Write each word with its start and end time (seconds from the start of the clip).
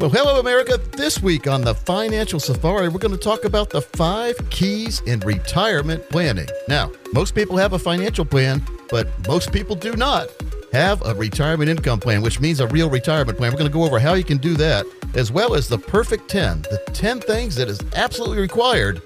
Well, 0.00 0.10
hello, 0.10 0.38
America. 0.38 0.78
This 0.92 1.20
week 1.20 1.48
on 1.48 1.62
the 1.62 1.74
Financial 1.74 2.38
Safari, 2.38 2.88
we're 2.88 3.00
going 3.00 3.10
to 3.10 3.18
talk 3.18 3.44
about 3.44 3.68
the 3.68 3.82
five 3.82 4.36
keys 4.48 5.00
in 5.06 5.18
retirement 5.20 6.08
planning. 6.08 6.46
Now, 6.68 6.92
most 7.12 7.34
people 7.34 7.56
have 7.56 7.72
a 7.72 7.80
financial 7.80 8.24
plan, 8.24 8.64
but 8.90 9.08
most 9.26 9.52
people 9.52 9.74
do 9.74 9.96
not 9.96 10.28
have 10.72 11.04
a 11.04 11.16
retirement 11.16 11.68
income 11.68 11.98
plan, 11.98 12.22
which 12.22 12.38
means 12.38 12.60
a 12.60 12.68
real 12.68 12.88
retirement 12.88 13.38
plan. 13.38 13.50
We're 13.50 13.58
going 13.58 13.72
to 13.72 13.76
go 13.76 13.82
over 13.82 13.98
how 13.98 14.14
you 14.14 14.22
can 14.22 14.38
do 14.38 14.54
that, 14.54 14.86
as 15.16 15.32
well 15.32 15.56
as 15.56 15.66
the 15.66 15.78
perfect 15.78 16.30
10, 16.30 16.62
the 16.62 16.80
10 16.92 17.18
things 17.18 17.56
that 17.56 17.68
is 17.68 17.80
absolutely 17.96 18.38
required 18.38 19.02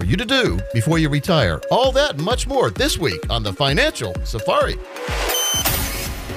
for 0.00 0.04
you 0.04 0.16
to 0.16 0.24
do 0.24 0.58
before 0.72 0.98
you 0.98 1.10
retire. 1.10 1.60
All 1.70 1.92
that 1.92 2.16
and 2.16 2.24
much 2.24 2.48
more 2.48 2.70
this 2.70 2.98
week 2.98 3.20
on 3.30 3.44
the 3.44 3.52
Financial 3.52 4.12
Safari. 4.24 4.80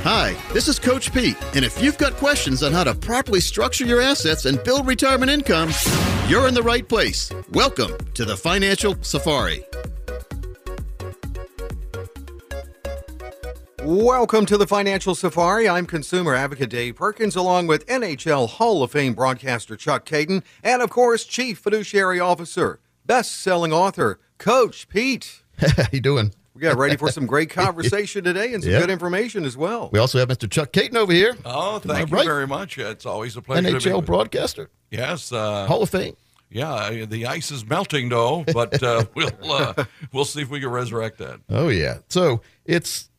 Hi, 0.04 0.38
this 0.54 0.68
is 0.70 0.80
Coach 0.80 1.12
Pete, 1.12 1.36
and 1.54 1.66
if 1.66 1.82
you've 1.82 1.98
got 1.98 2.14
questions 2.14 2.64
on 2.64 2.72
how 2.72 2.84
to 2.86 2.94
properly 2.94 3.42
structure 3.42 3.84
your 3.84 4.00
assets 4.00 4.46
and 4.46 4.64
build 4.64 4.88
retirement 4.88 5.30
income, 5.30 5.72
you're 6.30 6.48
in 6.48 6.54
the 6.54 6.64
right 6.64 6.88
place. 6.88 7.30
Welcome 7.52 7.98
to 8.14 8.24
the 8.24 8.38
Financial 8.38 8.96
Safari. 9.02 9.66
Welcome 13.84 14.46
to 14.46 14.58
the 14.58 14.68
Financial 14.68 15.16
Safari. 15.16 15.68
I'm 15.68 15.86
consumer 15.86 16.36
advocate 16.36 16.70
Dave 16.70 16.96
Perkins, 16.96 17.36
along 17.36 17.68
with 17.68 17.86
NHL 17.88 18.48
Hall 18.48 18.84
of 18.84 18.92
Fame 18.92 19.14
broadcaster 19.14 19.76
Chuck 19.76 20.06
Kaiton, 20.06 20.44
and 20.64 20.82
of 20.82 20.90
course, 20.90 21.26
Chief 21.26 21.58
Fiduciary 21.58 22.20
Officer, 22.20 22.80
best-selling 23.06 23.74
author 23.74 24.20
Coach 24.38 24.88
Pete. 24.88 25.42
how 25.58 25.86
you 25.92 26.00
doing? 26.00 26.34
We 26.58 26.62
got 26.62 26.76
ready 26.76 26.98
for 26.98 27.12
some 27.12 27.28
great 27.28 27.50
conversation 27.52 28.24
today 28.24 28.52
and 28.56 28.64
some 28.64 28.72
Yep. 28.72 28.82
good 28.82 28.90
information 28.90 29.46
as 29.46 29.56
well. 29.56 29.90
We 29.94 30.00
also 30.00 30.18
have 30.18 30.28
Mr. 30.28 30.50
Chuck 30.50 30.72
Kaiton 30.74 30.96
over 30.96 31.14
here. 31.14 31.38
Oh, 31.46 31.78
thank 31.78 32.10
you 32.10 32.16
right. 32.18 32.26
very 32.26 32.48
much. 32.48 32.80
It's 32.80 33.06
always 33.06 33.38
a 33.38 33.44
pleasure. 33.44 33.62
to 33.68 33.74
be 33.74 33.80
NHL 33.80 33.98
with- 33.98 34.06
broadcaster, 34.08 34.72
Yes. 34.90 35.32
Uh, 35.32 35.68
Hall 35.68 35.84
of 35.84 35.90
Fame. 35.92 36.16
yeah. 36.50 37.06
The 37.06 37.28
ice 37.28 37.52
is 37.52 37.64
melting 37.64 38.10
though, 38.10 38.44
but 38.52 38.82
uh, 38.82 39.06
we'll 39.14 39.30
uh, 39.52 39.84
we'll 40.12 40.26
see 40.26 40.42
if 40.42 40.50
we 40.50 40.60
can 40.60 40.70
resurrect 40.70 41.20
that. 41.20 41.42
Oh 41.48 41.68
yeah. 41.70 42.00
So 42.10 42.42
it's 42.66 43.12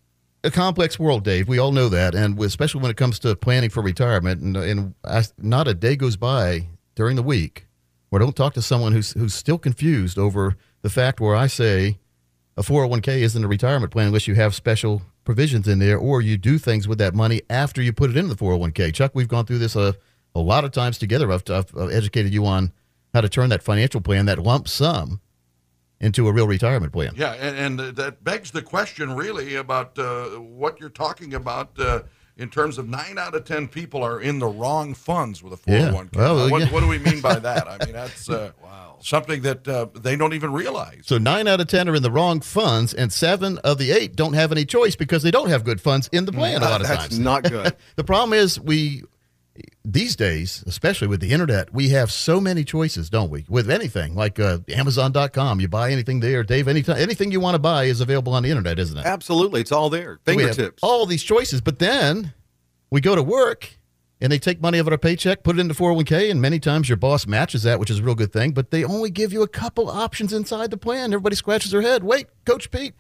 a 0.43 0.51
complex 0.51 0.99
world, 0.99 1.23
Dave. 1.23 1.47
We 1.47 1.59
all 1.59 1.71
know 1.71 1.89
that, 1.91 2.17
and 2.17 2.41
especially 2.43 2.81
when 2.81 2.91
it 2.91 2.97
comes 2.97 3.21
to 3.21 3.37
planning 3.37 3.71
for 3.71 3.85
retirement. 3.85 4.41
And, 4.43 4.57
and 4.57 4.95
I, 5.05 5.23
not 5.39 5.69
a 5.69 5.75
day 5.75 5.95
goes 5.95 6.17
by 6.17 6.67
during 6.97 7.15
the 7.15 7.23
week 7.23 7.67
where 8.09 8.21
I 8.21 8.25
don't 8.25 8.35
talk 8.35 8.55
to 8.55 8.63
someone 8.63 8.91
who's 8.93 9.13
who's 9.13 9.35
still 9.35 9.59
confused 9.59 10.19
over 10.19 10.57
the 10.83 10.91
fact 10.91 11.21
where 11.21 11.37
I 11.37 11.47
say 11.47 11.99
a 12.59 12.63
401k 12.63 13.21
isn't 13.21 13.45
a 13.45 13.47
retirement 13.47 13.93
plan 13.93 14.09
unless 14.09 14.27
you 14.27 14.35
have 14.35 14.53
special 14.53 15.03
provisions 15.25 15.69
in 15.69 15.79
there, 15.79 15.97
or 15.97 16.21
you 16.21 16.37
do 16.37 16.59
things 16.59 16.89
with 16.89 16.99
that 16.99 17.15
money 17.15 17.41
after 17.49 17.81
you 17.81 17.93
put 17.93 18.11
it 18.11 18.17
into 18.17 18.35
the 18.35 18.45
401k. 18.45 18.93
Chuck, 18.93 19.13
we've 19.15 19.29
gone 19.29 19.47
through 19.47 19.59
this 19.59 19.77
a, 19.77 19.95
a 20.35 20.41
lot 20.41 20.65
of 20.65 20.73
times 20.73 20.99
together. 20.99 21.31
I've, 21.31 21.49
I've 21.49 21.73
I've 21.77 21.93
educated 21.93 22.35
you 22.35 22.45
on 22.45 22.73
how 23.15 23.21
to 23.21 23.29
turn 23.29 23.49
that 23.51 23.63
financial 23.63 24.01
plan, 24.01 24.27
that 24.27 24.41
lump 24.41 24.67
sum, 24.67 25.21
into 26.01 26.27
a 26.27 26.33
real 26.33 26.49
retirement 26.49 26.93
plan. 26.93 27.13
Yeah, 27.17 27.33
and, 27.35 27.79
and 27.81 27.97
that 27.97 28.25
begs 28.25 28.51
the 28.51 28.63
question 28.63 29.15
really 29.15 29.55
about 29.55 29.97
uh, 29.97 30.27
what 30.41 30.81
you're 30.81 30.91
talking 30.91 31.35
about. 31.35 31.79
Uh, 31.79 32.03
in 32.39 32.49
terms 32.49 32.79
of 32.79 32.89
nine 32.89 33.19
out 33.19 33.35
of 33.35 33.45
ten 33.45 33.69
people 33.69 34.03
are 34.03 34.21
in 34.21 34.39
the 34.39 34.47
wrong 34.47 34.95
funds 34.95 35.43
with 35.43 35.53
a 35.53 35.71
Yeah. 35.71 35.91
401k. 35.91 36.17
Well, 36.17 36.51
what, 36.51 36.61
yeah. 36.63 36.71
what 36.73 36.81
do 36.81 36.87
we 36.89 36.99
mean 36.99 37.21
by 37.21 37.39
that? 37.39 37.69
I 37.81 37.85
mean 37.85 37.93
that's 37.95 38.31
uh, 38.31 38.53
something 39.01 39.43
that 39.43 39.67
uh, 39.69 39.87
they 39.95 40.17
don't 40.17 40.33
even 40.35 40.53
realize. 40.53 41.03
So 41.05 41.19
nine 41.19 41.47
out 41.49 41.61
of 41.61 41.67
ten 41.69 41.89
are 41.89 41.95
in 41.95 42.03
the 42.03 42.11
wrong 42.11 42.41
funds, 42.41 42.95
and 42.95 43.13
seven 43.13 43.59
of 43.59 43.79
the 43.79 43.91
eight 43.93 44.17
don't 44.17 44.33
have 44.35 44.53
any 44.53 44.65
choice 44.65 44.97
because 44.97 45.23
they 45.23 45.31
don't 45.31 45.49
have 45.51 45.65
good 45.65 45.81
funds 45.81 46.09
in 46.13 46.25
the 46.25 46.33
plan. 46.33 46.63
a 46.63 46.65
lot 46.65 46.81
of 46.81 46.87
That's 46.89 47.01
times, 47.01 47.11
that's 47.11 47.19
not 47.19 47.43
good. 47.45 47.77
the 47.97 48.05
problem 48.05 48.33
is 48.39 48.59
we 48.61 49.03
these 49.85 50.17
days, 50.17 50.65
especially 50.67 51.09
with 51.09 51.21
the 51.21 51.31
internet, 51.31 51.73
we 51.73 51.91
have 51.91 52.11
so 52.11 52.41
many 52.41 52.65
choices, 52.65 53.11
don't 53.11 53.31
we? 53.31 53.45
With 53.49 53.71
anything 53.71 54.15
like 54.15 54.39
uh, 54.39 54.59
Amazon.com, 54.69 55.61
you 55.61 55.69
buy 55.69 55.91
anything 55.91 56.21
there, 56.21 56.43
Dave. 56.43 56.69
Anytime, 56.69 56.97
anything 56.99 57.33
you 57.33 57.41
want 57.41 57.55
to 57.55 57.59
buy 57.59 57.85
is 57.85 58.01
available 58.01 58.35
on 58.35 58.43
the 58.43 58.51
internet, 58.51 58.79
isn't 58.79 58.99
it? 58.99 59.07
Absolutely, 59.07 59.61
it's 59.61 59.73
all 59.73 59.91
there. 59.91 60.21
Fingertips. 60.25 60.83
all 60.83 61.07
these 61.07 61.23
choices, 61.23 61.61
but 61.61 61.79
then 61.79 62.33
we 62.91 63.01
go 63.01 63.15
to 63.15 63.23
work 63.23 63.79
and 64.21 64.33
they 64.33 64.39
take 64.39 64.61
money 64.61 64.79
out 64.79 64.87
of 64.87 64.89
our 64.89 64.99
paycheck, 64.99 65.43
put 65.43 65.57
it 65.57 65.61
into 65.61 65.75
401k, 65.75 66.31
and 66.31 66.41
many 66.41 66.59
times 66.59 66.89
your 66.89 66.97
boss 66.97 67.27
matches 67.27 67.63
that, 67.63 67.79
which 67.79 67.91
is 67.91 68.01
a 68.01 68.03
real 68.03 68.15
good 68.15 68.33
thing, 68.33 68.53
but 68.53 68.71
they 68.71 68.85
only 68.85 69.11
give 69.11 69.33
you 69.33 69.43
a 69.43 69.49
couple 69.49 69.89
options 69.89 70.33
inside 70.33 70.71
the 70.71 70.77
plan. 70.77 71.13
Everybody 71.13 71.37
scratches 71.37 71.71
their 71.71 71.83
head. 71.83 72.03
Wait, 72.03 72.27
Coach 72.45 72.71
Pete, 72.71 72.95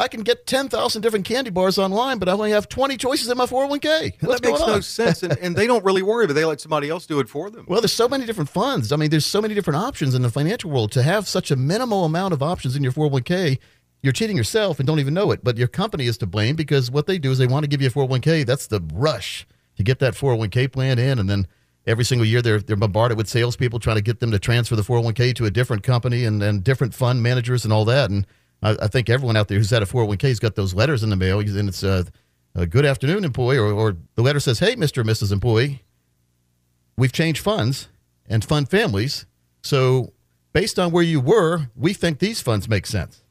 I 0.00 0.08
can 0.08 0.22
get 0.22 0.46
10,000 0.46 1.02
different 1.02 1.26
candy 1.26 1.50
bars 1.50 1.76
online, 1.76 2.18
but 2.18 2.26
I 2.26 2.32
only 2.32 2.52
have 2.52 2.70
20 2.70 2.96
choices 2.96 3.28
in 3.28 3.36
my 3.36 3.44
401k. 3.44 4.22
What's 4.22 4.40
that 4.40 4.48
makes 4.48 4.60
no 4.60 4.80
sense, 4.80 5.22
and, 5.22 5.36
and 5.38 5.54
they 5.54 5.66
don't 5.66 5.84
really 5.84 6.02
worry, 6.02 6.26
but 6.26 6.32
they 6.32 6.46
let 6.46 6.58
somebody 6.58 6.88
else 6.88 7.04
do 7.04 7.20
it 7.20 7.28
for 7.28 7.50
them. 7.50 7.66
Well, 7.68 7.82
there's 7.82 7.92
so 7.92 8.08
many 8.08 8.24
different 8.24 8.48
funds. 8.48 8.92
I 8.92 8.96
mean, 8.96 9.10
there's 9.10 9.26
so 9.26 9.42
many 9.42 9.52
different 9.52 9.76
options 9.76 10.14
in 10.14 10.22
the 10.22 10.30
financial 10.30 10.70
world. 10.70 10.90
To 10.92 11.02
have 11.02 11.28
such 11.28 11.50
a 11.50 11.56
minimal 11.56 12.06
amount 12.06 12.32
of 12.32 12.42
options 12.42 12.76
in 12.76 12.82
your 12.82 12.92
401k, 12.92 13.58
you're 14.02 14.14
cheating 14.14 14.38
yourself 14.38 14.80
and 14.80 14.86
don't 14.86 15.00
even 15.00 15.12
know 15.12 15.32
it. 15.32 15.44
But 15.44 15.58
your 15.58 15.68
company 15.68 16.06
is 16.06 16.16
to 16.18 16.26
blame 16.26 16.56
because 16.56 16.90
what 16.90 17.06
they 17.06 17.18
do 17.18 17.30
is 17.30 17.36
they 17.36 17.46
want 17.46 17.64
to 17.64 17.68
give 17.68 17.82
you 17.82 17.88
a 17.88 17.90
401k. 17.90 18.46
That's 18.46 18.68
the 18.68 18.80
rush 18.94 19.46
to 19.76 19.82
get 19.82 19.98
that 19.98 20.14
401k 20.14 20.72
plan 20.72 20.98
in, 20.98 21.18
and 21.18 21.28
then 21.28 21.46
every 21.86 22.04
single 22.04 22.24
year 22.24 22.40
they're 22.40 22.60
they're 22.60 22.76
bombarded 22.76 23.18
with 23.18 23.28
salespeople 23.28 23.78
trying 23.80 23.96
to 23.96 24.02
get 24.02 24.20
them 24.20 24.30
to 24.30 24.38
transfer 24.38 24.76
the 24.76 24.82
401k 24.82 25.34
to 25.34 25.44
a 25.44 25.50
different 25.50 25.82
company 25.82 26.24
and, 26.24 26.42
and 26.42 26.64
different 26.64 26.94
fund 26.94 27.22
managers 27.22 27.64
and 27.64 27.72
all 27.72 27.84
that. 27.84 28.08
And 28.08 28.26
I, 28.62 28.76
I 28.82 28.86
think 28.88 29.08
everyone 29.10 29.36
out 29.36 29.48
there 29.48 29.58
who's 29.58 29.70
had 29.70 29.82
a 29.82 29.86
401k 29.86 30.22
has 30.22 30.38
got 30.38 30.54
those 30.54 30.74
letters 30.74 31.02
in 31.02 31.10
the 31.10 31.16
mail, 31.16 31.40
and 31.40 31.68
it's 31.68 31.82
uh, 31.84 32.04
a 32.54 32.66
good 32.66 32.84
afternoon, 32.84 33.24
employee, 33.24 33.58
or, 33.58 33.72
or 33.72 33.96
the 34.16 34.22
letter 34.22 34.40
says, 34.40 34.58
"Hey, 34.58 34.74
Mister 34.76 35.00
or 35.00 35.04
Mrs. 35.04 35.32
Employee." 35.32 35.82
we've 36.96 37.12
changed 37.12 37.42
funds 37.42 37.88
and 38.28 38.44
fund 38.44 38.68
families. 38.68 39.24
So, 39.62 40.12
based 40.52 40.78
on 40.78 40.90
where 40.90 41.02
you 41.02 41.18
were, 41.18 41.70
we 41.74 41.94
think 41.94 42.18
these 42.18 42.42
funds 42.42 42.68
make 42.68 42.84
sense. 42.86 43.22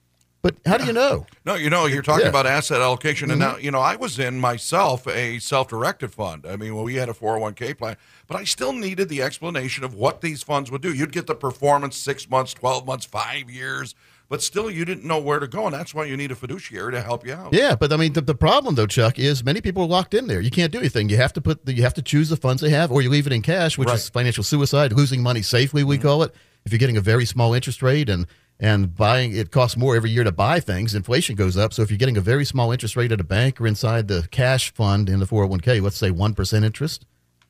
But 0.42 0.56
how 0.66 0.78
do 0.78 0.86
you 0.86 0.94
know? 0.94 1.26
No, 1.46 1.56
you 1.56 1.70
know, 1.70 1.86
you're 1.88 2.02
talking 2.04 2.26
Yeah. 2.26 2.30
about 2.30 2.46
asset 2.46 2.80
allocation, 2.82 3.32
and 3.32 3.40
now, 3.40 3.58
you 3.58 3.72
know, 3.72 3.80
I 3.80 3.96
was 3.96 4.20
in 4.20 4.40
myself 4.40 5.08
a 5.08 5.40
self-directed 5.40 6.14
fund. 6.14 6.46
I 6.48 6.56
mean, 6.58 6.76
well, 6.76 6.84
we 6.84 6.96
had 6.96 7.10
a 7.10 7.14
401k 7.14 7.76
plan, 7.78 7.98
but 8.28 8.38
I 8.38 8.44
still 8.44 8.72
needed 8.74 9.10
the 9.10 9.22
explanation 9.24 9.84
of 9.84 9.96
what 9.96 10.22
these 10.22 10.44
funds 10.44 10.70
would 10.72 10.82
do. 10.82 10.94
You'd 10.94 11.12
get 11.12 11.26
the 11.28 11.34
performance 11.36 11.96
six 11.98 12.30
months, 12.30 12.54
12 12.54 12.86
months, 12.86 13.06
five 13.06 13.50
years, 13.50 13.96
but 14.30 14.44
still 14.44 14.70
you 14.70 14.86
didn't 14.86 15.04
know 15.04 15.20
where 15.20 15.40
to 15.40 15.48
go, 15.48 15.66
and 15.66 15.74
that's 15.74 15.94
why 15.94 16.06
you 16.06 16.16
need 16.16 16.32
a 16.32 16.36
fiduciary 16.36 16.92
to 16.94 17.02
help 17.02 17.26
you 17.26 17.34
out. 17.34 17.54
Yeah, 17.54 17.76
but 17.76 17.92
I 17.92 17.98
mean, 17.98 18.14
the, 18.14 18.22
the 18.22 18.36
problem 18.36 18.76
though, 18.76 18.88
Chuck, 18.88 19.18
is 19.18 19.44
many 19.44 19.60
people 19.60 19.84
are 19.84 19.88
locked 19.88 20.14
in 20.14 20.28
there. 20.28 20.40
You 20.40 20.52
can't 20.52 20.72
do 20.72 20.80
anything. 20.80 21.10
You 21.10 21.18
have 21.18 21.34
to 21.34 21.42
put, 21.42 21.66
the, 21.66 21.74
you 21.74 21.82
have 21.82 21.96
to 21.96 22.02
choose 22.02 22.30
the 22.30 22.38
funds 22.38 22.62
they 22.62 22.70
have, 22.70 22.92
or 22.92 23.02
you 23.02 23.10
leave 23.10 23.28
it 23.28 23.34
in 23.34 23.42
cash, 23.42 23.78
which 23.78 23.90
is 23.90 24.08
financial 24.08 24.44
suicide, 24.44 24.94
losing 24.94 25.24
money 25.24 25.42
safely. 25.42 25.84
We 25.84 25.98
mm-hmm. 25.98 26.08
call 26.08 26.24
it. 26.24 26.34
If 26.66 26.72
you're 26.72 26.80
getting 26.80 26.98
a 26.98 27.02
very 27.02 27.26
small 27.26 27.54
interest 27.54 27.82
rate 27.82 28.10
and 28.10 28.28
and 28.60 28.94
buying, 28.94 29.34
it 29.36 29.52
costs 29.52 29.78
more 29.78 29.96
every 29.96 30.12
year 30.12 30.26
to 30.26 30.34
buy 30.34 30.60
things. 30.60 30.94
Inflation 30.94 31.36
goes 31.36 31.56
up. 31.56 31.74
So 31.74 31.82
if 31.82 31.90
you're 31.90 31.98
getting 31.98 32.18
a 32.18 32.22
very 32.22 32.44
small 32.44 32.74
interest 32.74 32.98
rate 32.98 33.12
at 33.14 33.22
a 33.22 33.24
bank 33.24 33.60
or 33.60 33.66
inside 33.66 34.10
the 34.10 34.28
cash 34.32 34.74
fund 34.74 35.08
in 35.08 35.20
the 35.20 35.26
401k, 35.26 35.82
let's 35.82 35.96
say 35.96 36.12
one 36.12 36.34
percent 36.34 36.66
interest, 36.66 37.06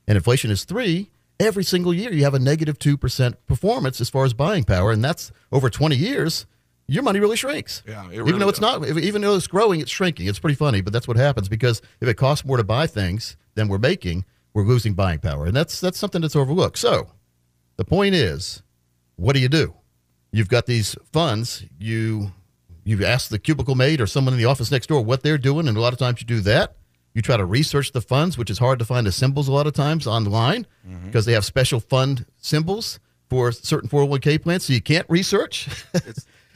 and 0.07 0.16
inflation 0.16 0.51
is 0.51 0.63
three, 0.63 1.09
every 1.40 1.64
single 1.64 1.93
year 1.93 2.11
you 2.11 2.23
have 2.23 2.34
a 2.34 2.40
negative 2.40 2.78
2% 2.78 3.35
performance 3.47 4.02
as 4.02 4.09
far 4.09 4.26
as 4.26 4.34
buying 4.34 4.64
power. 4.64 4.91
And 4.91 5.03
that's 5.03 5.31
over 5.52 5.70
20 5.70 5.96
years, 5.96 6.46
your 6.90 7.03
money 7.03 7.20
really 7.20 7.38
shrinks. 7.38 7.84
Yeah, 7.88 8.06
it 8.08 8.14
even 8.14 8.26
really 8.26 8.40
though 8.40 8.50
it's 8.50 8.59
does. 8.59 8.82
not, 8.82 8.97
even 8.97 9.22
though 9.22 9.36
it's 9.36 9.47
growing, 9.47 9.80
it's 9.80 9.91
shrinking. 9.91 10.28
It's 10.28 10.40
pretty 10.40 10.56
funny, 10.56 10.82
but 10.82 10.94
that's 10.94 11.08
what 11.08 11.18
happens 11.18 11.50
because 11.50 11.82
if 12.02 12.08
it 12.08 12.16
costs 12.16 12.46
more 12.46 12.58
to 12.58 12.64
buy 12.64 12.88
things 12.88 13.38
than 13.56 13.68
we're 13.68 13.78
making, 13.78 14.26
we're 14.53 14.64
losing 14.64 14.94
buying 14.94 15.20
power. 15.20 15.46
And 15.46 15.56
that's, 15.56 15.80
that's 15.80 15.97
something 15.97 16.22
that's 16.22 16.36
overlooked. 16.36 16.78
So 16.78 17.09
the 17.78 17.86
point 17.86 18.16
is, 18.16 18.62
what 19.16 19.34
do 19.34 19.40
you 19.40 19.50
do? 19.50 19.74
You've 20.32 20.50
got 20.50 20.66
these 20.66 20.96
funds. 21.12 21.66
You 21.80 22.32
you 22.86 23.06
ask 23.06 23.30
the 23.30 23.40
cubicle 23.40 23.76
mate 23.76 24.02
or 24.02 24.08
someone 24.08 24.34
in 24.34 24.40
the 24.40 24.46
office 24.46 24.72
next 24.72 24.88
door 24.88 25.02
what 25.03 25.22
they're 25.22 25.38
doing, 25.38 25.68
and 25.68 25.78
a 25.78 25.82
lot 25.82 25.94
of 25.94 26.00
times 26.00 26.22
you 26.22 26.28
do 26.28 26.40
that. 26.41 26.76
You 27.14 27.22
try 27.22 27.38
to 27.38 27.46
research 27.46 27.91
the 27.91 28.02
funds, 28.02 28.38
which 28.38 28.50
is 28.50 28.59
hard 28.59 28.80
to 28.80 28.86
find 28.86 29.06
the 29.06 29.12
symbols 29.12 29.47
a 29.47 29.52
lot 29.52 29.68
of 29.68 29.74
times 29.74 30.08
online 30.08 30.66
mm-hmm. 30.88 31.06
because 31.06 31.26
they 31.26 31.34
have 31.34 31.46
special 31.46 31.80
fund 31.80 32.26
symbols 32.38 33.00
for 33.30 33.52
certain 33.52 33.90
401k 33.90 34.41
plans, 34.41 34.66
so 34.66 34.74
you 34.74 34.82
can't 34.82 35.06
research. 35.09 35.68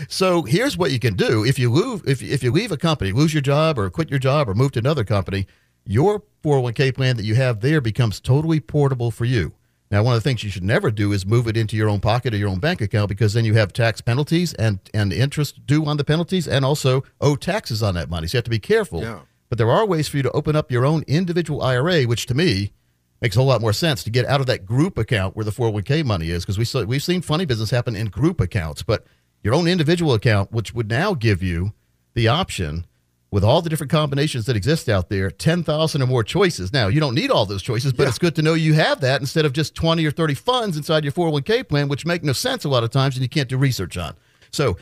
so 0.07 0.43
here's 0.43 0.77
what 0.77 0.91
you 0.91 0.99
can 0.99 1.15
do: 1.15 1.45
if 1.45 1.57
you 1.59 1.71
lose, 1.71 2.01
if 2.05 2.21
if 2.21 2.43
you 2.43 2.51
leave 2.51 2.71
a 2.71 2.77
company, 2.77 3.11
lose 3.11 3.33
your 3.33 3.41
job, 3.41 3.77
or 3.77 3.89
quit 3.89 4.09
your 4.09 4.19
job, 4.19 4.49
or 4.49 4.53
move 4.53 4.71
to 4.73 4.79
another 4.79 5.03
company, 5.03 5.47
your 5.85 6.23
401k 6.43 6.95
plan 6.95 7.17
that 7.17 7.25
you 7.25 7.35
have 7.35 7.61
there 7.61 7.81
becomes 7.81 8.19
totally 8.19 8.59
portable 8.59 9.11
for 9.11 9.25
you. 9.25 9.53
Now, 9.93 10.01
one 10.01 10.15
of 10.15 10.23
the 10.23 10.27
things 10.27 10.43
you 10.43 10.49
should 10.49 10.63
never 10.63 10.89
do 10.89 11.11
is 11.11 11.23
move 11.23 11.47
it 11.47 11.55
into 11.55 11.77
your 11.77 11.87
own 11.87 11.99
pocket 11.99 12.33
or 12.33 12.37
your 12.37 12.49
own 12.49 12.57
bank 12.59 12.81
account 12.81 13.09
because 13.09 13.33
then 13.33 13.45
you 13.45 13.53
have 13.53 13.71
tax 13.73 14.01
penalties 14.01 14.51
and, 14.55 14.79
and 14.91 15.13
interest 15.13 15.67
due 15.67 15.85
on 15.85 15.97
the 15.97 16.03
penalties 16.03 16.47
and 16.47 16.65
also 16.65 17.03
owe 17.21 17.35
taxes 17.35 17.83
on 17.83 17.93
that 17.93 18.09
money. 18.09 18.25
So 18.25 18.35
you 18.35 18.37
have 18.39 18.45
to 18.45 18.49
be 18.49 18.57
careful. 18.57 19.03
Yeah. 19.03 19.19
But 19.49 19.59
there 19.59 19.69
are 19.69 19.85
ways 19.85 20.07
for 20.07 20.17
you 20.17 20.23
to 20.23 20.31
open 20.31 20.55
up 20.55 20.71
your 20.71 20.83
own 20.83 21.03
individual 21.07 21.61
IRA, 21.61 22.05
which 22.05 22.25
to 22.25 22.33
me 22.33 22.73
makes 23.21 23.35
a 23.35 23.39
whole 23.39 23.47
lot 23.47 23.61
more 23.61 23.71
sense 23.71 24.03
to 24.05 24.09
get 24.09 24.25
out 24.25 24.41
of 24.41 24.47
that 24.47 24.65
group 24.65 24.97
account 24.97 25.35
where 25.35 25.45
the 25.45 25.51
401k 25.51 26.03
money 26.03 26.31
is 26.31 26.43
because 26.43 26.57
we 26.57 26.65
saw, 26.65 26.83
we've 26.83 27.03
seen 27.03 27.21
funny 27.21 27.45
business 27.45 27.69
happen 27.69 27.95
in 27.95 28.07
group 28.07 28.41
accounts. 28.41 28.81
But 28.81 29.05
your 29.43 29.53
own 29.53 29.67
individual 29.67 30.13
account, 30.13 30.51
which 30.51 30.73
would 30.73 30.89
now 30.89 31.13
give 31.13 31.43
you 31.43 31.73
the 32.13 32.27
option 32.27 32.85
with 33.31 33.43
all 33.43 33.61
the 33.63 33.69
different 33.69 33.89
combinations 33.91 34.45
that 34.45 34.55
exist 34.55 34.87
out 34.87 35.09
there, 35.09 35.31
10,000 35.31 36.01
or 36.01 36.05
more 36.05 36.23
choices. 36.23 36.71
Now, 36.71 36.87
you 36.87 36.99
don't 36.99 37.15
need 37.15 37.31
all 37.31 37.45
those 37.47 37.63
choices, 37.63 37.91
but 37.91 38.03
Yeah. 38.03 38.09
it's 38.09 38.19
good 38.19 38.35
to 38.35 38.43
know 38.43 38.53
you 38.53 38.73
have 38.75 39.01
that 39.01 39.21
instead 39.21 39.43
of 39.43 39.53
just 39.53 39.73
20 39.73 40.05
or 40.05 40.11
30 40.11 40.35
funds 40.35 40.77
inside 40.77 41.03
your 41.03 41.11
401k 41.13 41.63
plan, 41.63 41.87
which 41.87 42.05
make 42.05 42.23
no 42.23 42.33
sense 42.33 42.63
a 42.63 42.69
lot 42.69 42.83
of 42.83 42.91
times 42.91 43.15
and 43.15 43.23
you 43.23 43.29
can't 43.29 43.49
do 43.49 43.57
research 43.57 43.97
on. 43.97 44.13
So, 44.51 44.77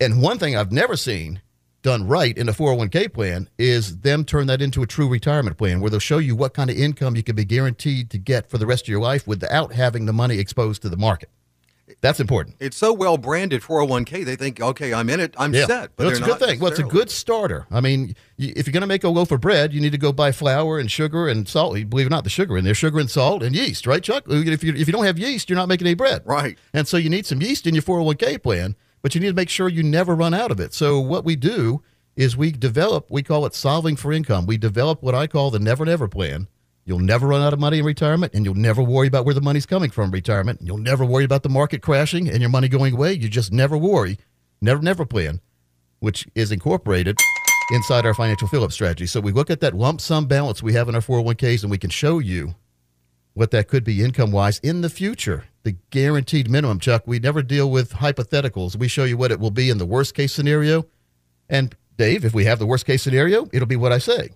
and 0.00 0.20
one 0.20 0.38
thing 0.38 0.56
I've 0.56 0.72
never 0.72 0.96
seen 0.96 1.40
done 1.82 2.08
right 2.08 2.36
in 2.36 2.48
a 2.48 2.52
401k 2.52 3.12
plan 3.12 3.48
is 3.58 3.98
them 3.98 4.24
turn 4.24 4.48
that 4.48 4.60
into 4.60 4.82
a 4.82 4.86
true 4.88 5.06
retirement 5.06 5.56
plan 5.56 5.80
where 5.80 5.90
they'll 5.90 6.00
show 6.00 6.18
you 6.18 6.34
what 6.34 6.52
kind 6.52 6.70
of 6.70 6.76
income 6.76 7.14
you 7.14 7.22
can 7.22 7.36
be 7.36 7.44
guaranteed 7.44 8.10
to 8.10 8.18
get 8.18 8.50
for 8.50 8.58
the 8.58 8.66
rest 8.66 8.84
of 8.84 8.88
your 8.88 9.00
life 9.00 9.24
without 9.28 9.72
having 9.72 10.06
the 10.06 10.12
money 10.12 10.38
exposed 10.40 10.82
to 10.82 10.88
the 10.88 10.96
market. 10.96 11.28
That's 12.04 12.20
important. 12.20 12.56
It's 12.60 12.76
so 12.76 12.92
well 12.92 13.16
branded 13.16 13.62
401k. 13.62 14.26
They 14.26 14.36
think, 14.36 14.60
okay, 14.60 14.92
I'm 14.92 15.08
in 15.08 15.20
it, 15.20 15.34
I'm 15.38 15.54
Yeah, 15.54 15.64
set. 15.64 15.90
Well, 15.96 16.10
it's 16.10 16.18
a 16.18 16.22
good 16.22 16.38
thing. 16.38 16.60
Well, 16.60 16.70
it's 16.70 16.78
a 16.78 16.82
good 16.82 17.08
starter. 17.08 17.66
I 17.70 17.80
mean, 17.80 18.14
if 18.36 18.66
you're 18.66 18.74
going 18.74 18.82
to 18.82 18.86
make 18.86 19.04
a 19.04 19.08
loaf 19.08 19.30
of 19.30 19.40
bread, 19.40 19.72
you 19.72 19.80
need 19.80 19.92
to 19.92 19.98
go 19.98 20.12
buy 20.12 20.30
flour 20.30 20.78
and 20.78 20.90
sugar 20.90 21.28
and 21.28 21.48
salt. 21.48 21.72
Believe 21.88 22.04
it 22.04 22.08
or 22.08 22.10
not, 22.10 22.24
the 22.24 22.28
sugar 22.28 22.58
in 22.58 22.64
there, 22.66 22.74
sugar 22.74 22.98
and 22.98 23.10
salt 23.10 23.42
and 23.42 23.56
yeast, 23.56 23.86
right, 23.86 24.02
Chuck? 24.02 24.24
If 24.28 24.62
you 24.62 24.74
if 24.74 24.86
you 24.86 24.92
don't 24.92 25.06
have 25.06 25.18
yeast, 25.18 25.48
you're 25.48 25.56
not 25.56 25.66
making 25.66 25.86
any 25.86 25.94
bread, 25.94 26.20
Right. 26.26 26.58
And 26.74 26.86
so 26.86 26.98
you 26.98 27.08
need 27.08 27.24
some 27.24 27.40
yeast 27.40 27.66
in 27.66 27.74
your 27.74 27.82
401k 27.82 28.42
plan, 28.42 28.76
but 29.00 29.14
you 29.14 29.22
need 29.22 29.28
to 29.28 29.34
make 29.34 29.48
sure 29.48 29.70
you 29.70 29.82
never 29.82 30.14
run 30.14 30.34
out 30.34 30.50
of 30.50 30.60
it. 30.60 30.74
So 30.74 31.00
what 31.00 31.24
we 31.24 31.36
do 31.36 31.82
is 32.16 32.36
we 32.36 32.52
develop, 32.52 33.10
we 33.10 33.22
call 33.22 33.46
it 33.46 33.54
solving 33.54 33.96
for 33.96 34.12
income. 34.12 34.44
We 34.44 34.58
develop 34.58 35.02
what 35.02 35.14
I 35.14 35.26
call 35.26 35.50
the 35.50 35.58
never 35.58 35.86
never 35.86 36.06
plan. 36.06 36.48
You'll 36.84 36.98
never 36.98 37.26
run 37.26 37.42
out 37.42 37.52
of 37.52 37.58
money 37.58 37.78
in 37.78 37.84
retirement, 37.84 38.34
and 38.34 38.44
you'll 38.44 38.54
never 38.54 38.82
worry 38.82 39.08
about 39.08 39.24
where 39.24 39.34
the 39.34 39.40
money's 39.40 39.66
coming 39.66 39.90
from 39.90 40.06
in 40.06 40.10
retirement. 40.10 40.60
You'll 40.62 40.76
never 40.78 41.04
worry 41.04 41.24
about 41.24 41.42
the 41.42 41.48
market 41.48 41.80
crashing 41.82 42.28
and 42.28 42.40
your 42.40 42.50
money 42.50 42.68
going 42.68 42.94
away. 42.94 43.14
You 43.14 43.28
just 43.28 43.52
never 43.52 43.76
worry. 43.76 44.18
Never 44.60 44.82
never 44.82 45.04
plan 45.06 45.40
which 46.04 46.28
is 46.34 46.52
incorporated 46.52 47.16
inside 47.72 48.04
our 48.04 48.14
financial 48.14 48.46
fill 48.46 48.62
up 48.62 48.72
strategy. 48.72 49.06
So 49.06 49.20
we 49.20 49.32
look 49.32 49.50
at 49.50 49.60
that 49.60 49.74
lump 49.74 50.00
sum 50.00 50.26
balance 50.26 50.62
we 50.62 50.74
have 50.74 50.88
in 50.88 50.94
our 50.94 51.00
401ks 51.00 51.62
and 51.62 51.70
we 51.70 51.78
can 51.78 51.90
show 51.90 52.18
you 52.18 52.54
what 53.32 53.50
that 53.50 53.68
could 53.68 53.82
be 53.82 54.04
income 54.04 54.30
wise 54.30 54.58
in 54.58 54.82
the 54.82 54.90
future. 54.90 55.44
The 55.62 55.76
guaranteed 55.90 56.50
minimum, 56.50 56.78
Chuck, 56.78 57.04
we 57.06 57.18
never 57.18 57.42
deal 57.42 57.70
with 57.70 57.94
hypotheticals. 57.94 58.76
We 58.76 58.86
show 58.86 59.04
you 59.04 59.16
what 59.16 59.32
it 59.32 59.40
will 59.40 59.50
be 59.50 59.70
in 59.70 59.78
the 59.78 59.86
worst 59.86 60.14
case 60.14 60.32
scenario. 60.32 60.86
And 61.48 61.74
Dave, 61.96 62.24
if 62.24 62.34
we 62.34 62.44
have 62.44 62.58
the 62.58 62.66
worst 62.66 62.84
case 62.84 63.02
scenario, 63.02 63.48
it'll 63.50 63.66
be 63.66 63.76
what 63.76 63.92
I 63.92 63.98
say. 63.98 64.30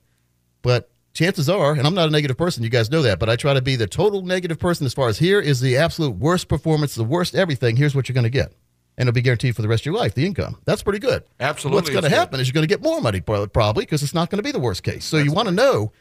But 0.62 0.90
chances 1.12 1.48
are, 1.48 1.72
and 1.72 1.86
I'm 1.86 1.94
not 1.94 2.08
a 2.08 2.10
negative 2.10 2.36
person, 2.36 2.62
you 2.62 2.70
guys 2.70 2.90
know 2.90 3.02
that, 3.02 3.18
but 3.18 3.28
I 3.28 3.36
try 3.36 3.54
to 3.54 3.62
be 3.62 3.76
the 3.76 3.86
total 3.86 4.22
negative 4.22 4.58
person 4.58 4.86
as 4.86 4.94
far 4.94 5.08
as 5.08 5.18
here 5.18 5.40
is 5.40 5.60
the 5.60 5.76
absolute 5.76 6.16
worst 6.16 6.48
performance, 6.48 6.94
the 6.94 7.04
worst 7.04 7.34
everything. 7.34 7.76
Here's 7.76 7.94
what 7.94 8.08
you're 8.08 8.14
going 8.14 8.24
to 8.24 8.30
get. 8.30 8.52
And 8.96 9.08
it'll 9.08 9.14
be 9.14 9.22
guaranteed 9.22 9.54
for 9.54 9.62
the 9.62 9.68
rest 9.68 9.82
of 9.82 9.86
your 9.86 9.94
life, 9.94 10.14
the 10.14 10.26
income. 10.26 10.58
That's 10.64 10.82
pretty 10.82 10.98
good. 10.98 11.22
Absolutely, 11.38 11.76
What's 11.76 11.90
going 11.90 12.02
to 12.02 12.10
happen 12.10 12.40
is 12.40 12.48
you're 12.48 12.54
going 12.54 12.66
to 12.66 12.72
get 12.72 12.82
more 12.82 13.00
money 13.00 13.20
probably 13.20 13.84
because 13.84 14.02
it's 14.02 14.14
not 14.14 14.28
going 14.28 14.38
to 14.38 14.42
be 14.42 14.50
the 14.50 14.58
worst 14.58 14.82
case. 14.82 15.04
So 15.04 15.18
you 15.18 15.32
want 15.32 15.48
to 15.48 15.54
know 15.54 15.92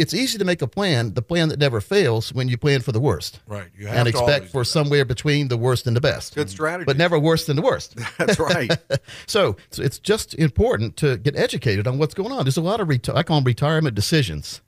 it's 0.00 0.14
easy 0.14 0.38
to 0.38 0.44
make 0.44 0.62
a 0.62 0.66
plan, 0.66 1.14
the 1.14 1.22
plan 1.22 1.48
that 1.50 1.58
never 1.58 1.80
fails 1.80 2.32
when 2.32 2.48
you 2.48 2.56
plan 2.56 2.80
for 2.80 2.92
the 2.92 3.00
worst. 3.00 3.40
Right. 3.46 3.68
You 3.78 3.86
have 3.86 3.96
And 3.96 4.06
to 4.06 4.10
expect 4.10 4.46
for 4.48 4.64
somewhere 4.64 5.04
between 5.04 5.48
the 5.48 5.56
worst 5.56 5.86
and 5.86 5.94
the 5.94 6.00
best. 6.00 6.34
Good 6.34 6.50
strategy. 6.50 6.86
But 6.86 6.96
never 6.96 7.18
worse 7.18 7.46
than 7.46 7.56
the 7.56 7.62
worst. 7.62 7.96
That's 8.18 8.38
right. 8.38 8.70
So, 9.26 9.56
so 9.70 9.82
it's 9.82 9.98
just 9.98 10.34
important 10.34 10.96
to 10.98 11.16
get 11.16 11.36
educated 11.36 11.86
on 11.86 11.98
what's 11.98 12.14
going 12.14 12.32
on. 12.32 12.44
There's 12.44 12.56
a 12.56 12.62
lot 12.62 12.80
of 12.80 12.88
reti- 12.88 13.14
I 13.14 13.22
call 13.22 13.36
them 13.36 13.44
retirement 13.44 13.94
decisions 13.94 14.60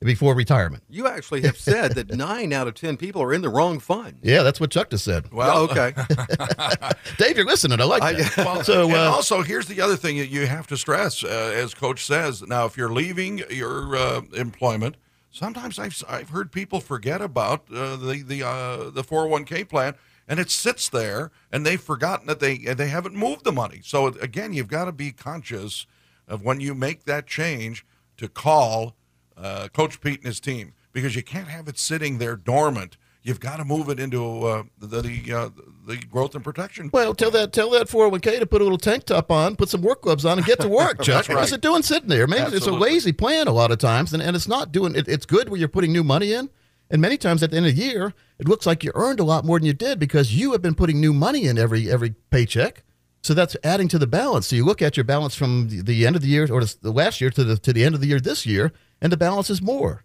before 0.00 0.34
retirement. 0.34 0.82
You 0.88 1.06
actually 1.06 1.42
have 1.42 1.56
said 1.56 1.92
that 1.92 2.14
nine 2.14 2.52
out 2.52 2.68
of 2.68 2.74
10 2.74 2.96
people 2.96 3.22
are 3.22 3.32
in 3.34 3.42
the 3.42 3.48
wrong 3.48 3.78
fund. 3.80 4.18
Yeah, 4.22 4.42
that's 4.42 4.60
what 4.60 4.70
Chuck 4.70 4.90
just 4.90 5.04
said. 5.04 5.32
Well, 5.32 5.68
okay. 5.70 5.92
Dave, 7.18 7.36
you're 7.36 7.46
listening. 7.46 7.80
I 7.80 7.84
like 7.84 8.02
I- 8.02 8.12
that. 8.14 8.36
Well, 8.38 8.64
so, 8.64 8.86
and 8.86 8.94
uh, 8.94 9.12
also 9.12 9.42
here's 9.42 9.66
the 9.66 9.80
other 9.80 9.96
thing 9.96 10.18
that 10.18 10.28
you 10.28 10.46
have 10.46 10.66
to 10.68 10.76
stress, 10.76 11.22
uh, 11.24 11.52
as 11.54 11.74
Coach 11.74 12.04
says. 12.04 12.42
Now, 12.42 12.64
if 12.66 12.76
you're 12.76 12.92
leaving 12.92 13.42
your 13.50 13.96
uh, 13.96 14.22
employment, 14.34 14.96
sometimes 15.30 15.78
I've 15.78 16.02
I've 16.08 16.30
heard 16.30 16.50
people 16.52 16.80
forget 16.80 17.20
about 17.20 17.64
uh, 17.72 17.96
the 17.96 18.22
the 18.22 18.46
uh, 18.46 18.90
the 18.90 19.02
401k 19.02 19.68
plan, 19.68 19.94
and 20.26 20.38
it 20.40 20.50
sits 20.50 20.88
there, 20.88 21.30
and 21.52 21.66
they've 21.66 21.80
forgotten 21.80 22.26
that 22.28 22.40
they 22.40 22.58
they 22.58 22.88
haven't 22.88 23.14
moved 23.16 23.44
the 23.44 23.52
money. 23.52 23.80
So 23.84 24.06
again, 24.06 24.52
you've 24.52 24.68
got 24.68 24.86
to 24.86 24.92
be 24.92 25.10
conscious 25.12 25.86
of 26.26 26.42
when 26.42 26.60
you 26.60 26.74
make 26.74 27.04
that 27.04 27.26
change 27.26 27.84
to 28.16 28.28
call 28.28 28.94
uh, 29.40 29.68
Coach 29.68 30.00
Pete 30.00 30.18
and 30.18 30.26
his 30.26 30.40
team 30.40 30.74
because 30.92 31.14
you 31.16 31.22
can't 31.22 31.48
have 31.48 31.68
it 31.68 31.78
sitting 31.78 32.18
there 32.18 32.36
dormant. 32.36 32.96
You've 33.22 33.40
got 33.40 33.56
to 33.56 33.64
move 33.64 33.88
it 33.88 34.00
into 34.00 34.42
uh, 34.46 34.62
the 34.78 35.02
the, 35.02 35.32
uh, 35.32 35.50
the 35.86 35.96
growth 35.96 36.34
and 36.34 36.42
protection. 36.42 36.88
well, 36.92 37.14
tell 37.14 37.30
that 37.32 37.52
tell 37.52 37.70
that 37.70 37.88
401k 37.88 38.38
to 38.38 38.46
put 38.46 38.60
a 38.60 38.64
little 38.64 38.78
tank 38.78 39.04
top 39.04 39.30
on, 39.30 39.56
put 39.56 39.68
some 39.68 39.82
work 39.82 40.02
gloves 40.02 40.24
on, 40.24 40.38
and 40.38 40.46
get 40.46 40.60
to 40.60 40.68
work, 40.68 41.02
Chuck. 41.02 41.28
Right. 41.28 41.36
What's 41.36 41.52
it 41.52 41.60
doing 41.60 41.82
sitting 41.82 42.08
there? 42.08 42.26
Maybe 42.26 42.56
it's 42.56 42.66
a 42.66 42.72
lazy 42.72 43.12
plan 43.12 43.48
a 43.48 43.52
lot 43.52 43.70
of 43.70 43.78
times, 43.78 44.14
and, 44.14 44.22
and 44.22 44.34
it's 44.34 44.48
not 44.48 44.72
doing 44.72 44.94
it, 44.94 45.08
It's 45.08 45.26
good 45.26 45.48
when 45.48 45.60
you're 45.60 45.68
putting 45.68 45.92
new 45.92 46.04
money 46.04 46.32
in. 46.32 46.50
And 46.90 47.02
many 47.02 47.18
times 47.18 47.42
at 47.42 47.50
the 47.50 47.58
end 47.58 47.66
of 47.66 47.76
the 47.76 47.82
year, 47.82 48.14
it 48.38 48.48
looks 48.48 48.64
like 48.64 48.82
you 48.82 48.92
earned 48.94 49.20
a 49.20 49.24
lot 49.24 49.44
more 49.44 49.58
than 49.58 49.66
you 49.66 49.74
did 49.74 49.98
because 49.98 50.34
you 50.34 50.52
have 50.52 50.62
been 50.62 50.74
putting 50.74 51.00
new 51.00 51.12
money 51.12 51.44
in 51.44 51.58
every 51.58 51.90
every 51.90 52.14
paycheck. 52.30 52.82
So 53.22 53.34
that's 53.34 53.56
adding 53.62 53.88
to 53.88 53.98
the 53.98 54.06
balance. 54.06 54.46
So 54.46 54.56
you 54.56 54.64
look 54.64 54.80
at 54.80 54.96
your 54.96 55.04
balance 55.04 55.34
from 55.34 55.68
the, 55.68 55.82
the 55.82 56.06
end 56.06 56.16
of 56.16 56.22
the 56.22 56.28
year 56.28 56.50
or 56.50 56.64
the 56.64 56.92
last 56.92 57.20
year 57.20 57.30
to 57.30 57.44
the 57.44 57.58
to 57.58 57.72
the 57.72 57.84
end 57.84 57.94
of 57.94 58.00
the 58.00 58.06
year 58.06 58.20
this 58.20 58.46
year, 58.46 58.72
and 59.00 59.12
the 59.12 59.16
balance 59.16 59.50
is 59.50 59.62
more. 59.62 60.04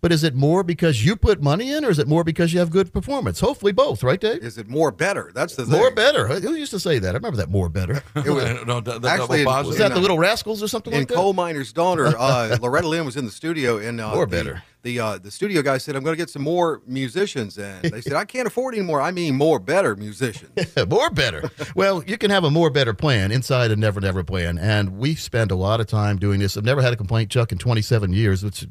But 0.00 0.12
is 0.12 0.22
it 0.22 0.34
more 0.34 0.62
because 0.62 1.04
you 1.04 1.16
put 1.16 1.42
money 1.42 1.72
in, 1.72 1.84
or 1.84 1.90
is 1.90 1.98
it 1.98 2.06
more 2.06 2.22
because 2.22 2.52
you 2.52 2.60
have 2.60 2.70
good 2.70 2.92
performance? 2.92 3.40
Hopefully, 3.40 3.72
both, 3.72 4.04
right, 4.04 4.20
Dave? 4.20 4.44
Is 4.44 4.56
it 4.56 4.68
more 4.68 4.92
better? 4.92 5.32
That's 5.34 5.56
the 5.56 5.66
thing. 5.66 5.76
More 5.76 5.90
better. 5.90 6.28
Who 6.28 6.54
used 6.54 6.70
to 6.70 6.78
say 6.78 7.00
that? 7.00 7.10
I 7.10 7.14
remember 7.14 7.36
that. 7.38 7.50
More 7.50 7.68
better. 7.68 8.02
It 8.28 8.30
was, 8.30 8.44
no, 8.66 8.80
the, 8.80 8.98
the 8.98 9.08
Actually, 9.08 9.38
double 9.38 9.40
it 9.40 9.44
positive. 9.44 9.68
Was 9.68 9.78
that 9.78 9.86
In, 9.86 9.92
the 9.92 9.98
uh, 9.98 10.02
Little 10.02 10.18
Rascals 10.18 10.62
or 10.62 10.68
something 10.68 10.92
in 10.92 11.00
like 11.00 11.08
that? 11.08 11.14
Coal 11.14 11.32
Miner's 11.32 11.72
Daughter, 11.72 12.06
uh, 12.18 12.58
Loretta 12.60 12.88
Lynn 12.88 13.04
was 13.04 13.16
in 13.16 13.24
the 13.24 13.30
studio, 13.30 13.78
and 13.78 14.00
uh, 14.00 14.14
More 14.14 14.26
the, 14.26 14.30
better. 14.30 14.62
The 14.82 15.00
uh, 15.00 15.18
the 15.18 15.30
studio 15.30 15.62
guy 15.62 15.78
said, 15.78 15.96
"I'm 15.96 16.04
going 16.04 16.14
to 16.14 16.16
get 16.16 16.30
some 16.30 16.42
more 16.42 16.82
musicians," 16.86 17.58
and 17.58 17.82
they 17.82 18.00
said, 18.00 18.12
"I 18.14 18.24
can't 18.24 18.46
afford 18.46 18.74
any 18.74 18.84
more. 18.84 19.00
I 19.00 19.10
mean, 19.10 19.34
more 19.34 19.58
better 19.58 19.96
musicians." 19.96 20.52
more 20.88 21.10
better. 21.10 21.50
well, 21.74 22.04
you 22.04 22.18
can 22.18 22.30
have 22.30 22.44
a 22.44 22.50
more 22.50 22.70
better 22.70 22.94
plan 22.94 23.32
inside 23.32 23.70
a 23.70 23.76
never 23.76 24.00
never 24.00 24.22
plan, 24.22 24.58
and 24.58 24.98
we 24.98 25.14
spend 25.14 25.50
a 25.50 25.56
lot 25.56 25.80
of 25.80 25.86
time 25.86 26.18
doing 26.18 26.38
this. 26.40 26.56
I've 26.56 26.64
never 26.64 26.82
had 26.82 26.92
a 26.92 26.96
complaint, 26.96 27.30
Chuck, 27.30 27.50
in 27.50 27.58
27 27.58 28.12
years. 28.12 28.44
Which, 28.44 28.66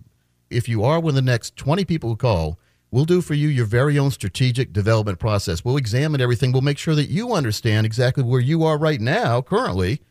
if 0.49 0.69
you 0.69 0.83
are 0.83 0.99
one 0.99 1.11
of 1.11 1.15
the 1.15 1.21
next 1.21 1.55
20 1.55 1.85
people 1.85 2.09
who 2.09 2.15
call, 2.15 2.59
we'll 2.91 3.05
do 3.05 3.21
for 3.21 3.33
you 3.33 3.47
your 3.47 3.65
very 3.65 3.97
own 3.99 4.11
strategic 4.11 4.73
development 4.73 5.19
process. 5.19 5.63
We'll 5.63 5.77
examine 5.77 6.21
everything. 6.21 6.51
We'll 6.51 6.61
make 6.61 6.77
sure 6.77 6.95
that 6.95 7.09
you 7.09 7.33
understand 7.33 7.85
exactly 7.85 8.23
where 8.23 8.39
you 8.39 8.63
are 8.63 8.77
right 8.77 9.01
now, 9.01 9.41
currently, 9.41 10.01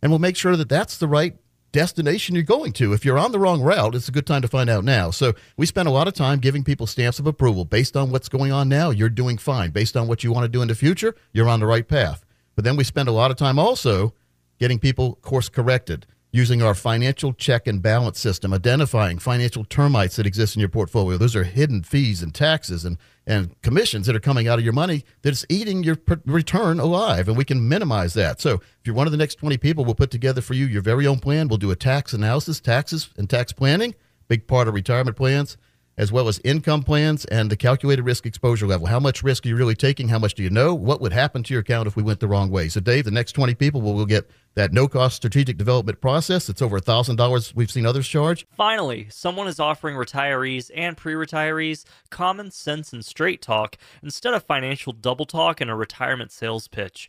and 0.00 0.10
we'll 0.10 0.18
make 0.18 0.36
sure 0.36 0.56
that 0.56 0.68
that's 0.68 0.98
the 0.98 1.08
right 1.08 1.36
destination 1.72 2.34
you're 2.34 2.44
going 2.44 2.72
to. 2.74 2.92
If 2.92 3.04
you're 3.04 3.18
on 3.18 3.32
the 3.32 3.38
wrong 3.38 3.62
route, 3.62 3.94
it's 3.94 4.08
a 4.08 4.12
good 4.12 4.26
time 4.26 4.42
to 4.42 4.48
find 4.48 4.68
out 4.68 4.84
now. 4.84 5.10
So 5.10 5.32
we 5.56 5.66
spend 5.66 5.88
a 5.88 5.92
lot 5.92 6.06
of 6.06 6.14
time 6.14 6.38
giving 6.38 6.64
people 6.64 6.86
stamps 6.86 7.18
of 7.18 7.26
approval 7.26 7.64
based 7.64 7.96
on 7.96 8.10
what's 8.10 8.28
going 8.28 8.52
on 8.52 8.68
now. 8.68 8.90
You're 8.90 9.08
doing 9.08 9.38
fine. 9.38 9.70
Based 9.70 9.96
on 9.96 10.06
what 10.06 10.22
you 10.22 10.32
want 10.32 10.44
to 10.44 10.48
do 10.48 10.62
in 10.62 10.68
the 10.68 10.74
future, 10.74 11.14
you're 11.32 11.48
on 11.48 11.60
the 11.60 11.66
right 11.66 11.86
path. 11.86 12.24
But 12.54 12.64
then 12.64 12.76
we 12.76 12.84
spend 12.84 13.08
a 13.08 13.12
lot 13.12 13.30
of 13.30 13.38
time 13.38 13.58
also 13.58 14.12
getting 14.58 14.78
people 14.78 15.16
course 15.16 15.48
corrected 15.48 16.06
using 16.32 16.62
our 16.62 16.74
financial 16.74 17.34
check 17.34 17.66
and 17.66 17.82
balance 17.82 18.18
system, 18.18 18.54
identifying 18.54 19.18
financial 19.18 19.64
termites 19.64 20.16
that 20.16 20.26
exist 20.26 20.56
in 20.56 20.60
your 20.60 20.68
portfolio. 20.70 21.18
Those 21.18 21.36
are 21.36 21.44
hidden 21.44 21.82
fees 21.82 22.22
and 22.22 22.34
taxes 22.34 22.86
and, 22.86 22.96
and 23.26 23.54
commissions 23.60 24.06
that 24.06 24.16
are 24.16 24.20
coming 24.20 24.48
out 24.48 24.58
of 24.58 24.64
your 24.64 24.72
money 24.72 25.04
that's 25.20 25.44
eating 25.50 25.84
your 25.84 25.96
per- 25.96 26.22
return 26.24 26.80
alive, 26.80 27.28
and 27.28 27.36
we 27.36 27.44
can 27.44 27.68
minimize 27.68 28.14
that. 28.14 28.40
So 28.40 28.54
if 28.54 28.86
you're 28.86 28.96
one 28.96 29.06
of 29.06 29.12
the 29.12 29.18
next 29.18 29.34
20 29.36 29.58
people, 29.58 29.84
we'll 29.84 29.94
put 29.94 30.10
together 30.10 30.40
for 30.40 30.54
you 30.54 30.64
your 30.64 30.82
very 30.82 31.06
own 31.06 31.18
plan. 31.18 31.48
We'll 31.48 31.58
do 31.58 31.70
a 31.70 31.76
tax 31.76 32.14
analysis, 32.14 32.60
taxes 32.60 33.10
and 33.18 33.28
tax 33.28 33.52
planning, 33.52 33.94
big 34.26 34.46
part 34.46 34.68
of 34.68 34.74
retirement 34.74 35.16
plans, 35.16 35.58
as 36.02 36.10
well 36.10 36.26
as 36.26 36.40
income 36.42 36.82
plans 36.82 37.24
and 37.26 37.48
the 37.48 37.56
calculated 37.56 38.02
risk 38.02 38.26
exposure 38.26 38.66
level. 38.66 38.88
How 38.88 38.98
much 38.98 39.22
risk 39.22 39.46
are 39.46 39.48
you 39.48 39.56
really 39.56 39.76
taking? 39.76 40.08
How 40.08 40.18
much 40.18 40.34
do 40.34 40.42
you 40.42 40.50
know? 40.50 40.74
What 40.74 41.00
would 41.00 41.12
happen 41.12 41.44
to 41.44 41.54
your 41.54 41.60
account 41.60 41.86
if 41.86 41.94
we 41.94 42.02
went 42.02 42.18
the 42.18 42.26
wrong 42.26 42.50
way? 42.50 42.68
So, 42.68 42.80
Dave, 42.80 43.04
the 43.04 43.12
next 43.12 43.32
20 43.32 43.54
people 43.54 43.80
will 43.80 43.94
will 43.94 44.04
get 44.04 44.28
that 44.54 44.72
no 44.72 44.88
cost 44.88 45.14
strategic 45.14 45.56
development 45.56 46.00
process. 46.00 46.48
It's 46.48 46.60
over 46.60 46.80
$1,000 46.80 47.54
we've 47.54 47.70
seen 47.70 47.86
others 47.86 48.08
charge. 48.08 48.46
Finally, 48.50 49.06
someone 49.10 49.46
is 49.46 49.60
offering 49.60 49.96
retirees 49.96 50.72
and 50.74 50.96
pre 50.96 51.14
retirees 51.14 51.84
common 52.10 52.50
sense 52.50 52.92
and 52.92 53.04
straight 53.04 53.40
talk 53.40 53.78
instead 54.02 54.34
of 54.34 54.42
financial 54.42 54.92
double 54.92 55.24
talk 55.24 55.60
and 55.60 55.70
a 55.70 55.74
retirement 55.76 56.32
sales 56.32 56.66
pitch. 56.66 57.08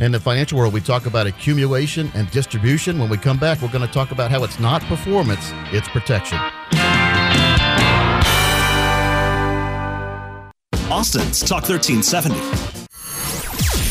In 0.00 0.12
the 0.12 0.20
financial 0.20 0.58
world, 0.58 0.72
we 0.72 0.80
talk 0.80 1.06
about 1.06 1.26
accumulation 1.26 2.10
and 2.14 2.30
distribution. 2.30 2.98
When 2.98 3.08
we 3.08 3.16
come 3.16 3.38
back, 3.38 3.60
we're 3.60 3.72
going 3.72 3.86
to 3.86 3.92
talk 3.92 4.10
about 4.10 4.30
how 4.30 4.44
it's 4.44 4.60
not 4.60 4.82
performance, 4.82 5.50
it's 5.72 5.88
protection. 5.88 6.38
Austin's 10.90 11.40
Talk 11.40 11.68
1370. 11.68 12.77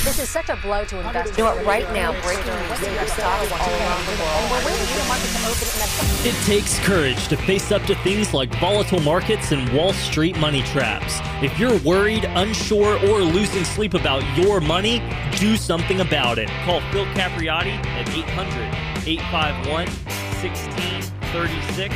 This 0.07 0.19
is 0.19 0.29
such 0.29 0.47
a 0.47 0.55
blow 0.55 0.85
to 0.85 0.99
investors. 0.99 1.37
You 1.37 1.43
know 1.43 1.53
what? 1.53 1.65
Right 1.65 1.91
now, 1.91 2.13
breaking 2.23 2.45
news: 2.45 2.79
your 2.81 3.07
stocks 3.07 3.51
all 3.51 3.59
around 3.59 4.05
the 4.05 4.15
world, 4.23 4.39
and 4.39 4.51
we're 4.51 4.63
waiting 4.65 4.85
for 4.87 4.99
the 4.99 5.07
market 5.09 5.27
to 5.27 5.43
open. 5.49 5.67
It 6.25 6.35
takes 6.45 6.79
courage 6.79 7.27
to 7.27 7.35
face 7.35 7.73
up 7.73 7.83
to 7.87 7.95
things 7.95 8.33
like 8.33 8.49
volatile 8.57 9.01
markets 9.01 9.51
and 9.51 9.67
Wall 9.73 9.91
Street 9.91 10.37
money 10.37 10.61
traps. 10.61 11.19
If 11.43 11.59
you're 11.59 11.77
worried, 11.79 12.23
unsure, 12.23 12.97
or 13.09 13.19
losing 13.19 13.65
sleep 13.65 13.95
about 13.95 14.23
your 14.37 14.61
money, 14.61 15.03
do 15.39 15.57
something 15.57 15.99
about 15.99 16.37
it. 16.39 16.47
Call 16.63 16.79
Phil 16.93 17.03
Capriotti 17.07 17.75
at 17.85 18.07
800 18.07 18.63
851 19.05 19.87
1636. 20.39 21.93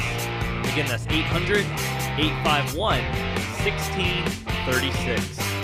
Again, 0.74 0.86
that's 0.90 1.08
800 1.08 1.60
851 2.20 3.02
1636. 3.64 5.61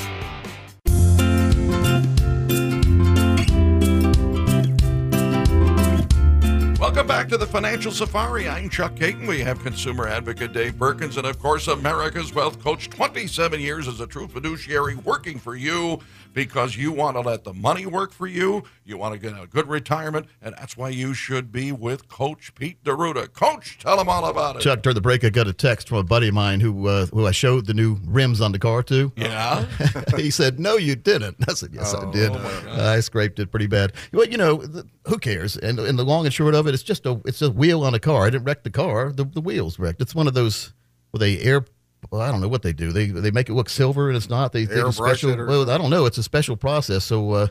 Welcome 7.08 7.24
back 7.24 7.30
to 7.30 7.38
the 7.38 7.50
Financial 7.50 7.90
Safari. 7.94 8.50
I'm 8.50 8.70
Chuck 8.70 8.96
Kaiton. 8.96 9.30
We 9.30 9.40
have 9.40 9.64
consumer 9.64 10.10
advocate 10.10 10.52
Dave 10.52 10.78
Perkins, 10.78 11.16
and 11.16 11.26
of 11.26 11.40
course, 11.40 11.70
America's 11.70 12.34
Wealth 12.34 12.62
Coach. 12.62 12.90
27 12.90 13.62
years 13.62 13.88
as 13.88 14.02
a 14.02 14.08
true 14.08 14.28
fiduciary 14.28 14.96
working 14.96 15.40
for 15.40 15.56
you 15.56 16.00
because 16.38 16.78
you 16.78 16.92
want 16.92 17.18
to 17.18 17.22
let 17.22 17.44
the 17.44 17.54
money 17.54 17.88
work 17.88 18.14
for 18.14 18.28
you. 18.28 18.62
You 18.86 18.96
want 18.96 19.16
to 19.16 19.20
get 19.20 19.34
a 19.42 19.48
good 19.48 19.68
retirement, 19.68 20.28
and 20.40 20.54
that's 20.56 20.78
why 20.78 20.90
you 20.90 21.16
should 21.16 21.52
be 21.52 21.72
with 21.72 22.08
Coach 22.10 22.54
Pete 22.54 22.84
D'Arruda. 22.84 23.34
Coach, 23.34 23.80
tell 23.80 23.98
them 23.98 24.08
all 24.08 24.24
about 24.24 24.56
it. 24.56 24.62
Chuck, 24.62 24.84
during 24.84 24.94
the 24.94 25.02
break, 25.02 25.24
I 25.24 25.32
got 25.32 25.48
a 25.48 25.54
text 25.54 25.90
from 25.90 25.98
a 25.98 26.04
buddy 26.04 26.28
of 26.28 26.36
mine 26.36 26.60
who 26.60 26.88
uh, 26.88 27.08
who 27.08 27.26
I 27.26 27.32
showed 27.32 27.66
the 27.66 27.74
new 27.74 27.98
rims 28.06 28.40
on 28.40 28.52
the 28.52 28.60
car 28.60 28.84
to. 28.84 29.12
Yeah. 29.18 29.66
he 30.16 30.30
said, 30.30 30.60
"No, 30.60 30.78
you 30.78 30.96
didn't." 30.96 31.38
I 31.50 31.54
said, 31.54 31.72
"Yes, 31.74 31.96
I 31.96 32.10
did. 32.12 32.32
I 32.32 33.00
scraped 33.00 33.40
it 33.40 33.50
pretty 33.50 33.66
bad." 33.66 33.94
Well, 34.14 34.28
you 34.28 34.38
know, 34.38 34.58
the, 34.58 34.86
who 35.08 35.18
cares? 35.18 35.58
And, 35.58 35.80
and 35.80 35.98
the 35.98 36.06
long 36.06 36.26
and 36.26 36.34
short 36.34 36.54
of 36.54 36.68
it, 36.68 36.76
it's 36.76 36.84
just 36.84 37.08
a 37.08 37.20
it's 37.26 37.42
a 37.42 37.50
wheel 37.50 37.84
on 37.84 37.96
a 37.96 38.00
car. 38.00 38.28
I 38.28 38.30
didn't 38.30 38.44
wreck 38.44 38.62
the 38.62 38.70
car. 38.70 39.12
The 39.12 39.24
the 39.24 39.42
wheels 39.42 39.80
wrecked. 39.80 40.04
It's 40.04 40.14
one 40.14 40.28
of 40.28 40.36
those 40.36 40.72
where 41.10 41.20
they 41.20 41.40
air. 41.40 41.66
Well, 42.12 42.22
I 42.22 42.32
don't 42.32 42.42
know 42.42 42.48
what 42.48 42.62
they 42.62 42.74
do. 42.74 42.92
They 42.92 43.08
they 43.08 43.32
make 43.32 43.50
it 43.50 43.54
look 43.54 43.70
silver 43.70 44.08
and 44.10 44.16
it's 44.18 44.30
not. 44.30 44.54
They, 44.54 44.66
Airbrush 44.66 44.94
special. 44.94 45.32
or 45.40 45.46
Well, 45.46 45.70
I 45.70 45.78
don't 45.78 45.90
know. 45.90 46.06
It's 46.06 46.18
a 46.18 46.24
special 46.24 46.56
process. 46.58 47.04
So 47.06 47.32
uh, 47.32 47.48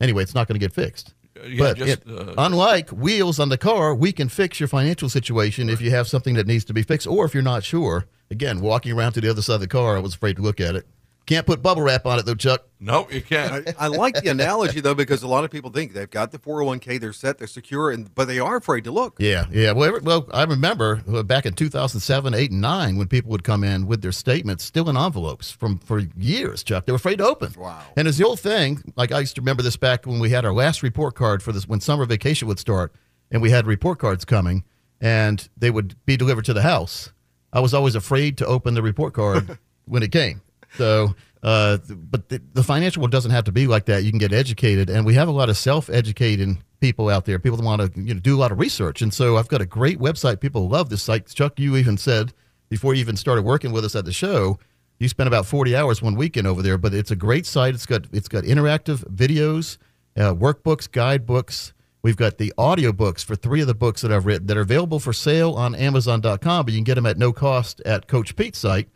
anyway, 0.00 0.22
it's 0.22 0.34
not 0.34 0.48
going 0.48 0.58
to 0.58 0.64
get 0.64 0.72
fixed. 0.72 1.14
yeah, 1.46 1.58
but 1.58 1.76
just, 1.76 2.02
it- 2.06 2.08
uh, 2.10 2.34
unlike 2.38 2.90
wheels 2.90 3.38
on 3.38 3.48
the 3.50 3.58
car, 3.58 3.94
we 3.94 4.12
can 4.12 4.28
fix 4.28 4.58
your 4.60 4.68
financial 4.68 5.08
situation 5.08 5.68
if 5.68 5.80
you 5.80 5.90
have 5.90 6.08
something 6.08 6.34
that 6.34 6.46
needs 6.46 6.64
to 6.66 6.72
be 6.74 6.82
fixed, 6.82 7.06
or 7.06 7.24
if 7.24 7.34
you're 7.34 7.42
not 7.42 7.62
sure. 7.64 8.06
Again, 8.32 8.60
walking 8.60 8.92
around 8.92 9.12
to 9.14 9.20
the 9.20 9.28
other 9.30 9.42
side 9.42 9.54
of 9.54 9.60
the 9.60 9.66
car, 9.68 9.96
I 9.96 10.00
was 10.00 10.14
afraid 10.14 10.36
to 10.36 10.42
look 10.42 10.60
at 10.60 10.74
it. 10.76 10.86
Can't 11.30 11.46
put 11.46 11.62
bubble 11.62 11.82
wrap 11.82 12.06
on 12.06 12.18
it 12.18 12.26
though, 12.26 12.34
Chuck. 12.34 12.66
No, 12.80 13.06
you 13.08 13.22
can't. 13.22 13.68
I, 13.78 13.84
I 13.84 13.86
like 13.86 14.16
the 14.20 14.30
analogy 14.30 14.80
though 14.80 14.96
because 14.96 15.22
a 15.22 15.28
lot 15.28 15.44
of 15.44 15.50
people 15.52 15.70
think 15.70 15.92
they've 15.92 16.10
got 16.10 16.32
the 16.32 16.40
401k, 16.40 16.98
they're 17.00 17.12
set, 17.12 17.38
they're 17.38 17.46
secure, 17.46 17.92
and 17.92 18.12
but 18.16 18.26
they 18.26 18.40
are 18.40 18.56
afraid 18.56 18.82
to 18.82 18.90
look. 18.90 19.14
Yeah, 19.20 19.44
yeah. 19.52 19.70
Well, 19.70 19.84
every- 19.86 20.00
well, 20.00 20.28
I 20.34 20.42
remember 20.42 21.02
uh, 21.08 21.22
back 21.22 21.46
in 21.46 21.52
2007, 21.54 22.34
8, 22.34 22.50
and 22.50 22.60
9 22.60 22.96
when 22.96 23.06
people 23.06 23.30
would 23.30 23.44
come 23.44 23.62
in 23.62 23.86
with 23.86 24.02
their 24.02 24.10
statements 24.10 24.64
still 24.64 24.90
in 24.90 24.96
envelopes 24.96 25.52
from 25.52 25.78
for 25.78 26.00
years, 26.16 26.64
Chuck. 26.64 26.84
They 26.86 26.90
were 26.90 26.96
afraid 26.96 27.18
to 27.18 27.26
open. 27.26 27.54
Wow. 27.56 27.80
And 27.96 28.08
it's 28.08 28.18
the 28.18 28.26
old 28.26 28.40
thing. 28.40 28.82
Like 28.96 29.12
I 29.12 29.20
used 29.20 29.36
to 29.36 29.40
remember 29.40 29.62
this 29.62 29.76
back 29.76 30.06
when 30.06 30.18
we 30.18 30.30
had 30.30 30.44
our 30.44 30.52
last 30.52 30.82
report 30.82 31.14
card 31.14 31.44
for 31.44 31.52
this 31.52 31.68
when 31.68 31.78
summer 31.80 32.06
vacation 32.06 32.48
would 32.48 32.58
start 32.58 32.92
and 33.30 33.40
we 33.40 33.50
had 33.52 33.68
report 33.68 34.00
cards 34.00 34.24
coming 34.24 34.64
and 35.00 35.48
they 35.56 35.70
would 35.70 35.94
be 36.06 36.16
delivered 36.16 36.46
to 36.46 36.52
the 36.54 36.62
house. 36.62 37.12
I 37.52 37.60
was 37.60 37.72
always 37.72 37.94
afraid 37.94 38.36
to 38.38 38.46
open 38.46 38.74
the 38.74 38.82
report 38.82 39.14
card 39.14 39.58
when 39.84 40.02
it 40.02 40.10
came. 40.10 40.40
So, 40.76 41.14
uh, 41.42 41.78
but 41.88 42.28
the, 42.28 42.40
the 42.52 42.62
financial 42.62 43.00
world 43.00 43.12
doesn't 43.12 43.30
have 43.30 43.44
to 43.44 43.52
be 43.52 43.66
like 43.66 43.86
that. 43.86 44.04
You 44.04 44.10
can 44.10 44.18
get 44.18 44.32
educated, 44.32 44.90
and 44.90 45.04
we 45.06 45.14
have 45.14 45.28
a 45.28 45.32
lot 45.32 45.48
of 45.48 45.56
self-educating 45.56 46.62
people 46.80 47.08
out 47.08 47.24
there. 47.24 47.38
People 47.38 47.56
that 47.58 47.64
want 47.64 47.94
to 47.94 48.00
you 48.00 48.14
know 48.14 48.20
do 48.20 48.36
a 48.36 48.40
lot 48.40 48.52
of 48.52 48.58
research, 48.58 49.02
and 49.02 49.12
so 49.12 49.36
I've 49.36 49.48
got 49.48 49.60
a 49.60 49.66
great 49.66 49.98
website. 49.98 50.40
People 50.40 50.68
love 50.68 50.90
this 50.90 51.02
site. 51.02 51.26
Chuck, 51.28 51.58
you 51.58 51.76
even 51.76 51.96
said 51.96 52.32
before 52.68 52.94
you 52.94 53.00
even 53.00 53.16
started 53.16 53.42
working 53.42 53.72
with 53.72 53.84
us 53.84 53.96
at 53.96 54.04
the 54.04 54.12
show, 54.12 54.58
you 54.98 55.08
spent 55.08 55.26
about 55.26 55.46
40 55.46 55.74
hours 55.74 56.00
one 56.00 56.14
weekend 56.14 56.46
over 56.46 56.62
there. 56.62 56.78
But 56.78 56.94
it's 56.94 57.10
a 57.10 57.16
great 57.16 57.46
site. 57.46 57.74
It's 57.74 57.86
got 57.86 58.06
it's 58.12 58.28
got 58.28 58.44
interactive 58.44 59.04
videos, 59.08 59.78
uh, 60.16 60.34
workbooks, 60.34 60.90
guidebooks. 60.90 61.72
We've 62.02 62.16
got 62.16 62.38
the 62.38 62.52
audiobooks 62.56 63.22
for 63.22 63.36
three 63.36 63.60
of 63.60 63.66
the 63.66 63.74
books 63.74 64.00
that 64.00 64.10
I've 64.10 64.24
written 64.24 64.46
that 64.46 64.56
are 64.56 64.62
available 64.62 65.00
for 65.00 65.12
sale 65.12 65.52
on 65.52 65.74
Amazon.com, 65.74 66.64
but 66.64 66.72
you 66.72 66.78
can 66.78 66.84
get 66.84 66.94
them 66.94 67.04
at 67.04 67.18
no 67.18 67.30
cost 67.30 67.82
at 67.82 68.08
Coach 68.08 68.36
Pete's 68.36 68.58
site. 68.58 68.88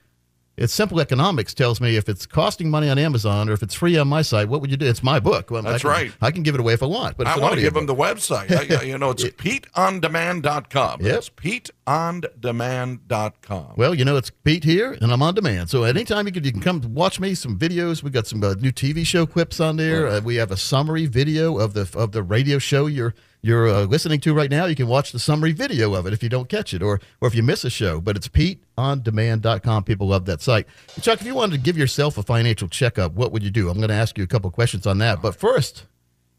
It's 0.56 0.72
simple 0.72 1.00
economics 1.00 1.52
tells 1.52 1.80
me 1.80 1.96
if 1.96 2.08
it's 2.08 2.26
costing 2.26 2.70
money 2.70 2.88
on 2.88 2.96
Amazon 2.96 3.48
or 3.48 3.54
if 3.54 3.62
it's 3.62 3.74
free 3.74 3.98
on 3.98 4.06
my 4.06 4.22
site, 4.22 4.48
what 4.48 4.60
would 4.60 4.70
you 4.70 4.76
do? 4.76 4.86
It's 4.86 5.02
my 5.02 5.18
book. 5.18 5.50
Well, 5.50 5.62
That's 5.62 5.84
I 5.84 5.88
can, 5.88 5.90
right. 5.90 6.12
I 6.20 6.30
can 6.30 6.44
give 6.44 6.54
it 6.54 6.60
away 6.60 6.74
if 6.74 6.82
I 6.82 6.86
want, 6.86 7.16
but 7.16 7.26
I 7.26 7.36
want 7.38 7.56
to 7.56 7.60
give 7.60 7.74
them 7.74 7.86
the 7.86 7.94
website. 7.94 8.52
I, 8.52 8.82
you 8.82 8.96
know, 8.96 9.10
it's 9.10 9.24
PeteOnDemand.com. 9.24 11.00
Yep. 11.02 11.16
It's 11.16 11.28
PeteOnDemand.com. 11.30 13.72
Well, 13.76 13.94
you 13.94 14.04
know, 14.04 14.16
it's 14.16 14.30
Pete 14.30 14.62
here, 14.62 14.96
and 15.00 15.12
I'm 15.12 15.22
on 15.22 15.34
demand. 15.34 15.70
So 15.70 15.82
anytime 15.82 16.26
you 16.26 16.32
can, 16.32 16.44
you 16.44 16.52
can 16.52 16.60
come 16.60 16.80
watch 16.94 17.18
me. 17.18 17.34
Some 17.34 17.58
videos. 17.58 18.04
We've 18.04 18.12
got 18.12 18.26
some 18.26 18.44
uh, 18.44 18.54
new 18.54 18.70
TV 18.70 19.04
show 19.04 19.26
clips 19.26 19.58
on 19.60 19.76
there. 19.76 20.06
Uh, 20.06 20.20
we 20.20 20.36
have 20.36 20.52
a 20.52 20.56
summary 20.56 21.06
video 21.06 21.58
of 21.58 21.74
the 21.74 21.90
of 21.94 22.12
the 22.12 22.22
radio 22.22 22.58
show 22.58 22.86
you're 22.86 23.14
you're 23.44 23.68
uh, 23.68 23.82
listening 23.82 24.20
to 24.20 24.32
right 24.32 24.50
now. 24.50 24.64
You 24.64 24.74
can 24.74 24.86
watch 24.86 25.12
the 25.12 25.18
summary 25.18 25.52
video 25.52 25.92
of 25.92 26.06
it 26.06 26.14
if 26.14 26.22
you 26.22 26.30
don't 26.30 26.48
catch 26.48 26.72
it, 26.72 26.82
or 26.82 26.98
or 27.20 27.28
if 27.28 27.34
you 27.34 27.42
miss 27.42 27.62
a 27.62 27.68
show. 27.68 28.00
But 28.00 28.16
it's 28.16 28.26
PeteOnDemand.com. 28.26 29.84
People 29.84 30.08
love 30.08 30.24
that 30.24 30.40
site. 30.40 30.66
Chuck, 31.02 31.20
if 31.20 31.26
you 31.26 31.34
wanted 31.34 31.56
to 31.56 31.62
give 31.62 31.76
yourself 31.76 32.16
a 32.16 32.22
financial 32.22 32.68
checkup, 32.68 33.12
what 33.12 33.32
would 33.32 33.42
you 33.42 33.50
do? 33.50 33.68
I'm 33.68 33.76
going 33.76 33.88
to 33.88 33.94
ask 33.94 34.16
you 34.16 34.24
a 34.24 34.26
couple 34.26 34.50
questions 34.50 34.86
on 34.86 34.96
that. 34.98 35.20
But 35.20 35.36
first, 35.36 35.84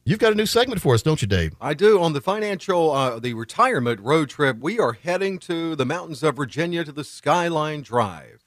you've 0.04 0.18
got 0.18 0.32
a 0.32 0.36
new 0.36 0.48
segment 0.48 0.82
for 0.82 0.96
us, 0.96 1.04
don't 1.04 1.22
you, 1.22 1.28
Dave? 1.28 1.54
I 1.62 1.76
do. 1.76 2.02
On 2.02 2.14
the 2.14 2.22
financial, 2.22 2.92
uh, 2.92 3.20
the 3.20 3.36
retirement 3.36 4.00
road 4.00 4.30
trip, 4.30 4.58
we 4.60 4.80
are 4.80 4.94
heading 4.94 5.38
to 5.40 5.76
the 5.76 5.86
mountains 5.86 6.24
of 6.24 6.36
Virginia 6.36 6.84
to 6.84 6.92
the 6.92 7.04
Skyline 7.04 7.84
Drive. 7.84 8.42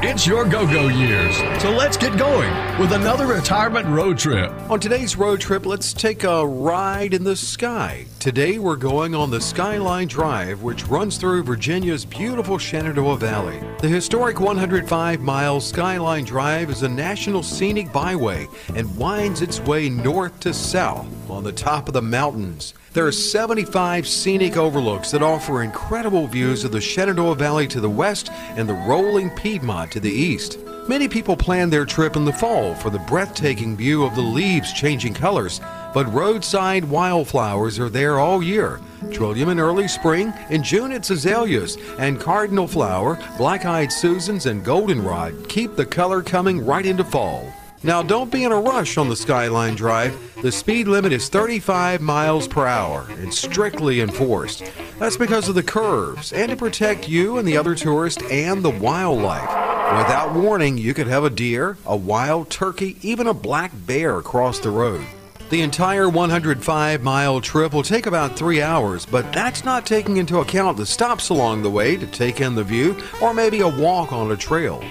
It's 0.00 0.26
your 0.26 0.44
go 0.44 0.66
go 0.66 0.88
years, 0.88 1.36
so 1.60 1.70
let's 1.70 1.96
get 1.96 2.16
going 2.16 2.50
with 2.78 2.92
another 2.92 3.26
retirement 3.26 3.86
road 3.86 4.16
trip. 4.16 4.50
On 4.70 4.78
today's 4.78 5.16
road 5.16 5.40
trip, 5.40 5.66
let's 5.66 5.92
take 5.92 6.24
a 6.24 6.46
ride 6.46 7.14
in 7.14 7.24
the 7.24 7.36
sky. 7.36 8.06
Today, 8.20 8.58
we're 8.58 8.76
going 8.76 9.14
on 9.14 9.30
the 9.30 9.40
Skyline 9.40 10.08
Drive, 10.08 10.62
which 10.62 10.86
runs 10.86 11.18
through 11.18 11.42
Virginia's 11.42 12.04
beautiful 12.04 12.58
Shenandoah 12.58 13.16
Valley. 13.16 13.60
The 13.80 13.88
historic 13.88 14.40
105 14.40 15.20
mile 15.20 15.60
Skyline 15.60 16.24
Drive 16.24 16.70
is 16.70 16.82
a 16.82 16.88
national 16.88 17.42
scenic 17.42 17.92
byway 17.92 18.46
and 18.74 18.96
winds 18.96 19.42
its 19.42 19.60
way 19.60 19.88
north 19.88 20.40
to 20.40 20.54
south 20.54 21.08
on 21.28 21.44
the 21.44 21.52
top 21.52 21.88
of 21.88 21.94
the 21.94 22.02
mountains. 22.02 22.74
There 22.94 23.06
are 23.06 23.12
75 23.12 24.08
scenic 24.08 24.56
overlooks 24.56 25.10
that 25.10 25.22
offer 25.22 25.62
incredible 25.62 26.26
views 26.26 26.64
of 26.64 26.72
the 26.72 26.80
Shenandoah 26.80 27.36
Valley 27.36 27.68
to 27.68 27.80
the 27.80 27.88
west 27.88 28.30
and 28.56 28.68
the 28.68 28.74
rolling 28.74 29.30
Piedmont 29.58 29.90
to 29.90 29.98
the 29.98 30.08
east. 30.08 30.56
Many 30.86 31.08
people 31.08 31.36
plan 31.36 31.68
their 31.68 31.84
trip 31.84 32.14
in 32.14 32.24
the 32.24 32.32
fall 32.32 32.76
for 32.76 32.90
the 32.90 33.00
breathtaking 33.00 33.76
view 33.76 34.04
of 34.04 34.14
the 34.14 34.22
leaves 34.22 34.72
changing 34.72 35.14
colors, 35.14 35.60
but 35.92 36.12
roadside 36.14 36.84
wildflowers 36.84 37.76
are 37.80 37.88
there 37.88 38.20
all 38.20 38.40
year. 38.40 38.78
Trillium 39.10 39.48
in 39.48 39.58
early 39.58 39.88
spring, 39.88 40.32
in 40.50 40.62
June 40.62 40.92
it's 40.92 41.10
azaleas, 41.10 41.76
and 41.98 42.20
cardinal 42.20 42.68
flower, 42.68 43.18
black 43.36 43.64
eyed 43.64 43.90
Susans, 43.90 44.46
and 44.46 44.64
goldenrod 44.64 45.48
keep 45.48 45.74
the 45.74 45.84
color 45.84 46.22
coming 46.22 46.64
right 46.64 46.86
into 46.86 47.02
fall. 47.02 47.52
Now, 47.82 48.00
don't 48.00 48.30
be 48.30 48.44
in 48.44 48.52
a 48.52 48.60
rush 48.60 48.96
on 48.96 49.08
the 49.08 49.16
Skyline 49.16 49.74
Drive. 49.74 50.16
The 50.40 50.52
speed 50.52 50.86
limit 50.86 51.12
is 51.12 51.28
35 51.28 52.00
miles 52.00 52.46
per 52.46 52.64
hour 52.64 53.06
and 53.10 53.34
strictly 53.34 54.00
enforced. 54.00 54.62
That's 54.98 55.16
because 55.16 55.48
of 55.48 55.54
the 55.54 55.62
curves 55.62 56.32
and 56.32 56.50
to 56.50 56.56
protect 56.56 57.08
you 57.08 57.38
and 57.38 57.46
the 57.46 57.56
other 57.56 57.76
tourists 57.76 58.22
and 58.30 58.64
the 58.64 58.70
wildlife. 58.70 59.48
Without 59.96 60.34
warning, 60.34 60.76
you 60.76 60.92
could 60.92 61.06
have 61.06 61.22
a 61.22 61.30
deer, 61.30 61.78
a 61.86 61.96
wild 61.96 62.50
turkey, 62.50 62.96
even 63.02 63.28
a 63.28 63.34
black 63.34 63.70
bear 63.86 64.20
cross 64.20 64.58
the 64.58 64.70
road. 64.70 65.06
The 65.50 65.62
entire 65.62 66.08
105 66.08 67.02
mile 67.02 67.40
trip 67.40 67.72
will 67.72 67.84
take 67.84 68.06
about 68.06 68.36
three 68.36 68.60
hours, 68.60 69.06
but 69.06 69.32
that's 69.32 69.64
not 69.64 69.86
taking 69.86 70.16
into 70.16 70.40
account 70.40 70.76
the 70.76 70.84
stops 70.84 71.30
along 71.30 71.62
the 71.62 71.70
way 71.70 71.96
to 71.96 72.06
take 72.08 72.40
in 72.40 72.56
the 72.56 72.64
view 72.64 72.96
or 73.22 73.32
maybe 73.32 73.60
a 73.60 73.68
walk 73.68 74.12
on 74.12 74.32
a 74.32 74.36
trail. 74.36 74.82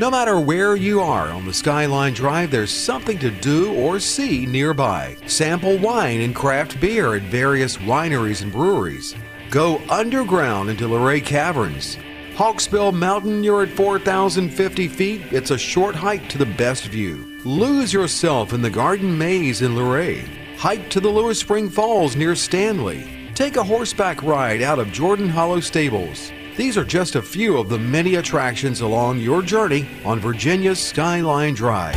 No 0.00 0.10
matter 0.10 0.40
where 0.40 0.74
you 0.74 1.00
are 1.00 1.28
on 1.28 1.44
the 1.44 1.52
Skyline 1.52 2.14
Drive, 2.14 2.50
there's 2.50 2.72
something 2.72 3.18
to 3.18 3.30
do 3.30 3.74
or 3.74 4.00
see 4.00 4.46
nearby. 4.46 5.16
Sample 5.26 5.76
wine 5.78 6.22
and 6.22 6.34
craft 6.34 6.80
beer 6.80 7.14
at 7.14 7.22
various 7.22 7.76
wineries 7.76 8.42
and 8.42 8.50
breweries. 8.50 9.14
Go 9.50 9.82
underground 9.90 10.70
into 10.70 10.86
Luray 10.86 11.20
Caverns. 11.20 11.98
Hawksbill 12.34 12.94
Mountain, 12.94 13.42
you're 13.42 13.64
at 13.64 13.70
4,050 13.70 14.86
feet. 14.86 15.22
It's 15.32 15.50
a 15.50 15.58
short 15.58 15.96
hike 15.96 16.28
to 16.28 16.38
the 16.38 16.46
best 16.46 16.84
view. 16.84 17.36
Lose 17.44 17.92
yourself 17.92 18.52
in 18.52 18.62
the 18.62 18.70
Garden 18.70 19.18
Maze 19.18 19.62
in 19.62 19.74
Luray. 19.74 20.20
Hike 20.56 20.88
to 20.90 21.00
the 21.00 21.08
Lewis 21.08 21.40
Spring 21.40 21.68
Falls 21.68 22.14
near 22.14 22.36
Stanley. 22.36 23.10
Take 23.34 23.56
a 23.56 23.64
horseback 23.64 24.22
ride 24.22 24.62
out 24.62 24.78
of 24.78 24.92
Jordan 24.92 25.28
Hollow 25.28 25.58
Stables. 25.58 26.30
These 26.56 26.78
are 26.78 26.84
just 26.84 27.16
a 27.16 27.22
few 27.22 27.58
of 27.58 27.68
the 27.68 27.78
many 27.78 28.14
attractions 28.16 28.82
along 28.82 29.18
your 29.18 29.42
journey 29.42 29.88
on 30.04 30.20
Virginia's 30.20 30.78
Skyline 30.78 31.54
Drive. 31.54 31.96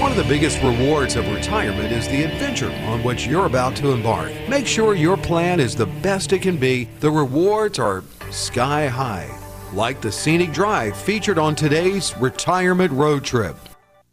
One 0.00 0.10
of 0.10 0.16
the 0.16 0.24
biggest 0.24 0.62
rewards 0.62 1.14
of 1.16 1.30
retirement 1.30 1.92
is 1.92 2.08
the 2.08 2.22
adventure 2.22 2.72
on 2.86 3.04
which 3.04 3.26
you're 3.26 3.44
about 3.44 3.76
to 3.76 3.90
embark. 3.90 4.32
Make 4.48 4.66
sure 4.66 4.94
your 4.94 5.18
plan 5.18 5.60
is 5.60 5.76
the 5.76 5.84
best 5.84 6.32
it 6.32 6.40
can 6.40 6.56
be. 6.56 6.88
The 7.00 7.10
rewards 7.10 7.78
are 7.78 8.02
sky 8.30 8.86
high, 8.86 9.30
like 9.74 10.00
the 10.00 10.10
scenic 10.10 10.52
drive 10.52 10.96
featured 10.96 11.38
on 11.38 11.54
today's 11.54 12.16
retirement 12.16 12.90
road 12.92 13.24
trip. 13.24 13.56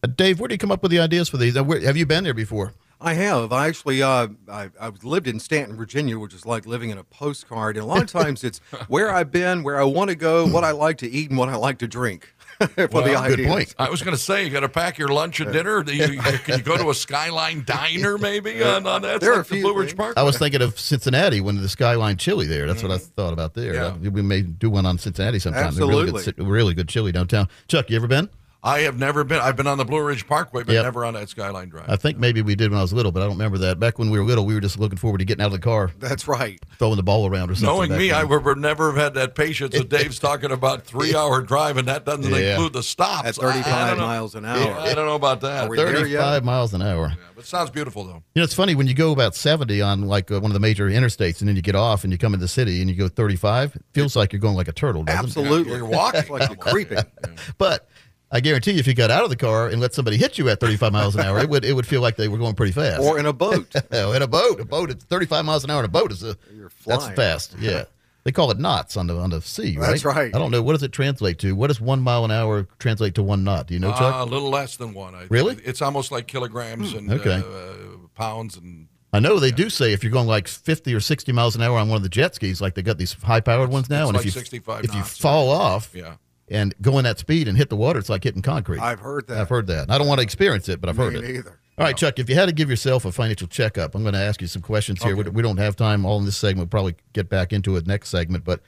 Uh, 0.04 0.08
Dave, 0.08 0.42
where 0.42 0.50
do 0.50 0.56
you 0.56 0.60
come 0.60 0.74
up 0.74 0.84
with 0.84 0.92
the 0.92 1.00
ideas 1.00 1.30
for 1.30 1.38
these? 1.38 1.56
Uh, 1.56 1.64
where, 1.64 1.80
have 1.80 1.96
you 1.96 2.06
been 2.06 2.26
there 2.26 2.34
before? 2.34 2.74
I 3.00 3.14
have. 3.14 3.54
I 3.54 3.70
actually, 3.70 4.04
uh, 4.04 4.28
I, 4.50 4.70
I've 4.82 5.06
lived 5.06 5.26
in 5.26 5.40
Staunton, 5.40 5.78
Virginia, 5.78 6.20
which 6.20 6.34
is 6.34 6.46
like 6.46 6.66
living 6.66 6.90
in 6.90 6.98
a 6.98 7.04
postcard. 7.06 7.78
And 7.78 7.84
a 7.86 7.88
lot 7.88 8.02
of 8.02 8.08
times 8.12 8.44
it's 8.44 8.60
where 8.90 9.10
I've 9.10 9.32
been, 9.32 9.64
where 9.64 9.80
I 9.80 9.86
want 9.86 10.10
to 10.10 10.18
go, 10.18 10.48
what 10.48 10.66
I 10.66 10.72
like 10.72 10.98
to 10.98 11.10
eat, 11.10 11.30
and 11.30 11.40
what 11.40 11.48
I 11.48 11.56
like 11.56 11.78
to 11.78 11.88
drink. 11.88 12.34
for 12.76 12.88
Well, 12.92 13.04
the 13.04 13.10
good 13.10 13.40
ideas. 13.40 13.48
point. 13.48 13.76
I 13.78 13.90
was 13.90 14.02
going 14.02 14.16
to 14.16 14.22
say, 14.22 14.44
you 14.44 14.50
got 14.50 14.62
to 14.62 14.70
pack 14.70 14.98
your 14.98 15.10
lunch 15.10 15.40
and 15.40 15.52
dinner. 15.54 15.84
Do 15.84 15.96
You, 15.96 16.20
can 16.20 16.58
you 16.58 16.64
go 16.64 16.78
to 16.78 16.90
a 16.90 16.94
Skyline 16.96 17.64
Diner 17.66 18.18
maybe 18.20 18.64
on, 18.64 18.88
on 18.88 19.02
that? 19.04 19.22
There 19.22 19.34
are 19.34 19.38
like 19.38 19.52
a 19.52 19.54
the 19.54 19.62
Blue 19.62 19.76
Ridge 19.76 19.90
things. 19.90 19.98
Park. 19.98 20.18
I 20.18 20.24
was 20.24 20.38
thinking 20.38 20.62
of 20.62 20.80
Cincinnati 20.80 21.42
when 21.42 21.62
the 21.62 21.70
Skyline 21.70 22.18
Chili 22.18 22.48
there. 22.48 22.68
That's 22.68 22.82
what 22.82 22.92
I 22.92 22.96
mm-hmm. 22.96 23.14
thought 23.14 23.34
about 23.34 23.54
there. 23.54 23.74
Yeah. 23.74 23.96
We 23.98 24.22
may 24.22 24.42
do 24.42 24.70
one 24.70 24.86
on 24.86 24.98
Cincinnati 24.98 25.40
sometime. 25.40 25.74
They're 25.76 25.88
Really 25.88 26.10
Absolutely. 26.10 26.44
good, 26.44 26.48
really 26.52 26.74
good 26.74 26.90
chili 26.90 27.12
downtown. 27.12 27.48
Chuck, 27.68 27.90
you 27.90 27.96
ever 27.96 28.08
been? 28.08 28.30
I 28.68 28.80
have 28.82 29.00
never 29.00 29.24
been. 29.24 29.40
I've 29.40 29.56
been 29.56 29.66
on 29.68 29.78
the 29.78 29.86
Blue 29.86 30.02
Ridge 30.04 30.28
Parkway, 30.28 30.64
but 30.64 30.74
Yep. 30.74 30.84
never 30.84 31.06
on 31.06 31.14
that 31.14 31.30
Skyline 31.30 31.70
Drive. 31.70 31.86
I 31.90 31.96
think 31.96 32.18
maybe 32.18 32.42
we 32.42 32.54
did 32.56 32.70
when 32.70 32.78
I 32.80 32.82
was 32.82 32.92
little, 32.94 33.12
but 33.12 33.22
I 33.22 33.26
don't 33.26 33.36
remember 33.38 33.58
that. 33.60 33.80
Back 33.80 33.98
when 33.98 34.10
we 34.10 34.20
were 34.20 34.26
little, 34.26 34.46
we 34.46 34.54
were 34.54 34.60
just 34.60 34.78
looking 34.78 34.98
forward 34.98 35.20
to 35.20 35.26
getting 35.26 35.42
out 35.42 35.48
of 35.48 35.52
the 35.54 35.60
car, 35.60 35.92
That's 36.00 36.28
right. 36.28 36.60
throwing 36.78 36.98
the 36.98 37.04
ball 37.04 37.26
around 37.28 37.50
or 37.50 37.56
something. 37.56 37.68
Knowing 37.90 37.98
me, 37.98 38.10
then. 38.10 38.18
I 38.20 38.24
would 38.26 38.44
would 38.44 38.58
never 38.58 38.88
have 38.92 39.02
had 39.02 39.14
that 39.14 39.36
patience. 39.36 39.74
With 39.78 39.90
Dave's 39.98 40.20
talking 40.20 40.52
about 40.52 40.84
three-hour 40.84 41.42
drive, 41.44 41.78
and 41.78 41.88
that 41.88 42.06
doesn't 42.06 42.30
Yeah. 42.32 42.52
include 42.56 42.74
the 42.74 42.84
stops. 42.84 43.28
At 43.28 43.36
35 43.36 43.68
I, 43.74 43.82
I 43.84 43.90
don't 43.90 43.98
know. 44.00 44.06
miles 44.06 44.36
an 44.36 44.46
hour. 44.46 44.74
I 44.80 44.94
don't 44.94 45.06
know 45.06 45.16
about 45.16 45.42
that. 45.42 45.66
Are 45.66 45.70
we 45.70 45.78
there 45.78 45.88
yet? 46.06 46.20
35 46.20 46.44
miles 46.46 46.74
an 46.74 46.82
hour. 46.82 47.14
But 47.36 47.44
it 47.46 47.48
sounds 47.48 47.70
beautiful, 47.70 48.04
though. 48.04 48.24
You 48.36 48.42
know, 48.42 48.44
it's 48.44 48.54
funny 48.54 48.76
when 48.76 48.88
you 48.88 48.94
go 48.94 49.12
about 49.12 49.36
70 49.36 49.82
on 49.82 50.02
like 50.02 50.30
uh, 50.32 50.40
one 50.40 50.52
of 50.52 50.54
the 50.54 50.60
major 50.60 50.90
interstates 50.90 51.40
and 51.40 51.48
then 51.48 51.56
you 51.56 51.62
get 51.62 51.76
off 51.76 52.04
and 52.04 52.12
you 52.12 52.18
come 52.18 52.34
in 52.34 52.40
the 52.40 52.48
city 52.48 52.82
and 52.82 52.90
you 52.90 52.96
go 52.96 53.08
35, 53.08 53.76
it 53.76 53.84
feels 53.94 54.16
like 54.16 54.34
you're 54.34 54.40
going 54.40 54.56
like 54.56 54.68
a 54.68 54.72
turtle, 54.74 55.04
doesn't 55.04 55.20
it? 55.20 55.24
Absolutely. 55.28 55.74
You're 55.76 55.86
walking. 55.86 56.28
Like 56.30 56.50
you're 56.50 56.58
creeping. 56.58 56.98
But 57.58 57.88
I 58.30 58.42
guarantee 58.42 58.72
you, 58.74 58.80
if 58.80 58.88
you 58.88 58.94
got 58.94 59.10
out 59.10 59.24
of 59.24 59.30
the 59.30 59.38
car 59.38 59.70
and 59.70 59.80
let 59.80 59.94
somebody 59.94 60.18
hit 60.18 60.38
you 60.38 60.50
at 60.50 60.60
35 60.60 60.92
miles 60.92 61.16
an 61.16 61.22
hour, 61.22 61.40
it 61.40 61.50
would 61.50 61.64
it 61.64 61.74
would 61.74 61.88
feel 61.88 62.02
like 62.02 62.18
they 62.18 62.28
were 62.28 62.38
going 62.38 62.56
pretty 62.56 62.74
fast. 62.74 63.02
Or 63.02 63.18
in 63.18 63.26
a 63.26 63.34
boat. 63.34 63.74
Oh, 63.92 64.12
in 64.12 64.22
a 64.22 64.28
boat, 64.28 64.60
a 64.60 64.66
boat 64.66 64.90
at 64.90 65.02
35 65.02 65.46
miles 65.46 65.64
an 65.64 65.72
hour 65.72 65.80
in 65.80 65.86
a 65.86 65.90
boat 65.90 66.12
is 66.12 66.24
a 66.24 66.36
You're 66.54 66.70
that's 66.86 67.08
fast. 67.10 67.56
Yeah, 67.60 67.86
they 68.26 68.34
call 68.34 68.52
it 68.52 68.60
knots 68.60 68.98
on 68.98 69.08
the 69.08 69.18
on 69.18 69.30
the 69.30 69.42
sea, 69.42 69.78
right? 69.78 69.92
That's 69.92 70.04
right. 70.04 70.36
I 70.36 70.38
don't 70.40 70.52
know 70.52 70.62
what 70.62 70.74
does 70.74 70.84
it 70.84 70.92
translate 70.92 71.40
to. 71.40 71.54
What 71.56 71.68
does 71.68 71.80
one 71.80 72.02
mile 72.02 72.26
an 72.26 72.32
hour 72.32 72.68
translate 72.80 73.16
to 73.16 73.24
one 73.24 73.46
knot? 73.46 73.68
Do 73.68 73.74
you 73.76 73.80
know, 73.80 73.92
Chuck? 73.92 74.16
Uh, 74.16 74.24
a 74.24 74.26
little 74.26 74.50
less 74.50 74.76
than 74.76 74.94
one. 74.94 75.16
I, 75.16 75.24
Really? 75.30 75.56
Hmm, 75.56 75.62
It's 75.64 75.82
almost 75.82 76.12
like 76.12 76.28
kilograms 76.28 76.94
and 76.94 77.10
okay. 77.12 77.42
uh, 77.46 78.08
pounds 78.16 78.58
and. 78.58 78.88
I 79.14 79.20
know 79.22 79.40
they 79.40 79.52
do 79.52 79.70
say 79.70 79.94
if 79.94 80.04
you're 80.04 80.12
going 80.12 80.28
like 80.28 80.50
50 80.50 80.94
or 80.94 81.00
60 81.00 81.32
miles 81.32 81.56
an 81.56 81.62
hour 81.62 81.78
on 81.78 81.88
one 81.88 81.96
of 81.96 82.04
the 82.04 82.10
jet 82.10 82.36
skis, 82.36 82.60
like 82.60 82.76
they 82.76 82.82
got 82.82 82.98
these 82.98 83.14
high 83.14 83.40
powered 83.40 83.70
ones 83.70 83.90
now, 83.90 84.02
it's 84.02 84.10
and 84.10 84.18
like 84.18 84.22
if 84.24 84.26
you 84.26 84.32
65 84.32 84.84
if 84.84 84.94
you 84.94 85.00
knots, 85.00 85.18
fall 85.18 85.50
off 85.50 85.92
Yeah. 85.96 86.16
And 86.50 86.74
go 86.82 86.98
in 86.98 87.04
that 87.04 87.20
speed 87.20 87.48
and 87.48 87.58
hit 87.58 87.70
the 87.70 87.76
water, 87.76 88.00
it's 88.00 88.10
like 88.10 88.24
hitting 88.24 88.42
concrete. 88.42 88.80
I've 88.80 89.00
heard 89.00 89.28
that. 89.28 89.38
I've 89.38 89.50
heard 89.50 89.68
that. 89.68 89.92
I 89.92 89.98
don't 89.98 90.08
want 90.08 90.20
to 90.20 90.24
experience 90.24 90.70
it, 90.70 90.80
but 90.80 90.90
I've 90.90 90.98
Me 90.98 91.04
heard 91.04 91.16
it. 91.16 91.24
neither. 91.24 91.60
All 91.78 91.86
right, 91.86 91.96
Chuck, 91.96 92.18
if 92.18 92.28
you 92.28 92.34
had 92.34 92.48
to 92.48 92.56
give 92.56 92.72
yourself 92.72 93.06
a 93.06 93.12
financial 93.12 93.48
checkup, 93.48 93.94
I'm 93.94 94.02
going 94.02 94.16
to 94.16 94.20
ask 94.20 94.42
you 94.42 94.48
some 94.48 94.64
questions 94.64 95.04
here. 95.04 95.16
We, 95.16 95.24
we 95.26 95.42
don't 95.44 95.58
have 95.58 95.76
time 95.76 96.06
all 96.06 96.18
in 96.18 96.26
this 96.26 96.36
segment. 96.36 96.58
We'll 96.58 96.80
probably 96.80 96.96
get 97.14 97.30
back 97.30 97.54
into 97.54 97.76
it 97.76 97.86
next 97.86 98.10
segment. 98.10 98.44
But 98.44 98.62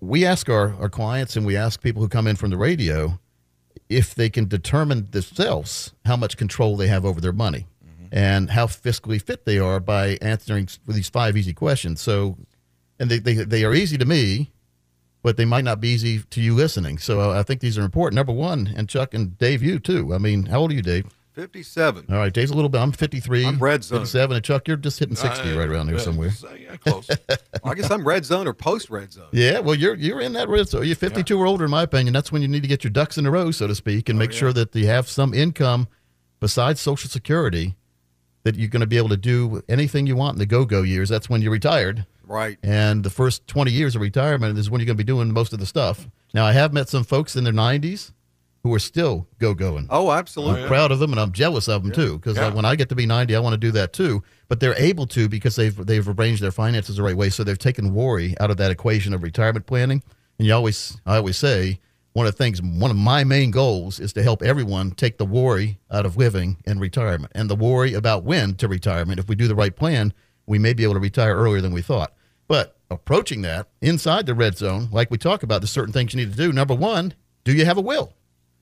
we 0.00 0.26
ask 0.26 0.48
our, 0.48 0.74
our 0.80 0.88
clients 0.88 1.36
and 1.36 1.46
we 1.46 1.56
ask 1.56 1.80
people 1.80 2.02
who 2.02 2.08
come 2.08 2.26
in 2.26 2.34
from 2.34 2.50
the 2.50 2.56
radio 2.56 3.20
if 3.88 4.12
they 4.12 4.28
can 4.28 4.48
determine 4.48 5.08
themselves 5.12 5.92
how 6.04 6.16
much 6.16 6.36
control 6.36 6.76
they 6.76 6.88
have 6.88 7.04
over 7.04 7.20
their 7.20 7.32
money 7.32 7.68
mm-hmm. 7.86 8.06
and 8.10 8.50
how 8.50 8.66
fiscally 8.66 9.22
fit 9.22 9.44
they 9.44 9.60
are 9.60 9.78
by 9.78 10.18
answering 10.20 10.68
these 10.88 11.08
five 11.08 11.36
easy 11.36 11.54
questions. 11.54 12.00
So, 12.00 12.36
and 12.98 13.08
they, 13.08 13.20
they, 13.20 13.34
they 13.34 13.64
are 13.64 13.72
easy 13.72 13.98
to 13.98 14.04
me, 14.04 14.50
but 15.22 15.36
they 15.36 15.44
might 15.44 15.64
not 15.64 15.80
be 15.80 15.88
easy 15.88 16.20
to 16.30 16.40
you 16.40 16.54
listening. 16.54 16.98
So 16.98 17.20
uh, 17.20 17.38
I 17.38 17.42
think 17.42 17.60
these 17.60 17.78
are 17.78 17.82
important. 17.82 18.16
Number 18.16 18.32
one, 18.32 18.72
and 18.76 18.88
Chuck 18.88 19.14
and 19.14 19.36
Dave, 19.38 19.62
you 19.62 19.78
too. 19.78 20.14
I 20.14 20.18
mean, 20.18 20.46
how 20.46 20.60
old 20.60 20.70
are 20.72 20.74
you, 20.74 20.82
Dave? 20.82 21.06
57. 21.34 22.06
All 22.10 22.16
right, 22.18 22.32
Dave's 22.32 22.50
a 22.50 22.54
little 22.54 22.68
bit. 22.68 22.78
I'm 22.78 22.92
53. 22.92 23.46
I'm 23.46 23.58
red 23.58 23.82
zone. 23.82 24.00
57. 24.00 24.36
And 24.36 24.44
Chuck, 24.44 24.68
you're 24.68 24.76
just 24.76 24.98
hitting 24.98 25.16
60 25.16 25.50
Uh, 25.50 25.58
right 25.58 25.68
around 25.68 25.88
here 25.88 25.96
uh, 25.96 26.00
somewhere. 26.00 26.30
yeah, 26.60 26.76
close. 26.76 27.08
I 27.64 27.72
guess 27.74 27.90
I'm 27.90 28.06
red 28.06 28.26
zone 28.26 28.46
or 28.46 28.52
post 28.52 28.90
red 28.90 29.12
zone. 29.14 29.28
Yeah, 29.32 29.60
well, 29.60 29.74
you're 29.74 29.94
you're 29.94 30.20
in 30.20 30.34
that 30.34 30.50
red 30.50 30.68
zone. 30.68 30.84
You're 30.86 30.94
52 30.96 31.38
or 31.38 31.46
older, 31.46 31.64
in 31.64 31.70
my 31.70 31.84
opinion. 31.84 32.12
That's 32.12 32.30
when 32.30 32.42
you 32.42 32.48
need 32.48 32.60
to 32.62 32.68
get 32.68 32.84
your 32.84 32.90
ducks 32.90 33.16
in 33.16 33.24
a 33.24 33.30
row, 33.30 33.50
so 33.50 33.66
to 33.66 33.74
speak, 33.74 34.08
Oh, 34.08 34.10
and 34.10 34.18
make 34.18 34.32
sure 34.32 34.52
that 34.52 34.74
you 34.74 34.86
have 34.88 35.08
some 35.08 35.32
income 35.32 35.88
besides 36.38 36.80
Social 36.82 37.08
Security 37.08 37.76
that 38.42 38.56
you're 38.56 38.68
going 38.68 38.80
to 38.80 38.86
be 38.86 38.96
able 38.98 39.08
to 39.08 39.16
do 39.16 39.62
anything 39.68 40.06
you 40.06 40.16
want 40.16 40.34
in 40.34 40.38
the 40.38 40.46
go-go 40.46 40.82
years. 40.82 41.08
That's 41.08 41.30
when 41.30 41.40
you're 41.40 41.52
retired, 41.52 42.04
Right. 42.26 42.58
and 42.62 43.04
the 43.04 43.10
first 43.10 43.46
20 43.46 43.70
years 43.70 43.94
of 43.96 44.02
retirement 44.02 44.58
is 44.58 44.70
when 44.70 44.80
you're 44.80 44.86
going 44.86 44.96
to 44.96 45.04
be 45.04 45.06
doing 45.06 45.32
most 45.32 45.52
of 45.52 45.58
the 45.58 45.66
stuff. 45.66 46.08
Now, 46.34 46.44
I 46.46 46.52
have 46.52 46.72
met 46.72 46.88
some 46.88 47.04
folks 47.04 47.36
in 47.36 47.44
their 47.44 47.52
90s 47.52 48.12
who 48.62 48.72
are 48.72 48.78
still 48.78 49.26
go-going. 49.38 49.88
Oh, 49.90 50.10
absolutely. 50.12 50.62
I'm 50.62 50.68
proud 50.68 50.92
of 50.92 50.98
them, 51.00 51.10
and 51.10 51.20
I'm 51.20 51.32
jealous 51.32 51.68
of 51.68 51.82
them 51.82 51.90
too. 51.92 52.18
Because 52.18 52.38
uh, 52.38 52.42
Yeah. 52.42 52.54
when 52.54 52.64
I 52.64 52.76
get 52.76 52.88
to 52.90 52.94
be 52.94 53.06
90, 53.06 53.34
I 53.34 53.40
want 53.40 53.54
to 53.54 53.58
do 53.58 53.72
that 53.72 53.92
too. 53.92 54.22
But 54.48 54.60
they're 54.60 54.76
able 54.78 55.06
to 55.08 55.28
because 55.28 55.56
they've 55.56 55.74
they've 55.84 56.08
arranged 56.08 56.42
their 56.42 56.52
finances 56.52 56.96
the 56.96 57.02
right 57.02 57.16
way. 57.16 57.28
So 57.28 57.42
they've 57.42 57.58
taken 57.58 57.92
worry 57.92 58.34
out 58.38 58.50
of 58.52 58.56
that 58.58 58.70
equation 58.70 59.12
of 59.14 59.22
retirement 59.22 59.66
planning. 59.66 60.02
And 60.38 60.46
you 60.46 60.54
always, 60.54 60.96
I 61.04 61.16
always 61.16 61.36
say, 61.36 61.80
one 62.12 62.26
of 62.26 62.32
the 62.34 62.38
things, 62.38 62.62
one 62.62 62.90
of 62.90 62.96
my 62.96 63.24
main 63.24 63.50
goals 63.50 63.98
is 63.98 64.12
to 64.12 64.22
help 64.22 64.42
everyone 64.42 64.92
take 64.92 65.18
the 65.18 65.26
worry 65.26 65.78
out 65.90 66.06
of 66.06 66.16
living 66.16 66.58
and 66.66 66.80
retirement, 66.80 67.32
and 67.34 67.50
the 67.50 67.56
worry 67.56 67.94
about 67.94 68.22
when 68.22 68.54
to 68.56 68.68
retirement. 68.68 69.18
If 69.18 69.28
we 69.28 69.34
do 69.34 69.48
the 69.48 69.54
right 69.56 69.74
plan, 69.74 70.12
we 70.46 70.58
may 70.58 70.72
be 70.72 70.82
able 70.82 70.94
to 70.94 71.00
retire 71.00 71.36
earlier 71.36 71.60
than 71.60 71.72
we 71.72 71.82
thought. 71.82 72.12
But 72.48 72.76
approaching 72.90 73.42
that 73.42 73.68
inside 73.80 74.26
the 74.26 74.34
red 74.34 74.58
zone, 74.58 74.88
like 74.92 75.10
we 75.10 75.18
talk 75.18 75.42
about, 75.42 75.60
there's 75.60 75.70
certain 75.70 75.92
things 75.92 76.12
you 76.14 76.24
need 76.24 76.32
to 76.32 76.36
do. 76.36 76.52
Number 76.52 76.74
one, 76.74 77.14
do 77.44 77.52
you 77.52 77.64
have 77.64 77.78
a 77.78 77.80
will? 77.80 78.14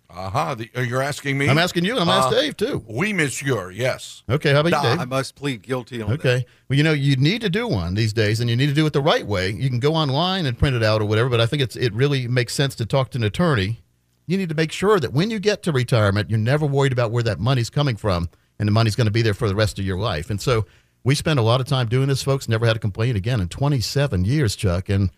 Uh-huh. 0.09 0.57
The, 0.57 0.69
uh, 0.77 0.81
you're 0.81 1.03
asking 1.03 1.39
me? 1.39 1.49
I'm 1.49 1.59
asking 1.59 1.85
you, 1.85 1.93
and 1.93 2.01
I'm 2.01 2.09
asking 2.09 2.39
Uh, 2.39 2.41
Dave 2.41 2.57
too. 2.57 2.85
We, 2.89 3.13
miss 3.13 3.41
monsieur, 3.43 3.71
yes. 3.71 4.25
Okay, 4.29 4.53
how 4.53 4.61
about 4.61 4.73
Nah, 4.73 4.83
you, 4.83 4.89
Dave? 4.91 5.01
I 5.01 5.05
must 5.05 5.37
plead 5.37 5.63
guilty 5.63 6.03
on 6.03 6.11
that. 6.11 6.19
Okay. 6.19 6.45
Well, 6.69 6.77
you 6.77 6.83
know, 6.83 6.93
you 6.93 7.15
need 7.17 7.41
to 7.43 7.49
do 7.49 7.69
one 7.69 7.95
these 7.95 8.13
days, 8.13 8.41
and 8.41 8.51
you 8.51 8.57
need 8.57 8.67
to 8.67 8.75
do 8.75 8.85
it 8.87 8.93
the 8.93 9.01
right 9.01 9.25
way. 9.25 9.51
You 9.51 9.69
can 9.69 9.79
go 9.79 9.95
online 9.95 10.47
and 10.47 10.59
print 10.59 10.75
it 10.75 10.83
out 10.83 11.01
or 11.01 11.05
whatever, 11.05 11.29
but 11.29 11.41
I 11.41 11.47
think 11.47 11.63
it's 11.63 11.77
it 11.77 11.93
really 11.93 12.27
makes 12.27 12.55
sense 12.55 12.75
to 12.77 12.87
talk 12.87 13.11
to 13.11 13.19
an 13.19 13.25
attorney. 13.25 13.83
You 14.27 14.37
need 14.37 14.49
to 14.49 14.55
make 14.55 14.73
sure 14.73 14.99
that 14.99 15.13
when 15.13 15.31
you 15.31 15.39
get 15.39 15.63
to 15.65 15.73
retirement, 15.73 16.29
you're 16.29 16.39
never 16.41 16.67
worried 16.67 16.93
about 16.93 17.13
where 17.13 17.23
that 17.23 17.39
money's 17.39 17.71
coming 17.71 17.97
from, 17.97 18.29
and 18.59 18.67
the 18.67 18.73
money's 18.73 18.97
going 18.97 19.07
to 19.07 19.13
be 19.13 19.23
there 19.23 19.35
for 19.35 19.49
the 19.49 19.55
rest 19.55 19.79
of 19.79 19.85
your 19.85 19.99
life. 19.99 20.29
And 20.29 20.41
so 20.41 20.67
we 21.05 21.15
spend 21.15 21.39
a 21.39 21.43
lot 21.43 21.61
of 21.61 21.67
time 21.67 21.89
doing 21.89 22.09
this, 22.09 22.23
folks. 22.23 22.49
Never 22.49 22.67
had 22.67 22.77
a 22.77 22.81
complaint 22.81 23.17
again 23.17 23.41
in 23.41 23.49
27 23.49 24.25
years, 24.25 24.57
Chuck. 24.57 24.89
And 24.89 25.11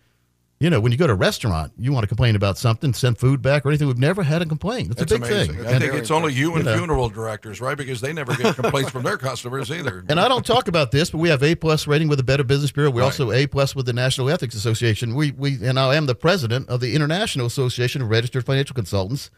You 0.59 0.69
know, 0.69 0.79
when 0.79 0.93
you 0.93 0.97
go 0.97 1.07
to 1.07 1.11
a 1.13 1.15
restaurant, 1.15 1.73
you 1.77 1.91
want 1.91 2.03
to 2.03 2.07
complain 2.07 2.37
about 2.37 2.57
something, 2.57 2.93
send 2.93 3.17
food 3.17 3.41
back 3.41 3.65
or 3.65 3.69
anything. 3.69 3.87
We've 3.87 3.97
never 3.97 4.23
had 4.23 4.41
a 4.41 4.45
complaint. 4.45 4.91
It's 4.91 4.99
That's 4.99 5.11
a 5.11 5.19
big 5.19 5.29
amazing. 5.29 5.55
thing. 5.57 5.65
I 5.65 5.71
And- 5.71 5.81
think 5.81 5.93
it's 5.95 6.11
only 6.11 6.31
you 6.31 6.51
and 6.55 6.59
You 6.59 6.71
know. 6.71 6.77
funeral 6.77 7.09
directors, 7.09 7.59
right? 7.59 7.75
Because 7.77 7.99
they 7.99 8.13
never 8.13 8.33
get 8.33 8.55
complaints 8.55 8.89
from 8.89 9.03
their 9.03 9.17
customers 9.17 9.69
either. 9.69 10.05
And 10.07 10.21
I 10.21 10.29
don't 10.29 10.45
talk 10.45 10.69
about 10.69 10.91
this, 10.91 11.09
but 11.09 11.17
we 11.17 11.27
have 11.27 11.43
A 11.43 11.55
plus 11.55 11.85
rating 11.85 12.07
with 12.07 12.17
the 12.17 12.23
Better 12.23 12.45
Business 12.45 12.71
Bureau. 12.71 12.91
We 12.91 13.01
Right. 13.01 13.05
also 13.07 13.31
A 13.33 13.45
plus 13.45 13.75
with 13.75 13.87
the 13.87 13.93
National 13.93 14.29
Ethics 14.29 14.55
Association. 14.55 15.15
We 15.15 15.31
we 15.31 15.57
and 15.61 15.77
I 15.77 15.95
am 15.95 16.05
the 16.05 16.15
president 16.15 16.69
of 16.69 16.79
the 16.79 16.95
International 16.95 17.45
Association 17.47 18.01
of 18.01 18.09
Registered 18.09 18.45
Financial 18.45 18.73
Consultants. 18.73 19.31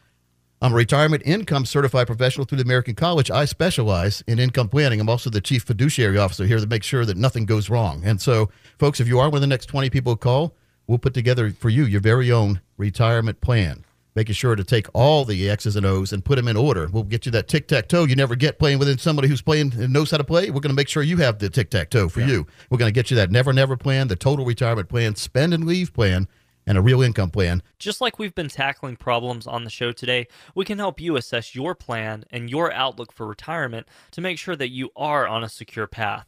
I'm 0.65 0.73
a 0.73 0.77
retirement 0.77 1.21
income 1.27 1.63
certified 1.63 2.07
professional 2.07 2.47
through 2.47 2.57
the 2.57 2.63
American 2.63 2.95
College. 2.95 3.29
I 3.29 3.45
specialize 3.45 4.23
in 4.25 4.39
income 4.39 4.67
planning. 4.67 4.99
I'm 4.99 5.09
also 5.09 5.29
the 5.29 5.39
chief 5.39 5.61
fiduciary 5.61 6.17
officer 6.17 6.43
here 6.47 6.57
to 6.57 6.65
make 6.65 6.81
sure 6.81 7.05
that 7.05 7.17
nothing 7.17 7.45
goes 7.45 7.69
wrong. 7.69 8.01
And 8.03 8.19
so, 8.19 8.49
folks, 8.79 8.99
if 8.99 9.07
you 9.07 9.19
are 9.19 9.29
one 9.29 9.35
of 9.35 9.41
the 9.41 9.47
next 9.47 9.67
20 9.67 9.91
people 9.91 10.13
who 10.13 10.17
call, 10.17 10.55
we'll 10.87 10.97
put 10.97 11.13
together 11.13 11.51
for 11.51 11.69
you 11.69 11.85
your 11.85 12.01
very 12.01 12.31
own 12.31 12.61
retirement 12.77 13.41
plan, 13.41 13.85
making 14.15 14.33
sure 14.33 14.55
to 14.55 14.63
take 14.63 14.87
all 14.95 15.23
the 15.23 15.47
X's 15.51 15.75
and 15.75 15.85
O's 15.85 16.11
and 16.11 16.25
put 16.25 16.35
them 16.35 16.47
in 16.47 16.57
order. 16.57 16.89
We'll 16.91 17.03
get 17.03 17.27
you 17.27 17.31
that 17.33 17.47
tic 17.47 17.67
tac 17.67 17.87
toe 17.87 18.05
you 18.05 18.15
never 18.15 18.35
get 18.35 18.57
playing 18.57 18.79
with 18.79 18.99
somebody 18.99 19.27
who's 19.27 19.43
playing 19.43 19.71
and 19.75 19.93
knows 19.93 20.09
how 20.09 20.17
to 20.17 20.23
play. 20.23 20.49
We're 20.49 20.61
going 20.61 20.69
to 20.69 20.73
make 20.73 20.89
sure 20.89 21.03
you 21.03 21.17
have 21.17 21.37
the 21.37 21.47
tic 21.47 21.69
tac 21.69 21.91
toe 21.91 22.09
for 22.09 22.21
you. 22.21 22.47
We're 22.71 22.79
going 22.79 22.91
to 22.91 22.99
get 22.99 23.11
you 23.11 23.17
that 23.17 23.29
never 23.29 23.53
never 23.53 23.77
plan, 23.77 24.07
the 24.07 24.15
total 24.15 24.45
retirement 24.45 24.89
plan, 24.89 25.15
spend 25.15 25.53
and 25.53 25.65
leave 25.65 25.93
plan, 25.93 26.27
and 26.67 26.77
a 26.77 26.81
real 26.81 27.01
income 27.01 27.31
plan. 27.31 27.61
Just 27.79 28.01
like 28.01 28.19
we've 28.19 28.35
been 28.35 28.49
tackling 28.49 28.95
problems 28.95 29.47
on 29.47 29.63
the 29.63 29.69
show 29.69 29.91
today, 29.91 30.27
we 30.53 30.65
can 30.65 30.77
help 30.77 30.99
you 30.99 31.15
assess 31.15 31.55
your 31.55 31.75
plan 31.75 32.25
and 32.31 32.49
your 32.49 32.71
outlook 32.71 33.11
for 33.11 33.27
retirement 33.27 33.87
to 34.11 34.21
make 34.21 34.37
sure 34.37 34.55
that 34.55 34.69
you 34.69 34.89
are 34.95 35.27
on 35.27 35.43
a 35.43 35.49
secure 35.49 35.87
path. 35.87 36.27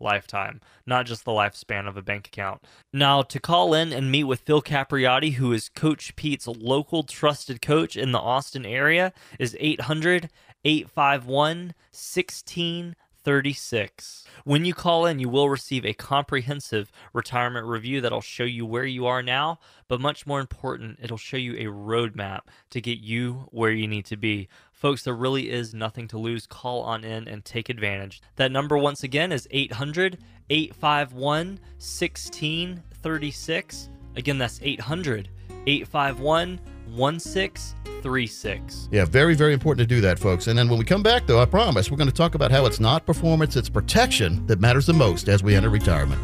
lifetime, 0.00 0.60
not 0.86 1.06
just 1.06 1.24
the 1.24 1.32
lifespan 1.32 1.88
of 1.88 1.96
a 1.96 2.02
bank 2.02 2.28
account. 2.28 2.62
Now, 2.92 3.22
to 3.22 3.40
call 3.40 3.74
in 3.74 3.92
and 3.92 4.10
meet 4.10 4.24
with 4.24 4.40
Phil 4.40 4.62
Capriotti, 4.62 5.34
who 5.34 5.52
is 5.52 5.68
Coach 5.68 6.16
Pete's 6.16 6.46
local 6.46 7.02
trusted 7.02 7.60
coach 7.62 7.96
in 7.96 8.12
the 8.12 8.18
Austin 8.18 8.66
area, 8.66 9.12
is 9.38 9.56
800 9.58 10.30
851 10.64 11.74
1636. 11.92 14.24
When 14.44 14.64
you 14.64 14.74
call 14.74 15.06
in, 15.06 15.20
you 15.20 15.28
will 15.28 15.48
receive 15.48 15.86
a 15.86 15.92
comprehensive 15.92 16.90
retirement 17.12 17.66
review 17.66 18.00
that'll 18.00 18.20
show 18.20 18.44
you 18.44 18.66
where 18.66 18.84
you 18.84 19.06
are 19.06 19.22
now, 19.22 19.60
but 19.88 20.00
much 20.00 20.26
more 20.26 20.40
important, 20.40 20.98
it'll 21.00 21.16
show 21.16 21.36
you 21.36 21.54
a 21.54 21.66
roadmap 21.72 22.40
to 22.70 22.80
get 22.80 22.98
you 22.98 23.46
where 23.50 23.70
you 23.70 23.86
need 23.86 24.06
to 24.06 24.16
be. 24.16 24.48
Folks, 24.76 25.02
there 25.04 25.14
really 25.14 25.50
is 25.50 25.72
nothing 25.72 26.06
to 26.08 26.18
lose. 26.18 26.46
Call 26.46 26.82
on 26.82 27.02
in 27.02 27.26
and 27.28 27.42
take 27.42 27.70
advantage. 27.70 28.20
That 28.36 28.52
number, 28.52 28.76
once 28.76 29.04
again, 29.04 29.32
is 29.32 29.48
800 29.50 30.18
851 30.50 31.58
1636. 31.78 33.88
Again, 34.16 34.36
that's 34.36 34.60
800 34.62 35.30
851 35.66 36.60
1636. 36.90 38.88
Yeah, 38.92 39.06
very, 39.06 39.34
very 39.34 39.54
important 39.54 39.88
to 39.88 39.94
do 39.94 40.02
that, 40.02 40.18
folks. 40.18 40.46
And 40.46 40.58
then 40.58 40.68
when 40.68 40.78
we 40.78 40.84
come 40.84 41.02
back, 41.02 41.26
though, 41.26 41.40
I 41.40 41.46
promise 41.46 41.90
we're 41.90 41.96
going 41.96 42.10
to 42.10 42.14
talk 42.14 42.34
about 42.34 42.50
how 42.50 42.66
it's 42.66 42.78
not 42.78 43.06
performance, 43.06 43.56
it's 43.56 43.70
protection 43.70 44.46
that 44.46 44.60
matters 44.60 44.84
the 44.84 44.92
most 44.92 45.30
as 45.30 45.42
we 45.42 45.54
enter 45.54 45.70
retirement. 45.70 46.20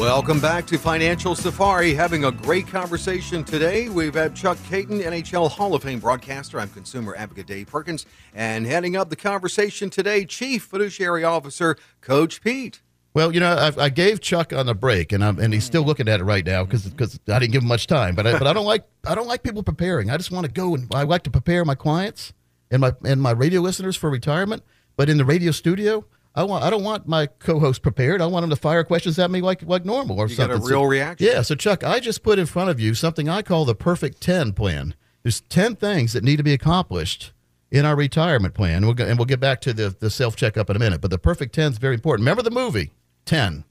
Welcome 0.00 0.40
back 0.40 0.66
to 0.68 0.78
Financial 0.78 1.34
Safari. 1.34 1.92
Having 1.92 2.24
a 2.24 2.32
great 2.32 2.66
conversation 2.66 3.44
today. 3.44 3.90
We've 3.90 4.14
had 4.14 4.34
Chuck 4.34 4.56
Kaiton, 4.70 5.02
NHL 5.02 5.50
Hall 5.50 5.74
of 5.74 5.82
Fame 5.82 6.00
broadcaster. 6.00 6.58
I'm 6.58 6.70
consumer 6.70 7.14
advocate 7.14 7.46
Dave 7.46 7.66
Perkins. 7.66 8.06
And 8.34 8.64
heading 8.64 8.96
up 8.96 9.10
the 9.10 9.14
conversation 9.14 9.90
today, 9.90 10.24
Chief 10.24 10.62
Fiduciary 10.62 11.22
Officer 11.22 11.76
Coach 12.00 12.40
Pete. 12.40 12.80
Well, 13.12 13.34
you 13.34 13.40
know, 13.40 13.52
I, 13.52 13.84
I 13.84 13.88
gave 13.90 14.22
Chuck 14.22 14.54
on 14.54 14.64
the 14.64 14.74
break, 14.74 15.12
and 15.12 15.22
I'm, 15.22 15.38
and 15.38 15.52
he's 15.52 15.64
still 15.64 15.82
looking 15.82 16.08
at 16.08 16.18
it 16.18 16.24
right 16.24 16.46
now 16.46 16.64
because 16.64 17.20
I 17.28 17.38
didn't 17.38 17.52
give 17.52 17.60
him 17.60 17.68
much 17.68 17.86
time. 17.86 18.14
But 18.14 18.26
I, 18.26 18.38
but 18.38 18.46
I 18.46 18.54
don't 18.54 18.64
like 18.64 18.86
I 19.06 19.14
don't 19.14 19.28
like 19.28 19.42
people 19.42 19.62
preparing. 19.62 20.08
I 20.08 20.16
just 20.16 20.30
want 20.30 20.46
to 20.46 20.50
go 20.50 20.74
and 20.74 20.90
I 20.94 21.02
like 21.02 21.24
to 21.24 21.30
prepare 21.30 21.62
my 21.66 21.74
clients 21.74 22.32
and 22.70 22.80
my 22.80 22.94
and 23.04 23.20
my 23.20 23.32
radio 23.32 23.60
listeners 23.60 23.98
for 23.98 24.08
retirement. 24.08 24.62
But 24.96 25.10
in 25.10 25.18
the 25.18 25.26
radio 25.26 25.50
studio, 25.50 26.06
I 26.34 26.44
want 26.44 26.62
I 26.64 26.70
don't 26.70 26.84
want 26.84 27.08
my 27.08 27.26
co-host 27.26 27.82
prepared. 27.82 28.20
I 28.22 28.26
want 28.26 28.42
them 28.44 28.50
to 28.50 28.56
fire 28.56 28.84
questions 28.84 29.18
at 29.18 29.30
me 29.30 29.40
like 29.40 29.62
like 29.62 29.84
normal 29.84 30.18
or 30.20 30.28
something. 30.28 30.42
You 30.44 30.48
got 30.48 30.54
something. 30.54 30.70
a 30.72 30.76
real 30.76 30.84
So- 30.84 30.88
reaction. 30.88 31.26
Yeah. 31.26 31.42
So 31.42 31.54
Chuck, 31.54 31.82
I 31.84 31.98
just 32.00 32.22
put 32.22 32.38
in 32.38 32.46
front 32.46 32.70
of 32.70 32.78
you 32.80 32.94
something 32.94 33.28
I 33.28 33.42
call 33.42 33.64
the 33.64 33.74
perfect 33.74 34.20
ten 34.20 34.52
plan. 34.52 34.94
There's 35.22 35.40
ten 35.42 35.76
things 35.76 36.12
that 36.12 36.24
need 36.24 36.36
to 36.36 36.42
be 36.42 36.52
accomplished 36.52 37.32
in 37.70 37.84
our 37.84 37.94
retirement 37.96 38.54
plan. 38.54 38.84
We'll 38.84 38.94
go, 38.94 39.04
and 39.04 39.18
we'll 39.18 39.26
get 39.26 39.40
back 39.40 39.60
to 39.62 39.72
the 39.72 39.94
the 39.98 40.10
self 40.10 40.36
checkup 40.36 40.70
in 40.70 40.76
a 40.76 40.78
minute. 40.78 41.00
But 41.00 41.10
the 41.10 41.18
perfect 41.18 41.54
ten 41.54 41.72
is 41.72 41.78
very 41.78 41.94
important. 41.94 42.22
Remember 42.24 42.42
the 42.42 42.50
movie 42.50 42.90
Ten. 43.24 43.64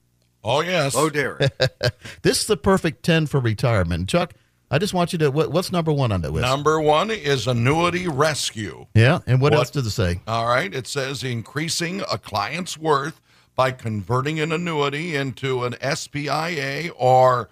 Oh, 0.43 0.61
yes. 0.61 0.95
Oh, 0.95 1.09
Derek. 1.09 1.51
This 2.21 2.39
is 2.41 2.47
the 2.47 2.55
perfect 2.55 3.03
10 3.03 3.25
for 3.27 3.41
retirement. 3.41 4.07
Chuck, 4.07 4.33
I 4.71 4.77
just 4.77 4.93
want 4.93 5.13
you 5.13 5.19
to, 5.19 5.32
what, 5.32 5.51
what's 5.51 5.71
number 5.71 5.91
one 5.91 6.12
on 6.12 6.21
that 6.21 6.32
list? 6.32 6.43
Number 6.47 6.79
one 6.79 7.10
is 7.12 7.47
annuity 7.47 8.08
rescue. 8.08 8.86
yeah. 8.93 9.19
And 9.25 9.41
what, 9.41 9.51
What- 9.53 9.60
else 9.60 9.69
does 9.71 9.86
it 9.88 9.91
say? 9.91 10.21
All 10.27 10.45
right. 10.47 10.73
It 10.73 10.86
says 10.88 11.23
increasing 11.23 12.01
a 12.12 12.17
client's 12.17 12.77
worth 12.77 13.19
by 13.55 13.71
converting 13.71 14.39
an 14.39 14.51
annuity 14.51 15.15
into 15.15 15.63
an 15.65 15.73
SPIA 15.82 16.91
or 16.95 17.49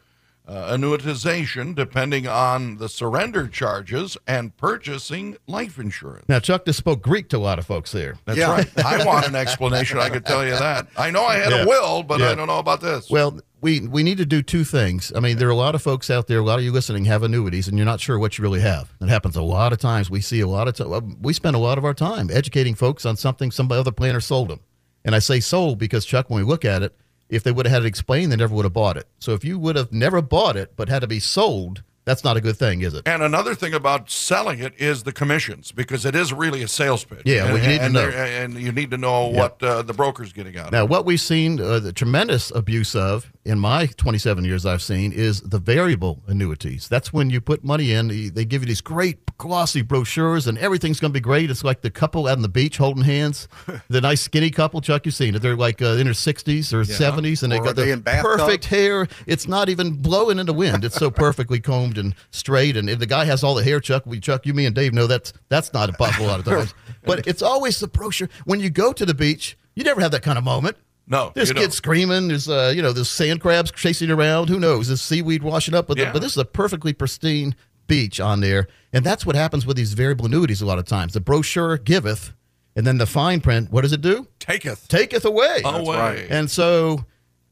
uh, 0.48 0.72
annuitization, 0.78 1.76
depending 1.76 2.26
on 2.26 2.78
the 2.78 2.88
surrender 2.88 3.50
charges, 3.50 4.16
and 4.26 4.56
purchasing 4.56 5.36
life 5.48 5.78
insurance. 5.78 6.24
Now, 6.30 6.40
Chuck 6.40 6.64
just 6.66 6.78
spoke 6.80 7.02
Greek 7.02 7.28
to 7.30 7.38
a 7.38 7.40
lot 7.40 7.60
of 7.60 7.66
folks 7.66 7.92
there. 7.92 8.16
That's 8.24 8.38
Yeah. 8.40 8.52
right. 8.52 8.86
I 8.86 9.04
want 9.06 9.28
an 9.28 9.36
explanation. 9.36 9.98
I 9.98 10.10
could 10.10 10.26
tell 10.26 10.46
you 10.46 10.52
that. 10.52 10.88
I 10.98 11.12
know 11.12 11.26
I 11.26 11.36
had 11.36 11.52
Yeah. 11.52 11.64
a 11.64 11.68
will, 11.68 12.04
but 12.04 12.22
Yeah. 12.22 12.30
I 12.30 12.36
don't 12.36 12.48
know 12.48 12.60
about 12.60 12.80
this. 12.80 13.10
Well, 13.10 13.42
we, 13.68 13.82
we 13.82 14.02
need 14.02 14.18
to 14.18 14.26
do 14.26 14.42
two 14.42 14.64
things. 14.64 15.12
I 15.14 15.20
mean, 15.20 15.38
there 15.38 15.50
are 15.50 15.52
a 15.52 15.56
lot 15.56 15.76
of 15.76 15.82
folks 15.82 16.10
out 16.10 16.28
there, 16.28 16.40
a 16.40 16.44
lot 16.44 16.58
of 16.58 16.64
you 16.64 16.72
listening 16.72 17.04
have 17.04 17.22
annuities, 17.22 17.68
and 17.68 17.78
you're 17.78 17.86
not 17.86 18.00
sure 18.00 18.18
what 18.18 18.38
you 18.38 18.42
really 18.42 18.62
have. 18.62 18.94
It 19.02 19.10
happens 19.10 19.36
a 19.36 19.42
lot 19.42 19.74
of 19.74 19.80
times. 19.80 20.10
We 20.10 20.22
see 20.22 20.40
a 20.40 20.48
lot 20.48 20.70
of 20.70 20.76
time. 20.76 21.22
We 21.22 21.34
spend 21.34 21.54
a 21.54 21.60
lot 21.60 21.78
of 21.78 21.84
our 21.84 21.94
time 21.94 22.30
educating 22.32 22.76
folks 22.76 23.06
on 23.06 23.18
something 23.18 23.52
some 23.52 23.70
other 23.70 23.92
planner 23.92 24.22
sold 24.22 24.48
them. 24.48 24.62
And 25.04 25.14
I 25.14 25.20
say 25.20 25.42
sold 25.42 25.80
because, 25.80 26.06
Chuck, 26.06 26.30
when 26.30 26.40
we 26.42 26.48
look 26.50 26.64
at 26.64 26.82
it, 26.82 26.96
if 27.28 27.44
they 27.44 27.52
would 27.52 27.66
have 27.66 27.74
had 27.74 27.84
it 27.84 27.88
explained, 27.88 28.32
they 28.32 28.38
never 28.38 28.56
would 28.56 28.64
have 28.64 28.72
bought 28.72 28.96
it. 28.96 29.06
So 29.20 29.34
if 29.34 29.44
you 29.44 29.60
would 29.60 29.76
have 29.76 29.92
never 29.92 30.22
bought 30.22 30.56
it 30.56 30.78
but 30.78 30.88
had 30.88 31.00
to 31.00 31.08
be 31.08 31.20
sold, 31.20 31.84
that's 32.06 32.24
not 32.24 32.38
a 32.38 32.42
good 32.42 32.56
thing, 32.56 32.80
is 32.84 32.94
it? 32.94 33.06
And 33.06 33.22
another 33.22 33.54
thing 33.54 33.74
about 33.74 34.10
selling 34.10 34.60
it 34.60 34.74
is 34.78 35.04
the 35.04 35.12
commissions, 35.12 35.74
because 35.74 36.06
it 36.06 36.16
is 36.16 36.32
really 36.32 36.64
a 36.64 36.68
sales 36.70 37.04
pitch. 37.04 37.24
Yeah, 37.26 37.44
well, 37.52 37.58
and, 37.58 37.64
you 37.66 37.70
need 37.70 37.80
to 37.80 37.90
know. 37.90 38.10
And 38.10 38.54
you 38.56 38.72
need 38.72 38.92
to 38.92 38.98
know 38.98 39.30
Yeah. 39.30 39.38
what 39.42 39.62
uh, 39.62 39.82
the 39.82 39.92
broker's 39.94 40.32
getting 40.32 40.58
out 40.58 40.68
of 40.68 40.72
Now, 40.72 40.84
it. 40.84 40.90
what 40.90 41.04
we've 41.04 41.20
seen, 41.20 41.60
uh, 41.60 41.80
the 41.80 41.92
tremendous 41.92 42.50
abuse 42.52 42.96
of 42.96 43.30
in 43.48 43.60
my 43.60 43.86
27 43.88 44.44
years 44.46 44.66
I've 44.66 44.82
seen, 44.82 45.12
is 45.12 45.42
the 45.42 45.58
variable 45.60 46.22
annuities. 46.28 46.88
That's 46.88 47.14
when 47.14 47.30
you 47.30 47.40
put 47.42 47.64
money 47.64 47.92
in, 47.94 48.08
they- 48.34 48.46
give 48.46 48.62
you 48.62 48.68
these 48.68 48.82
great 48.82 49.18
glossy 49.38 49.82
brochures, 49.82 50.48
and 50.48 50.58
everything's 50.58 51.00
going 51.00 51.12
to 51.12 51.14
be 51.14 51.22
great. 51.22 51.50
It's 51.50 51.64
like 51.64 51.82
the 51.82 51.90
couple 51.92 52.28
out 52.28 52.38
on 52.38 52.42
the 52.42 52.50
beach 52.50 52.78
holding 52.78 53.04
hands, 53.04 53.48
the 53.90 54.02
nice 54.02 54.22
skinny 54.22 54.50
couple. 54.50 54.82
Chuck, 54.82 55.06
you've 55.06 55.16
seen 55.16 55.36
it. 55.36 55.40
They're 55.42 55.56
like 55.56 55.82
uh, 55.82 55.98
in 56.00 56.06
their 56.06 56.14
60s 56.14 56.74
or 56.74 56.84
70s, 56.84 57.44
and 57.44 57.52
they 57.52 57.60
got 57.60 57.68
are 57.70 57.74
they 57.74 57.92
the 57.94 58.20
perfect 58.22 58.66
hair. 58.66 59.08
It's 59.26 59.48
not 59.48 59.70
even 59.70 60.02
blowing 60.02 60.40
in 60.40 60.46
the 60.46 60.54
wind. 60.54 60.84
It's 60.84 60.96
so 60.96 61.10
perfectly 61.12 61.60
combed 61.60 61.98
and 61.98 62.16
straight. 62.32 62.76
And 62.78 62.90
if 62.90 63.00
the 63.00 63.06
guy 63.06 63.26
has 63.26 63.44
all 63.44 63.56
the 63.56 63.64
hair, 63.64 63.80
Chuck, 63.80 64.06
we 64.06 64.20
Chuck, 64.20 64.46
you, 64.46 64.54
me, 64.54 64.66
and 64.66 64.76
Dave 64.76 64.94
know 64.94 65.08
that's 65.08 65.34
that's 65.50 65.72
not 65.74 65.96
possible 65.98 66.26
a 66.26 66.30
lot 66.30 66.40
of 66.40 66.46
times. 66.46 66.74
But 67.04 67.26
it's 67.26 67.42
always 67.42 67.80
the 67.80 67.88
brochure. 67.88 68.28
When 68.44 68.60
you 68.60 68.70
go 68.70 68.92
to 68.92 69.06
the 69.06 69.14
beach, 69.14 69.58
you 69.76 69.84
never 69.86 70.02
have 70.02 70.12
that 70.12 70.24
kind 70.24 70.38
of 70.38 70.44
moment. 70.44 70.76
No, 71.10 71.32
There's 71.34 71.48
you 71.50 71.54
don't. 71.54 71.64
kids 71.64 71.76
screaming. 71.78 72.28
There's 72.28 72.50
uh, 72.50 72.74
you 72.76 72.82
know, 72.82 72.92
there's 72.92 73.10
sand 73.10 73.40
crabs 73.42 73.72
chasing 73.72 74.12
around. 74.12 74.50
Who 74.50 74.60
knows? 74.60 74.88
There's 74.88 75.02
seaweed 75.02 75.42
washing 75.42 75.74
up. 75.74 75.88
But, 75.88 75.98
Yeah. 75.98 76.12
but 76.12 76.22
this 76.22 76.34
is 76.34 76.38
a 76.38 76.46
perfectly 76.46 76.92
pristine 76.94 77.56
beach 77.88 78.20
on 78.20 78.42
there, 78.42 78.68
and 78.92 79.06
that's 79.06 79.26
what 79.26 79.36
happens 79.38 79.66
with 79.66 79.78
these 79.78 79.94
variable 79.94 80.26
annuities 80.26 80.62
a 80.62 80.66
lot 80.66 80.78
of 80.80 80.86
times. 80.86 81.14
The 81.14 81.22
brochure 81.22 81.78
giveth, 81.78 82.34
and 82.76 82.86
then 82.86 82.98
the 82.98 83.06
fine 83.06 83.40
print. 83.40 83.72
What 83.72 83.82
does 83.84 83.94
it 83.94 84.02
do? 84.02 84.28
Taketh 84.40 84.88
Taketh 84.90 85.24
away. 85.24 85.62
away. 85.64 85.98
right. 85.98 86.28
And 86.30 86.52
so 86.52 87.06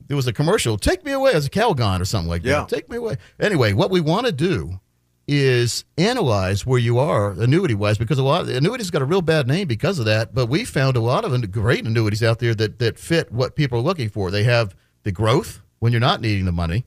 there 0.07 0.17
was 0.17 0.27
a 0.27 0.33
commercial. 0.33 0.77
Take 0.77 1.05
me 1.05 1.13
away 1.13 1.31
as 1.31 1.45
a 1.45 1.49
Calgon 1.49 2.01
or 2.01 2.05
something 2.05 2.29
like 2.29 2.43
Yeah. 2.43 2.59
that. 2.59 2.69
Take 2.69 2.89
me 2.89 2.97
away. 2.97 3.15
Anyway, 3.39 3.71
what 3.71 3.89
we 3.89 4.01
want 4.01 4.25
to 4.25 4.33
do 4.33 4.81
is 5.27 5.85
analyze 5.97 6.65
where 6.65 6.79
you 6.79 6.99
are 6.99 7.31
annuity 7.31 7.73
wise 7.73 7.97
because 7.97 8.19
a 8.19 8.23
lot 8.23 8.41
of 8.41 8.49
annuities 8.49 8.91
got 8.91 9.01
a 9.01 9.05
real 9.05 9.21
bad 9.21 9.47
name 9.47 9.67
because 9.67 9.99
of 9.99 10.05
that. 10.05 10.33
But 10.33 10.47
we 10.47 10.65
found 10.65 10.95
a 10.95 11.01
lot 11.01 11.25
of 11.25 11.51
great 11.51 11.85
annuities 11.85 12.21
out 12.23 12.39
there 12.39 12.53
that 12.55 12.79
that 12.79 12.99
fit 12.99 13.31
what 13.31 13.55
people 13.55 13.79
are 13.79 13.83
looking 13.83 14.09
for. 14.09 14.29
They 14.29 14.43
have 14.43 14.75
the 15.03 15.11
growth, 15.11 15.61
when 15.79 15.91
you're 15.91 15.99
not 15.99 16.21
needing 16.21 16.45
the 16.45 16.51
money. 16.51 16.85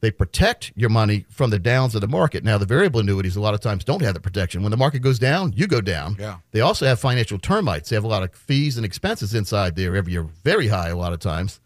They 0.00 0.10
protect 0.10 0.72
your 0.74 0.88
money 0.88 1.26
from 1.28 1.50
the 1.50 1.58
downs 1.58 1.94
of 1.94 2.00
the 2.00 2.08
market. 2.08 2.42
Now, 2.42 2.56
the 2.56 2.66
variable 2.66 3.00
annuities 3.00 3.36
a 3.36 3.40
lot 3.40 3.52
of 3.52 3.60
times 3.60 3.84
don't 3.84 4.00
have 4.02 4.14
the 4.14 4.20
protection. 4.20 4.62
When 4.62 4.70
the 4.70 4.76
market 4.76 5.00
goes 5.00 5.18
down, 5.18 5.52
you 5.54 5.66
go 5.66 5.82
down. 5.82 6.16
Yeah. 6.18 6.38
They 6.52 6.62
also 6.62 6.86
have 6.86 6.98
financial 6.98 7.38
termites. 7.38 7.90
They 7.90 7.96
have 7.96 8.04
a 8.04 8.08
lot 8.08 8.22
of 8.22 8.34
fees 8.34 8.76
and 8.76 8.86
expenses 8.86 9.34
inside 9.34 9.76
there 9.76 9.94
every 9.94 10.12
year, 10.12 10.26
very 10.42 10.68
high 10.68 10.88
a 10.88 10.96
lot 10.96 11.12
of 11.12 11.20
times. 11.20 11.60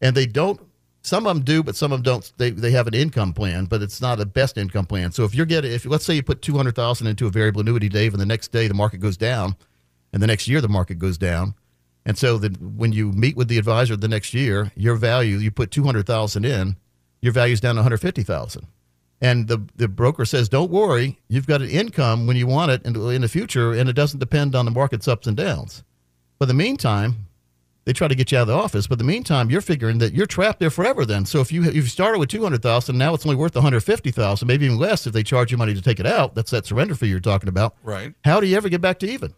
And 0.00 0.16
they 0.16 0.26
don't, 0.26 0.60
some 1.04 1.26
of 1.26 1.34
them 1.34 1.44
do, 1.44 1.62
but 1.62 1.76
some 1.76 1.92
of 1.92 1.98
them 1.98 2.02
don't. 2.02 2.32
They, 2.38 2.50
they 2.50 2.70
have 2.70 2.86
an 2.86 2.94
income 2.94 3.34
plan, 3.34 3.66
but 3.66 3.82
it's 3.82 4.00
not 4.00 4.20
a 4.20 4.24
best 4.24 4.56
income 4.56 4.86
plan. 4.86 5.12
So 5.12 5.24
if 5.24 5.34
you're 5.34 5.44
getting, 5.44 5.70
if 5.70 5.84
let's 5.84 6.04
say 6.04 6.14
you 6.14 6.22
put 6.22 6.40
200000 6.40 7.06
into 7.06 7.26
a 7.26 7.30
variable 7.30 7.60
annuity, 7.60 7.90
Dave, 7.90 8.14
and 8.14 8.20
the 8.20 8.26
next 8.26 8.52
day 8.52 8.68
the 8.68 8.74
market 8.74 9.00
goes 9.00 9.18
down, 9.18 9.54
and 10.14 10.22
the 10.22 10.26
next 10.26 10.48
year 10.48 10.62
the 10.62 10.68
market 10.68 10.98
goes 10.98 11.18
down. 11.18 11.54
And 12.06 12.16
so 12.16 12.38
that 12.38 12.60
when 12.60 12.92
you 12.92 13.12
meet 13.12 13.36
with 13.36 13.48
the 13.48 13.58
advisor 13.58 13.96
the 13.96 14.08
next 14.08 14.32
year, 14.32 14.72
your 14.76 14.96
value, 14.96 15.36
you 15.36 15.50
put 15.50 15.70
200000 15.70 16.44
in, 16.44 16.76
your 17.20 17.32
value's 17.32 17.60
down 17.60 17.74
to 17.74 17.80
150,000. 17.80 18.66
And 19.20 19.46
the 19.46 19.62
the 19.76 19.88
broker 19.88 20.24
says, 20.24 20.48
"Don't 20.48 20.70
worry, 20.70 21.18
you've 21.28 21.46
got 21.46 21.60
an 21.60 21.68
income 21.68 22.26
when 22.26 22.36
you 22.36 22.46
want 22.46 22.70
it 22.70 22.82
in, 22.84 22.96
in 23.10 23.20
the 23.20 23.28
future, 23.28 23.72
and 23.72 23.90
it 23.90 23.94
doesn't 23.94 24.20
depend 24.20 24.54
on 24.54 24.64
the 24.64 24.70
market's 24.70 25.06
ups 25.06 25.26
and 25.26 25.36
downs." 25.36 25.82
But 26.38 26.48
in 26.50 26.56
the 26.56 26.62
meantime, 26.64 27.23
they 27.84 27.92
try 27.92 28.08
to 28.08 28.14
get 28.14 28.32
you 28.32 28.38
out 28.38 28.42
of 28.42 28.48
the 28.48 28.54
office. 28.54 28.86
But 28.86 29.00
in 29.00 29.06
the 29.06 29.12
meantime, 29.12 29.50
you're 29.50 29.60
figuring 29.60 29.98
that 29.98 30.14
you're 30.14 30.26
trapped 30.26 30.60
there 30.60 30.70
forever. 30.70 31.04
Then, 31.04 31.24
so 31.26 31.40
if 31.40 31.52
you 31.52 31.64
if 31.64 31.74
you 31.74 31.82
started 31.82 32.18
with 32.18 32.28
200,000, 32.30 32.96
now 32.96 33.14
it's 33.14 33.26
only 33.26 33.36
worth 33.36 33.54
150,000, 33.54 34.46
maybe 34.46 34.66
even 34.66 34.78
less 34.78 35.06
if 35.06 35.12
they 35.12 35.22
charge 35.22 35.52
you 35.52 35.58
money 35.58 35.74
to 35.74 35.82
take 35.82 36.00
it 36.00 36.06
out. 36.06 36.34
That's 36.34 36.50
that 36.50 36.66
surrender 36.66 36.94
fee 36.94 37.08
you're 37.08 37.20
talking 37.20 37.48
about. 37.48 37.76
Right. 37.82 38.14
How 38.24 38.40
do 38.40 38.46
you 38.46 38.56
ever 38.56 38.68
get 38.68 38.80
back 38.80 38.98
to 39.00 39.08
even? 39.08 39.34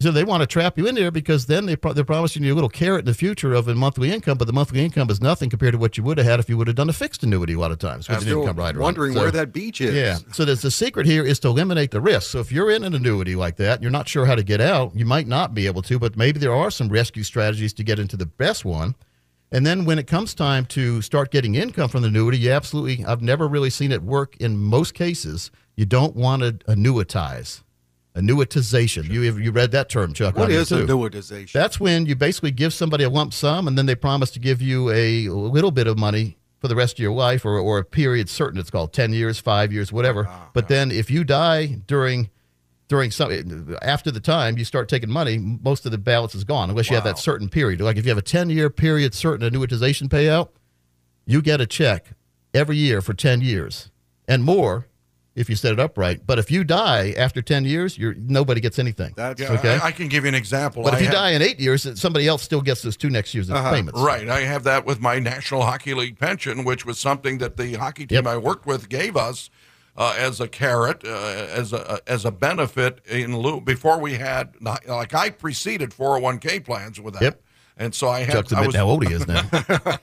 So 0.00 0.10
they 0.10 0.24
want 0.24 0.42
to 0.42 0.46
trap 0.46 0.76
you 0.76 0.86
in 0.86 0.96
there 0.96 1.10
because 1.10 1.46
then 1.46 1.66
they 1.66 1.76
pro- 1.76 1.92
they're 1.92 2.04
promising 2.04 2.42
you 2.42 2.52
a 2.52 2.56
little 2.56 2.68
carrot 2.68 3.00
in 3.00 3.04
the 3.06 3.14
future 3.14 3.54
of 3.54 3.68
a 3.68 3.74
monthly 3.74 4.12
income, 4.12 4.36
but 4.36 4.46
the 4.46 4.52
monthly 4.52 4.84
income 4.84 5.08
is 5.08 5.22
nothing 5.22 5.48
compared 5.48 5.72
to 5.72 5.78
what 5.78 5.96
you 5.96 6.02
would 6.04 6.18
have 6.18 6.26
had 6.26 6.40
if 6.40 6.48
you 6.48 6.58
would 6.58 6.66
have 6.66 6.76
done 6.76 6.90
a 6.90 6.92
fixed 6.92 7.22
annuity 7.22 7.54
a 7.54 7.58
lot 7.58 7.70
of 7.70 7.78
times 7.78 8.08
with 8.08 8.18
an 8.18 8.24
Still 8.24 8.40
income 8.42 8.56
rider. 8.56 8.78
on 8.78 8.82
it. 8.82 8.84
wondering 8.84 9.14
So- 9.14 9.20
where 9.20 9.30
that 9.30 9.52
beach 9.52 9.80
is. 9.80 9.94
yeah. 9.94 10.18
So 10.32 10.44
there's 10.44 10.62
the 10.62 10.70
secret 10.70 11.06
here 11.06 11.24
is 11.24 11.38
to 11.40 11.48
eliminate 11.48 11.90
the 11.92 12.00
risk. 12.00 12.30
So 12.30 12.40
if 12.40 12.50
you're 12.52 12.70
in 12.70 12.84
an 12.84 12.92
annuity 12.94 13.34
like 13.36 13.56
that, 13.56 13.80
you're 13.80 13.90
not 13.92 14.08
sure 14.08 14.26
how 14.26 14.34
to 14.34 14.42
get 14.42 14.60
out, 14.60 14.92
you 14.94 15.06
might 15.06 15.28
not 15.28 15.54
be 15.54 15.66
able 15.66 15.80
to, 15.82 15.98
but 15.98 16.16
maybe 16.16 16.38
there 16.38 16.54
are 16.54 16.70
some 16.70 16.88
rescue 16.88 17.22
strategies 17.22 17.72
to 17.74 17.84
get 17.84 17.98
into 17.98 18.16
the 18.16 18.26
best 18.26 18.64
one. 18.64 18.96
And 19.52 19.64
then 19.64 19.84
when 19.84 19.98
it 20.00 20.06
comes 20.08 20.34
time 20.34 20.66
to 20.66 21.00
start 21.02 21.30
getting 21.30 21.54
income 21.54 21.88
from 21.88 22.02
the 22.02 22.08
annuity, 22.08 22.38
you 22.38 22.50
absolutely 22.50 23.04
I've 23.06 23.22
never 23.22 23.46
really 23.48 23.70
seen 23.70 23.92
it 23.92 24.02
work 24.02 24.36
in 24.38 24.58
most 24.58 24.92
cases. 24.92 25.50
You 25.76 25.86
don't 25.86 26.14
want 26.16 26.42
to 26.42 26.52
annuitize. 26.70 27.62
Annuitization. 28.16 29.10
You 29.10 29.22
you 29.22 29.50
read 29.50 29.72
that 29.72 29.88
term, 29.88 30.14
Chuck? 30.14 30.36
What 30.36 30.50
is 30.50 30.70
on 30.70 30.78
there, 30.78 30.84
is 30.84 30.88
too. 30.88 30.96
annuitization? 30.96 31.52
That's 31.52 31.80
when 31.80 32.06
you 32.06 32.14
basically 32.14 32.52
give 32.52 32.72
somebody 32.72 33.02
a 33.02 33.10
lump 33.10 33.34
sum 33.34 33.66
and 33.66 33.76
then 33.76 33.86
they 33.86 33.96
promise 33.96 34.30
to 34.32 34.38
give 34.38 34.62
you 34.62 34.90
a 34.90 35.28
little 35.28 35.72
bit 35.72 35.88
of 35.88 35.98
money 35.98 36.36
for 36.60 36.68
the 36.68 36.76
rest 36.76 36.94
of 36.94 37.00
your 37.00 37.12
life 37.12 37.44
or, 37.44 37.58
or 37.58 37.78
a 37.78 37.84
period 37.84 38.30
certain. 38.30 38.58
It's 38.60 38.70
called 38.70 38.92
10 38.92 39.12
years, 39.12 39.38
five 39.38 39.72
years, 39.72 39.92
whatever. 39.92 40.26
Ah, 40.28 40.44
ah. 40.44 40.50
but 40.54 40.68
then 40.68 40.90
if 40.90 41.10
you 41.10 41.24
die 41.24 41.80
during 41.86 42.30
during 42.86 43.10
some 43.10 43.76
after 43.82 44.10
the 44.10 44.20
time 44.20 44.58
you 44.58 44.64
start 44.64 44.88
taking 44.88 45.10
money, 45.10 45.36
most 45.38 45.84
of 45.84 45.90
the 45.90 45.98
balance 45.98 46.36
is 46.36 46.44
gone 46.44 46.70
unless 46.70 46.88
you 46.88 46.94
have 46.94 47.04
that 47.04 47.18
certain 47.18 47.48
period. 47.48 47.80
Like 47.80 47.96
if 47.96 48.04
you 48.04 48.10
have 48.10 48.18
a 48.18 48.22
10 48.22 48.48
year 48.48 48.70
period 48.70 49.12
certain 49.12 49.50
annuitization 49.50 50.08
payout, 50.08 50.50
you 51.26 51.42
get 51.42 51.60
a 51.60 51.66
check 51.66 52.12
every 52.52 52.76
year 52.76 53.02
for 53.02 53.12
10 53.12 53.40
years 53.40 53.90
and 54.28 54.44
more 54.44 54.86
if 55.34 55.50
you 55.50 55.56
set 55.56 55.72
it 55.72 55.80
up 55.80 55.98
right. 55.98 56.24
But 56.24 56.38
if 56.38 56.50
you 56.50 56.62
die 56.64 57.12
after 57.16 57.42
10 57.42 57.64
years, 57.64 57.98
you're 57.98 58.14
nobody 58.14 58.60
gets 58.60 58.78
anything. 58.78 59.12
That's 59.16 59.40
Okay. 59.40 59.74
I, 59.82 59.86
I 59.86 59.92
can 59.92 60.08
give 60.08 60.24
you 60.24 60.28
an 60.28 60.34
example. 60.34 60.82
But 60.84 60.94
if 60.94 60.98
I 60.98 61.02
you 61.02 61.06
had- 61.06 61.12
die 61.14 61.30
in 61.32 61.42
eight 61.42 61.58
years, 61.60 61.86
somebody 62.00 62.28
else 62.28 62.42
still 62.42 62.60
gets 62.62 62.82
those 62.82 62.96
two 62.96 63.10
next 63.10 63.34
year's 63.34 63.50
Uh-huh. 63.50 63.72
payments. 63.72 64.00
Right. 64.00 64.28
I 64.28 64.40
have 64.42 64.64
that 64.64 64.84
with 64.86 65.00
my 65.00 65.18
National 65.18 65.62
Hockey 65.62 65.94
League 65.94 66.18
pension, 66.18 66.64
which 66.64 66.86
was 66.86 66.98
something 66.98 67.38
that 67.38 67.56
the 67.56 67.74
hockey 67.74 68.06
team 68.06 68.16
Yep. 68.16 68.26
I 68.26 68.36
worked 68.36 68.66
with 68.66 68.88
gave 68.88 69.16
us 69.16 69.50
uh, 69.96 70.14
as 70.18 70.40
a 70.40 70.48
carrot, 70.48 71.04
uh, 71.04 71.08
as 71.08 71.72
a 71.72 72.00
as 72.06 72.24
a 72.24 72.32
benefit 72.32 73.00
in 73.08 73.36
lieu. 73.38 73.60
Before 73.60 73.98
we 74.00 74.14
had 74.14 74.54
like 74.60 75.14
I 75.14 75.30
preceded 75.30 75.90
401k 75.90 76.64
plans 76.64 77.00
with 77.00 77.14
that. 77.14 77.22
Yep. 77.22 77.42
And 77.76 77.94
so 77.94 78.08
I 78.08 78.20
had 78.20 78.36
I 78.36 78.38
admitting 78.40 78.66
was 78.66 78.76
how 78.76 78.86
old 78.86 79.06
he 79.06 79.12
is 79.12 79.26
now. 79.26 79.42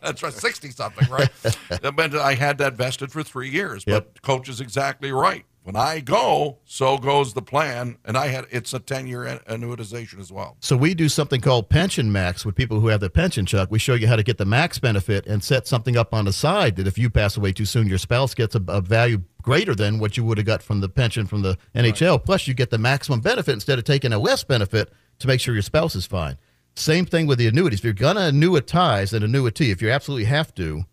that's 0.02 0.22
right, 0.22 0.34
sixty 0.34 0.72
something, 0.72 1.10
right? 1.10 1.30
but 1.96 2.16
I 2.16 2.34
had 2.34 2.58
that 2.58 2.74
vested 2.74 3.12
for 3.12 3.24
three 3.24 3.50
years. 3.50 3.84
Yep. 3.88 4.14
But 4.14 4.22
coach 4.22 4.50
is 4.50 4.60
exactly 4.60 5.12
right. 5.12 5.46
When 5.64 5.76
I 5.76 6.00
go, 6.00 6.58
so 6.66 6.98
goes 6.98 7.34
the 7.34 7.42
plan, 7.44 7.98
and 8.04 8.18
I 8.18 8.28
had 8.28 8.48
it's 8.50 8.74
a 8.74 8.80
ten 8.80 9.06
year 9.06 9.40
annuitization 9.48 10.20
as 10.20 10.32
well. 10.32 10.58
So 10.60 10.76
we 10.76 10.96
do 10.96 11.08
something 11.08 11.40
called 11.40 11.70
pension 11.70 12.12
max 12.12 12.46
with 12.46 12.56
people 12.56 12.80
who 12.80 12.88
have 12.88 13.00
the 13.00 13.12
pension, 13.12 13.46
Chuck. 13.46 13.70
We 13.70 13.78
show 13.78 13.94
you 13.94 14.08
how 14.08 14.16
to 14.16 14.24
get 14.24 14.38
the 14.38 14.46
max 14.46 14.80
benefit 14.80 15.28
and 15.28 15.44
set 15.44 15.68
something 15.68 15.96
up 15.96 16.14
on 16.14 16.26
the 16.26 16.34
side 16.34 16.78
that 16.78 16.88
if 16.88 16.98
you 16.98 17.10
pass 17.12 17.38
away 17.38 17.54
too 17.54 17.66
soon, 17.66 17.88
your 17.88 18.00
spouse 18.00 18.34
gets 18.34 18.56
a, 18.56 18.64
a 18.68 18.82
value 18.82 19.22
greater 19.44 19.76
than 19.76 20.00
what 20.00 20.18
you 20.18 20.24
would 20.24 20.38
have 20.40 20.48
got 20.48 20.64
from 20.64 20.82
the 20.82 20.90
pension 20.90 21.28
from 21.28 21.44
the 21.44 21.58
NHL. 21.76 22.24
Plus, 22.24 22.48
you 22.48 22.54
get 22.56 22.72
the 22.72 22.78
maximum 22.78 23.22
benefit 23.22 23.54
instead 23.54 23.78
of 23.78 23.86
taking 23.86 24.12
a 24.14 24.20
less 24.20 24.44
benefit 24.44 24.92
to 25.20 25.28
make 25.28 25.40
sure 25.40 25.54
your 25.54 25.62
spouse 25.62 25.96
is 25.96 26.08
fine. 26.08 26.38
Same 26.76 27.06
thing 27.06 27.28
with 27.28 27.38
the 27.38 27.48
annuities. 27.48 27.80
If 27.80 27.86
you're 27.86 27.94
going 27.94 28.16
to 28.16 28.22
annuitize 28.22 29.14
an 29.14 29.24
annuity, 29.24 29.72
if 29.72 29.82
you 29.82 29.92
absolutely 29.92 30.26
have 30.26 30.54
to, 30.56 30.84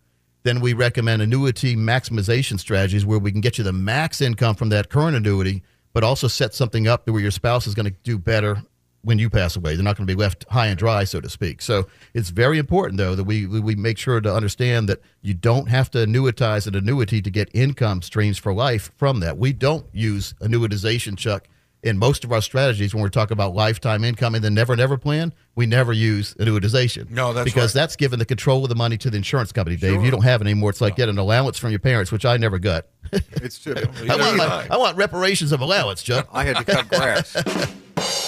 then 0.42 0.60
we 0.60 0.72
recommend 0.72 1.22
annuity 1.22 1.76
maximization 1.76 2.58
strategies 2.58 3.04
where 3.04 3.18
we 3.18 3.32
can 3.32 3.40
get 3.40 3.58
you 3.58 3.64
the 3.64 3.72
max 3.72 4.20
income 4.20 4.54
from 4.54 4.68
that 4.70 4.88
current 4.88 5.16
annuity, 5.16 5.62
but 5.92 6.04
also 6.04 6.28
set 6.28 6.54
something 6.54 6.86
up 6.86 7.08
where 7.08 7.20
your 7.20 7.30
spouse 7.30 7.66
is 7.66 7.74
going 7.74 7.86
to 7.86 7.94
do 8.02 8.18
better 8.18 8.62
when 9.02 9.18
you 9.18 9.30
pass 9.30 9.56
away. 9.56 9.74
They're 9.74 9.84
not 9.84 9.96
going 9.96 10.06
to 10.06 10.12
be 10.12 10.20
left 10.20 10.44
high 10.50 10.66
and 10.66 10.78
dry, 10.78 11.04
so 11.04 11.20
to 11.20 11.30
speak. 11.30 11.62
So 11.62 11.86
it's 12.14 12.30
very 12.30 12.58
important, 12.58 12.98
though, 12.98 13.14
that 13.14 13.24
we, 13.24 13.46
we 13.46 13.74
make 13.74 13.96
sure 13.96 14.20
to 14.20 14.34
understand 14.34 14.88
that 14.88 15.00
you 15.22 15.34
don't 15.34 15.68
have 15.68 15.90
to 15.92 15.98
annuitize 15.98 16.66
an 16.66 16.74
annuity 16.74 17.22
to 17.22 17.30
get 17.30 17.48
income 17.54 18.02
streams 18.02 18.38
for 18.38 18.52
life 18.52 18.90
from 18.96 19.20
that. 19.20 19.38
We 19.38 19.52
don't 19.52 19.86
use 19.92 20.34
annuitization, 20.40 21.16
Chuck. 21.16 21.48
In 21.84 21.96
most 21.96 22.24
of 22.24 22.32
our 22.32 22.42
strategies, 22.42 22.92
when 22.92 23.02
we're 23.02 23.08
talking 23.08 23.34
about 23.34 23.54
lifetime 23.54 24.02
income 24.02 24.34
in 24.34 24.42
the 24.42 24.50
Never 24.50 24.74
Never 24.74 24.98
plan, 24.98 25.32
we 25.54 25.64
never 25.64 25.92
use 25.92 26.34
annuitization. 26.34 27.08
No, 27.08 27.32
that's 27.32 27.44
because 27.44 27.72
right. 27.74 27.80
that's 27.82 27.94
giving 27.94 28.18
the 28.18 28.24
control 28.24 28.64
of 28.64 28.68
the 28.68 28.74
money 28.74 28.98
to 28.98 29.10
the 29.10 29.16
insurance 29.16 29.52
company, 29.52 29.76
Dave. 29.76 30.02
You 30.02 30.10
don't 30.10 30.24
have 30.24 30.40
it 30.40 30.44
anymore. 30.46 30.70
It's 30.70 30.80
like 30.80 30.96
getting 30.96 31.14
an 31.14 31.18
allowance 31.20 31.56
from 31.56 31.70
your 31.70 31.78
parents, 31.78 32.10
which 32.10 32.24
I 32.24 32.36
never 32.36 32.58
got. 32.58 32.86
It's 33.40 33.58
too. 33.60 33.74
I 34.10 34.16
want, 34.16 34.36
my, 34.36 34.66
I 34.70 34.76
want 34.76 34.96
reparations 34.96 35.52
of 35.52 35.60
allowance, 35.60 36.02
Chuck. 36.02 36.28
I 36.32 36.44
had 36.44 36.56
to 36.56 36.64
cut 36.64 36.88
grass. 36.88 37.32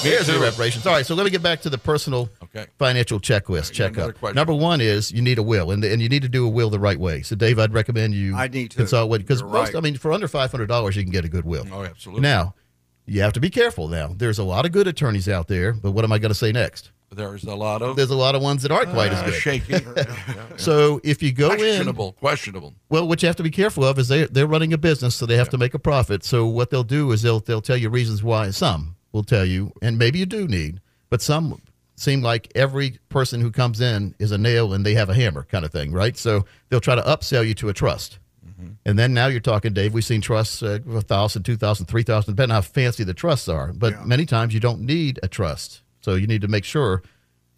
Here's 0.03 0.27
the 0.29 0.39
reparations. 0.41 0.87
All 0.87 0.93
right, 0.95 1.05
so 1.05 1.15
let 1.15 1.25
me 1.25 1.31
get 1.31 1.43
back 1.43 1.61
to 1.63 1.71
the 1.71 1.79
personal 1.79 2.31
Okay. 2.43 2.67
financial 2.79 3.21
checklist. 3.21 3.79
another 3.79 4.13
Checkup. 4.13 4.35
Number 4.35 4.55
one 4.55 4.81
is 4.81 5.13
you 5.13 5.23
need 5.23 5.39
a 5.39 5.43
will, 5.43 5.71
and, 5.71 5.85
and 5.85 6.01
you 6.01 6.09
need 6.09 6.23
to 6.23 6.29
do 6.29 6.47
a 6.47 6.49
will 6.49 6.71
the 6.71 6.79
right 6.81 6.99
way. 6.99 7.23
So, 7.23 7.37
Dave, 7.37 7.59
I'd 7.59 7.73
recommend 7.75 8.15
you 8.15 8.35
I 8.37 8.49
need 8.49 8.71
to. 8.73 8.79
consult 8.79 9.11
with 9.11 9.21
because 9.21 9.43
most. 9.43 9.53
right. 9.53 9.77
I 9.77 9.81
mean, 9.81 9.97
for 9.97 10.13
under 10.13 10.27
five 10.29 10.51
hundred 10.51 10.67
dollars, 10.67 10.97
you 10.97 11.03
can 11.03 11.13
get 11.13 11.25
a 11.25 11.29
good 11.29 11.45
will. 11.45 11.67
Oh, 11.73 11.83
absolutely. 11.85 12.23
Now, 12.23 12.55
you 13.07 13.21
have 13.23 13.33
to 13.35 13.41
be 13.41 13.51
careful. 13.51 13.89
Now, 13.89 14.15
there's 14.17 14.39
a 14.39 14.45
lot 14.45 14.67
of 14.67 14.73
good 14.73 14.87
attorneys 14.87 15.29
out 15.29 15.49
there, 15.49 15.73
but 15.73 15.93
what 15.93 16.05
am 16.05 16.13
I 16.13 16.19
going 16.19 16.31
to 16.31 16.35
say 16.35 16.53
next? 16.53 16.91
There's 17.13 17.43
a 17.43 17.57
lot 17.57 17.83
of 17.83 17.97
There's 17.97 18.11
a 18.11 18.17
lot 18.17 18.37
of 18.37 18.43
ones 18.43 18.63
that 18.63 18.71
aren't 18.71 18.91
quite 18.91 19.13
as 19.13 19.19
uh, 19.19 19.27
good. 19.27 19.35
shaky. 19.35 19.73
Yeah, 19.73 19.81
yeah, 19.97 20.05
yeah. 20.29 20.43
So, 20.57 21.01
if 21.03 21.23
you 21.23 21.33
go 21.33 21.51
in, 21.53 21.59
questionable, 21.59 22.13
questionable. 22.13 22.75
Well, 22.89 23.09
what 23.09 23.21
you 23.23 23.27
have 23.27 23.35
to 23.37 23.43
be 23.43 23.51
careful 23.51 23.85
of 23.85 23.99
is 23.99 24.07
they 24.09 24.27
they're 24.27 24.47
running 24.47 24.73
a 24.73 24.79
business, 24.79 25.17
so 25.17 25.27
they 25.27 25.37
have 25.37 25.49
to 25.49 25.59
make 25.59 25.75
a 25.75 25.79
profit. 25.81 26.23
So 26.23 26.47
what 26.47 26.71
they'll 26.71 26.85
do 26.85 27.11
is 27.11 27.23
they'll 27.23 27.41
they'll 27.41 27.61
tell 27.61 27.77
you 27.77 27.91
reasons 27.91 28.23
why. 28.23 28.51
Some 28.51 28.95
will 29.13 29.25
tell 29.25 29.45
you, 29.45 29.73
and 29.83 29.99
maybe 29.99 30.21
you 30.21 30.27
do 30.27 30.47
need, 30.47 30.81
but 31.09 31.21
some 31.21 31.61
seem 31.97 32.23
like 32.23 32.51
every 32.55 32.99
person 33.09 33.41
who 33.41 33.51
comes 33.51 33.81
in 33.81 34.15
is 34.19 34.31
a 34.33 34.39
nail 34.39 34.73
and 34.73 34.87
they 34.87 34.95
have 34.95 35.11
a 35.11 35.15
hammer 35.15 35.43
kind 35.45 35.65
of 35.65 35.73
thing, 35.73 35.93
right? 35.93 36.17
So 36.17 36.47
they'll 36.69 36.81
try 36.81 36.95
to 36.95 37.03
upsell 37.03 37.47
you 37.47 37.55
to 37.55 37.69
a 37.69 37.75
trust. 37.75 38.19
And 38.85 38.99
then 38.99 39.13
now 39.15 39.27
you're 39.27 39.41
talking, 39.41 39.73
Dave. 39.73 39.93
We've 39.95 40.05
seen 40.05 40.21
trusts 40.21 40.63
uh, 40.63 40.79
a 40.93 41.01
thousand, 41.01 41.45
two 41.45 41.57
thousand, 41.57 41.87
three 41.87 42.03
thousand, 42.03 42.35
depending 42.35 42.53
on 42.57 42.63
how 42.63 42.69
fancy 42.69 43.05
the 43.05 43.15
trusts 43.15 43.49
are. 43.49 43.73
But 43.73 44.07
many 44.07 44.27
times 44.27 44.55
you 44.55 44.61
don't 44.61 44.81
need 44.83 45.19
a 45.23 45.29
trust, 45.29 45.83
so 46.01 46.15
you 46.15 46.27
need 46.27 46.43
to 46.43 46.49
make 46.49 46.65
sure 46.65 47.03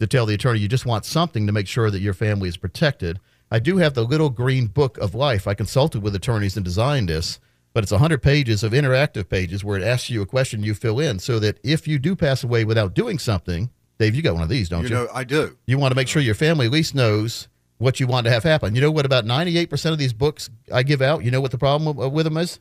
to 0.01 0.07
tell 0.07 0.27
the 0.27 0.35
attorney 0.35 0.59
you 0.61 0.69
just 0.69 0.87
want 0.87 1.05
something 1.05 1.47
to 1.47 1.53
make 1.53 1.69
sure 1.69 1.91
that 1.91 2.01
your 2.01 2.15
family 2.15 2.49
is 2.49 2.57
protected. 2.57 3.21
I 3.51 3.59
do 3.59 3.77
have 3.77 3.95
the 3.95 4.05
little 4.05 4.31
green 4.31 4.67
book 4.67 4.97
of 4.99 5.15
life. 5.15 5.47
I 5.47 5.55
consulted 5.55 6.03
with 6.03 6.15
attorneys 6.15 6.57
and 6.57 6.65
designed 6.65 7.09
this, 7.11 7.39
but 7.75 7.83
it's 7.85 7.93
100 7.93 8.23
pages 8.23 8.63
of 8.65 8.73
interactive 8.73 9.29
pages 9.29 9.63
where 9.63 9.79
it 9.79 9.85
asks 9.85 10.09
you 10.11 10.23
a 10.23 10.27
question 10.27 10.63
you 10.63 10.75
fill 10.75 10.99
in 10.99 11.19
so 11.19 11.39
that 11.39 11.59
if 11.63 11.87
you 11.87 11.99
do 11.99 12.17
pass 12.17 12.43
away 12.43 12.65
without 12.65 12.95
doing 12.95 13.19
something, 13.19 13.71
Dave, 13.99 14.15
you 14.17 14.23
got 14.23 14.35
one 14.35 14.43
of 14.43 14.49
these, 14.49 14.69
don't 14.71 14.83
You 14.85 14.89
you? 14.89 14.95
know, 14.95 15.09
I 15.15 15.23
do. 15.25 15.57
you 15.67 15.79
want 15.79 15.93
to 15.93 15.97
make 15.97 16.09
sure 16.09 16.23
your 16.23 16.35
family 16.35 16.67
at 16.67 16.73
least 16.73 16.95
knows 16.95 17.47
what 17.83 18.01
you 18.01 18.07
want 18.07 18.25
to 18.27 18.31
have 18.31 18.45
happen. 18.45 18.75
You 18.75 18.81
know 18.81 18.91
what? 18.91 19.05
About 19.05 19.25
98% 19.27 19.93
of 19.93 19.99
these 19.99 20.13
books 20.13 20.49
I 20.73 20.83
give 20.83 21.03
out, 21.03 21.25
you 21.25 21.31
know 21.31 21.41
what 21.41 21.51
the 21.51 21.59
problem 21.59 21.97
with- 21.97 22.13
with 22.13 22.25
them 22.25 22.37
is? 22.37 22.61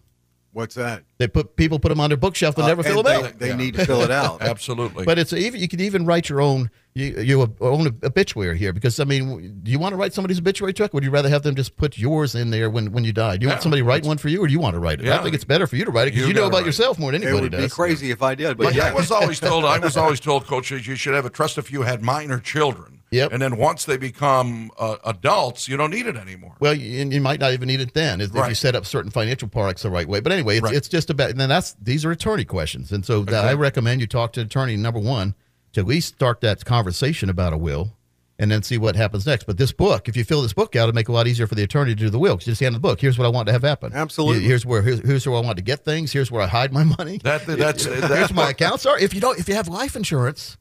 What's 0.54 0.76
that? 0.76 1.04
They 1.18 1.30
put 1.30 1.56
people 1.56 1.80
put 1.80 1.88
them 1.90 2.02
on 2.02 2.10
their 2.10 2.18
bookshelf 2.18 2.56
and 2.58 2.66
Uh, 2.66 2.68
never 2.68 2.84
fill 2.84 2.98
and 3.00 3.08
them 3.08 3.22
they, 3.22 3.28
out. 3.30 3.40
They 3.40 3.48
Yeah. 3.50 3.56
need 3.56 3.74
to 3.76 3.86
fill 3.86 4.02
it 4.02 4.12
out. 4.12 4.42
Absolutely. 4.42 5.06
But 5.06 5.18
it's 5.18 5.32
even 5.32 5.62
you 5.62 5.70
can 5.70 5.80
even 5.80 6.06
write 6.06 6.28
your 6.28 6.42
own 6.42 6.70
you, 6.94 7.22
your 7.22 7.50
own 7.62 7.88
obituary 8.04 8.58
here 8.58 8.74
because 8.74 9.00
I 9.00 9.06
mean, 9.06 9.62
do 9.64 9.72
you 9.72 9.80
want 9.80 9.94
to 9.94 9.96
write 9.96 10.14
somebody's 10.14 10.40
obituary, 10.40 10.74
Chuck? 10.74 10.94
Or 10.94 10.96
would 10.98 11.06
you 11.06 11.10
rather 11.10 11.30
have 11.30 11.44
them 11.44 11.56
just 11.56 11.78
put 11.78 11.98
yours 11.98 12.36
in 12.36 12.50
there 12.52 12.70
when, 12.70 12.92
when 12.92 13.06
you 13.06 13.14
die? 13.14 13.38
Do 13.38 13.46
you 13.46 13.48
want 13.48 13.60
Yeah, 13.60 13.64
somebody 13.64 13.82
write 13.82 14.04
one 14.06 14.18
for 14.18 14.28
you, 14.28 14.44
or 14.44 14.48
do 14.48 14.52
you 14.52 14.60
want 14.60 14.74
to 14.74 14.80
write 14.80 15.00
it? 15.00 15.08
I 15.08 15.24
think 15.24 15.36
it's 15.36 15.46
better 15.46 15.68
for 15.68 15.78
you 15.78 15.86
to 15.86 15.92
write 15.92 16.10
it 16.10 16.12
because 16.16 16.24
You 16.24 16.28
you, 16.28 16.34
know 16.34 16.48
about 16.48 16.58
write 16.58 16.66
yourself 16.66 17.00
more 17.00 17.14
than 17.14 17.22
anybody. 17.24 17.38
It 17.38 17.54
anybody 17.54 17.62
would 17.64 17.70
be 17.70 17.74
crazy 17.74 18.12
if 18.12 18.22
I 18.22 18.36
did, 18.36 18.58
but 18.58 18.66
Like 18.66 18.76
yeah. 18.76 18.90
I 18.90 18.94
was 18.94 19.10
always 19.10 19.40
told, 19.40 19.64
I 19.64 19.80
was 19.80 19.96
always 20.04 20.20
told, 20.20 20.48
Coach, 20.48 20.70
you 20.70 20.96
should 20.98 21.14
have 21.14 21.26
a 21.26 21.30
trust 21.30 21.58
if 21.58 21.72
you 21.72 21.84
had 21.84 22.02
minor 22.04 22.40
children. 22.40 23.01
Yep. 23.12 23.34
And 23.34 23.42
then 23.42 23.58
once 23.58 23.84
they 23.86 23.98
become 23.98 24.72
uh, 24.80 24.96
adults, 25.06 25.68
you 25.68 25.76
don't 25.76 25.92
need 25.92 26.06
it 26.08 26.16
anymore. 26.16 26.56
Well, 26.62 26.74
you, 26.74 27.02
and 27.02 27.12
you 27.14 27.20
might 27.20 27.42
not 27.42 27.52
even 27.52 27.68
need 27.68 27.82
it 27.82 27.94
then 27.94 28.22
if, 28.22 28.34
if 28.34 28.48
you 28.48 28.56
set 28.56 28.74
up 28.74 28.86
certain 28.86 29.12
financial 29.12 29.50
products 29.50 29.82
the 29.84 29.90
right 29.90 30.08
way. 30.08 30.22
But 30.22 30.32
anyway, 30.32 30.56
it's, 30.58 30.64
Right. 30.64 30.76
it's 30.76 30.88
just 30.88 31.10
about, 31.10 31.30
and 31.30 31.40
then 31.40 31.50
that's 31.50 31.74
these 31.82 32.06
are 32.06 32.12
attorney 32.12 32.46
questions, 32.46 32.92
and 32.94 33.06
so 33.06 33.24
that 33.26 33.36
Okay. 33.44 33.50
I 33.50 33.54
recommend 33.54 34.00
you 34.02 34.08
talk 34.08 34.32
to 34.34 34.40
an 34.40 34.46
attorney 34.46 34.78
number 34.78 35.00
one 35.00 35.36
to 35.74 35.82
at 35.82 35.88
least 35.88 36.16
start 36.16 36.40
that 36.42 36.64
conversation 36.64 37.30
about 37.30 37.52
a 37.52 37.58
will, 37.58 37.98
and 38.40 38.50
then 38.50 38.64
see 38.64 38.78
what 38.78 38.96
happens 38.96 39.26
next. 39.26 39.44
But 39.46 39.58
this 39.58 39.72
book, 39.74 40.08
if 40.08 40.16
you 40.16 40.24
fill 40.24 40.42
this 40.42 40.54
book 40.54 40.76
out, 40.78 40.88
it'll 40.88 40.96
make 40.96 41.10
it 41.10 41.12
a 41.12 41.14
lot 41.14 41.28
easier 41.28 41.48
for 41.48 41.56
the 41.56 41.64
attorney 41.64 41.92
to 41.94 42.00
do 42.00 42.10
the 42.10 42.18
will. 42.18 42.38
'cause 42.38 42.48
you 42.48 42.52
just 42.54 42.62
hand 42.62 42.74
the 42.74 42.80
book. 42.80 43.02
Here's 43.02 43.18
what 43.18 43.26
I 43.26 43.30
want 43.30 43.46
to 43.48 43.52
have 43.52 43.62
happen. 43.62 43.92
Absolutely. 43.94 44.44
Here's 44.44 44.66
where 44.66 44.82
here's, 44.82 45.00
here's 45.02 45.28
where 45.28 45.36
I 45.38 45.42
want 45.42 45.58
to 45.58 45.64
get 45.64 45.84
things. 45.84 46.14
Here's 46.14 46.32
where 46.32 46.42
I 46.42 46.48
hide 46.48 46.72
my 46.72 46.86
money. 46.86 47.20
That 47.24 47.46
that's 47.46 47.84
Here's 47.86 48.02
that's 48.08 48.34
my 48.34 48.52
accounts 48.52 48.86
are. 48.86 48.98
If 48.98 49.14
you 49.14 49.20
don't, 49.20 49.38
if 49.38 49.50
you 49.50 49.56
have 49.56 49.68
life 49.68 49.96
insurance, 49.98 50.58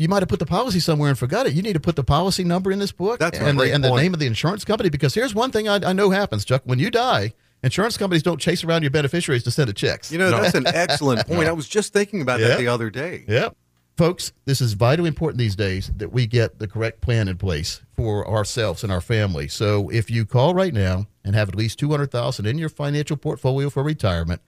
you 0.00 0.08
might 0.08 0.22
have 0.22 0.30
put 0.30 0.38
the 0.38 0.46
policy 0.46 0.80
somewhere 0.80 1.10
and 1.10 1.18
forgot 1.18 1.46
it. 1.46 1.52
You 1.52 1.60
need 1.60 1.74
to 1.74 1.80
put 1.80 1.94
the 1.94 2.02
policy 2.02 2.42
number 2.42 2.72
in 2.72 2.78
this 2.78 2.90
book 2.90 3.18
That's 3.20 3.38
and, 3.38 3.60
the, 3.60 3.70
and 3.70 3.84
the 3.84 3.94
name 3.94 4.14
of 4.14 4.18
the 4.20 4.26
insurance 4.26 4.64
company. 4.64 4.88
Because 4.88 5.12
here's 5.12 5.34
one 5.34 5.50
thing 5.50 5.68
I, 5.68 5.74
I 5.90 5.92
know 5.92 6.08
happens, 6.08 6.46
Chuck. 6.46 6.62
When 6.64 6.78
you 6.78 6.90
die, 6.90 7.34
insurance 7.62 7.98
companies 7.98 8.22
don't 8.22 8.40
chase 8.40 8.64
around 8.64 8.80
your 8.82 8.90
beneficiaries 8.90 9.42
to 9.42 9.50
send 9.50 9.68
a 9.68 9.74
checks. 9.74 10.10
You 10.10 10.16
know, 10.16 10.30
that's 10.30 10.54
an 10.54 10.66
excellent 10.74 11.26
point. 11.26 11.48
I 11.48 11.52
was 11.52 11.68
just 11.68 11.92
thinking 11.92 12.22
about 12.22 12.40
Yeah. 12.40 12.48
that 12.48 12.58
the 12.60 12.68
other 12.68 12.88
day. 12.88 13.26
Yep. 13.28 13.54
Folks, 13.98 14.32
this 14.46 14.62
is 14.62 14.72
vitally 14.72 15.08
important 15.08 15.36
these 15.36 15.54
days 15.54 15.92
that 15.98 16.10
we 16.10 16.26
get 16.26 16.58
the 16.58 16.66
correct 16.66 17.02
plan 17.02 17.28
in 17.28 17.36
place 17.36 17.82
for 17.92 18.26
ourselves 18.26 18.82
and 18.82 18.90
our 18.90 19.02
family. 19.02 19.48
So 19.48 19.90
if 19.90 20.10
you 20.10 20.24
call 20.24 20.54
right 20.54 20.72
now 20.72 21.08
and 21.22 21.34
have 21.34 21.50
at 21.50 21.56
least 21.56 21.78
200,000 21.78 22.46
in 22.46 22.56
your 22.56 22.70
financial 22.70 23.18
portfolio 23.18 23.68
for 23.68 23.82
retirement, 23.82 24.40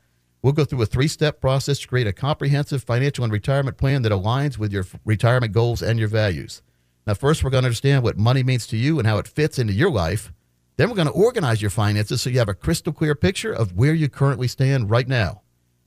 we'll 0.42 0.52
go 0.52 0.64
through 0.64 0.83
a 0.83 0.87
three-step 0.87 1.40
process 1.40 1.78
to 1.78 1.88
create 1.88 2.07
a 2.07 2.12
comprehensive 2.12 2.83
financial 2.83 3.24
and 3.24 3.33
retirement 3.33 3.76
plan 3.76 4.02
that 4.02 4.12
aligns 4.12 4.59
with 4.59 4.72
your 4.72 4.85
retirement 5.05 5.52
goals 5.52 5.83
and 5.83 5.98
your 5.98 6.09
values. 6.09 6.62
Now, 7.07 7.14
first 7.14 7.42
we're 7.42 7.50
going 7.50 7.62
to 7.62 7.66
understand 7.66 8.02
what 8.02 8.18
money 8.18 8.42
means 8.42 8.66
to 8.68 8.76
you 8.76 8.98
and 8.98 9.07
how 9.07 9.18
it 9.18 9.26
fits 9.26 9.59
into 9.59 9.72
your 9.72 9.90
life. 9.90 10.33
Then 10.76 10.88
we're 10.88 10.96
going 10.96 11.09
to 11.09 11.14
organize 11.14 11.61
your 11.61 11.70
finances 11.70 12.22
so 12.22 12.31
you 12.31 12.38
have 12.38 12.48
a 12.48 12.55
crystal 12.55 12.92
clear 12.92 13.14
picture 13.14 13.52
of 13.52 13.76
where 13.76 13.94
you 13.94 14.09
currently 14.09 14.48
stand 14.48 14.90
right 14.90 15.09
now. 15.09 15.42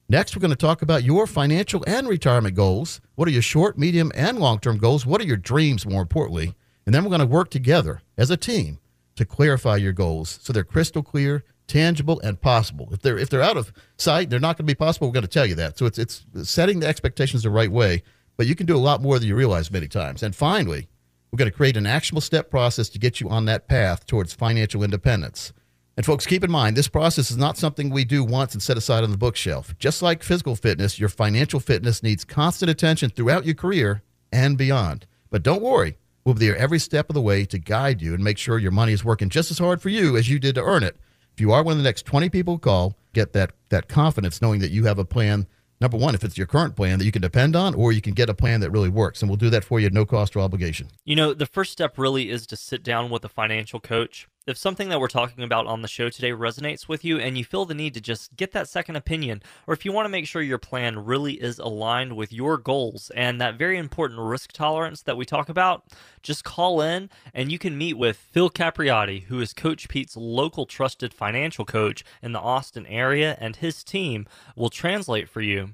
Next, 0.07 0.35
we're 0.35 0.41
going 0.41 0.51
to 0.51 0.55
talk 0.55 0.83
about 0.83 1.03
your 1.03 1.25
financial 1.25 1.83
and 1.87 2.07
retirement 2.07 2.55
goals. 2.55 3.01
What 3.15 3.27
are 3.27 3.31
your 3.31 3.41
short, 3.41 3.77
medium, 3.77 4.11
and 4.13 4.39
long 4.39 4.59
term 4.59 4.77
goals? 4.77 5.05
What 5.05 5.19
are 5.19 5.25
your 5.25 5.37
dreams, 5.37 5.85
more 5.85 6.03
importantly? 6.03 6.53
And 6.85 6.93
then 6.93 7.03
we're 7.03 7.09
going 7.09 7.21
to 7.21 7.25
work 7.25 7.49
together 7.49 8.01
as 8.15 8.29
a 8.29 8.37
team 8.37 8.79
to 9.15 9.25
clarify 9.25 9.77
your 9.77 9.93
goals 9.93 10.39
so 10.43 10.53
they're 10.53 10.63
crystal 10.63 11.01
clear, 11.01 11.43
tangible, 11.67 12.19
and 12.21 12.39
possible. 12.39 12.89
If 12.91 13.01
they're 13.01 13.17
if 13.17 13.29
they're 13.29 13.41
out 13.41 13.57
of 13.57 13.71
sight, 13.97 14.29
they're 14.29 14.39
not 14.39 14.57
going 14.57 14.65
to 14.67 14.71
be 14.71 14.75
possible. 14.75 15.07
We're 15.07 15.13
going 15.13 15.23
to 15.23 15.27
tell 15.27 15.45
you 15.45 15.55
that. 15.55 15.77
So 15.77 15.85
it's 15.85 15.97
it's 15.99 16.25
setting 16.43 16.79
the 16.79 16.87
expectations 16.87 17.43
the 17.43 17.49
right 17.49 17.71
way, 17.71 18.03
but 18.37 18.47
you 18.47 18.55
can 18.55 18.65
do 18.65 18.75
a 18.75 18.77
lot 18.77 19.01
more 19.01 19.19
than 19.19 19.27
you 19.27 19.35
realize 19.35 19.71
many 19.71 19.87
times. 19.87 20.23
And 20.23 20.35
finally, 20.35 20.87
we're 21.31 21.37
going 21.37 21.51
to 21.51 21.57
create 21.57 21.77
an 21.77 21.85
actionable 21.85 22.21
step 22.21 22.49
process 22.49 22.89
to 22.89 22.99
get 22.99 23.19
you 23.19 23.29
on 23.29 23.45
that 23.45 23.67
path 23.67 24.05
towards 24.05 24.33
financial 24.33 24.83
independence. 24.83 25.53
And 25.97 26.05
folks, 26.05 26.25
keep 26.25 26.43
in 26.43 26.51
mind, 26.51 26.75
this 26.75 26.89
process 26.89 27.31
is 27.31 27.37
not 27.37 27.57
something 27.57 27.89
we 27.89 28.03
do 28.03 28.23
once 28.23 28.53
and 28.53 28.61
set 28.61 28.77
aside 28.77 29.03
on 29.03 29.11
the 29.11 29.17
bookshelf. 29.17 29.73
Just 29.79 30.01
like 30.01 30.23
physical 30.23 30.55
fitness, 30.55 30.99
your 30.99 31.09
financial 31.09 31.61
fitness 31.61 32.03
needs 32.03 32.25
constant 32.25 32.69
attention 32.69 33.09
throughout 33.09 33.45
your 33.45 33.55
career 33.55 34.03
and 34.31 34.57
beyond. 34.57 35.07
But 35.29 35.43
don't 35.43 35.61
worry, 35.61 35.97
we'll 36.25 36.35
be 36.35 36.47
there 36.47 36.57
every 36.57 36.79
step 36.79 37.09
of 37.09 37.13
the 37.13 37.21
way 37.21 37.45
to 37.45 37.57
guide 37.57 38.01
you 38.01 38.13
and 38.13 38.23
make 38.23 38.37
sure 38.37 38.59
your 38.59 38.71
money 38.71 38.91
is 38.91 39.05
working 39.05 39.29
just 39.29 39.51
as 39.51 39.59
hard 39.59 39.81
for 39.81 39.89
you 39.89 40.17
as 40.17 40.29
you 40.29 40.37
did 40.37 40.55
to 40.55 40.63
earn 40.63 40.83
it. 40.83 40.97
If 41.35 41.41
you 41.41 41.51
are 41.51 41.63
one 41.63 41.73
of 41.73 41.77
the 41.79 41.83
next 41.83 42.05
20 42.05 42.29
people 42.29 42.57
call, 42.57 42.95
get 43.11 43.33
that, 43.33 43.51
that 43.67 43.89
confidence 43.89 44.41
knowing 44.41 44.61
that 44.61 44.71
you 44.71 44.85
have 44.85 44.97
a 44.97 45.03
plan. 45.03 45.47
Number 45.81 45.97
one, 45.97 46.15
if 46.15 46.23
it's 46.23 46.37
your 46.37 46.47
current 46.47 46.77
plan 46.77 46.97
that 46.99 47.03
you 47.03 47.11
can 47.11 47.21
depend 47.21 47.57
on, 47.57 47.75
or 47.75 47.91
you 47.91 47.99
can 47.99 48.13
get 48.13 48.29
a 48.29 48.33
plan 48.33 48.61
that 48.61 48.71
really 48.71 48.87
works. 48.87 49.21
And 49.21 49.29
we'll 49.29 49.35
do 49.35 49.49
that 49.49 49.65
for 49.65 49.77
you 49.77 49.87
at 49.87 49.91
no 49.91 50.05
cost 50.05 50.37
or 50.37 50.39
obligation. 50.39 50.87
You 51.03 51.17
know, 51.17 51.33
the 51.33 51.45
first 51.45 51.73
step 51.73 51.97
really 51.97 52.29
is 52.29 52.47
to 52.47 52.55
sit 52.55 52.83
down 52.83 53.09
with 53.09 53.25
a 53.25 53.27
financial 53.27 53.81
coach. 53.81 54.29
If 54.47 54.59
something 54.59 54.89
that 54.89 54.99
we're 54.99 55.07
talking 55.07 55.43
about 55.43 55.65
on 55.65 55.81
the 55.81 55.87
show 55.87 56.09
today 56.09 56.29
resonates 56.29 56.87
with 56.87 57.03
you 57.03 57.17
and 57.17 57.35
you 57.35 57.43
feel 57.43 57.65
the 57.65 57.73
need 57.73 57.95
to 57.95 58.01
just 58.01 58.35
get 58.35 58.51
that 58.51 58.69
second 58.69 58.95
opinion, 58.95 59.41
or 59.65 59.73
if 59.73 59.83
you 59.83 59.91
want 59.91 60.05
to 60.05 60.09
make 60.11 60.27
sure 60.27 60.43
your 60.43 60.59
plan 60.59 61.03
really 61.03 61.33
is 61.41 61.57
aligned 61.57 62.15
with 62.15 62.31
your 62.31 62.59
goals 62.59 63.09
and 63.15 63.41
that 63.41 63.57
very 63.57 63.75
important 63.79 64.19
risk 64.19 64.51
tolerance 64.51 65.01
that 65.01 65.17
we 65.17 65.25
talk 65.25 65.49
about, 65.49 65.85
just 66.21 66.43
call 66.43 66.79
in 66.79 67.09
and 67.33 67.51
you 67.51 67.57
can 67.57 67.75
meet 67.75 67.97
with 67.97 68.17
Phil 68.17 68.51
Capriotti, 68.51 69.23
who 69.23 69.41
is 69.41 69.51
Coach 69.51 69.89
Pete's 69.89 70.15
local 70.15 70.67
trusted 70.67 71.11
financial 71.11 71.65
coach 71.65 72.03
in 72.21 72.31
the 72.31 72.39
Austin 72.39 72.85
area, 72.85 73.35
and 73.39 73.55
his 73.55 73.83
team 73.83 74.27
will 74.55 74.69
translate 74.69 75.27
for 75.27 75.41
you 75.41 75.73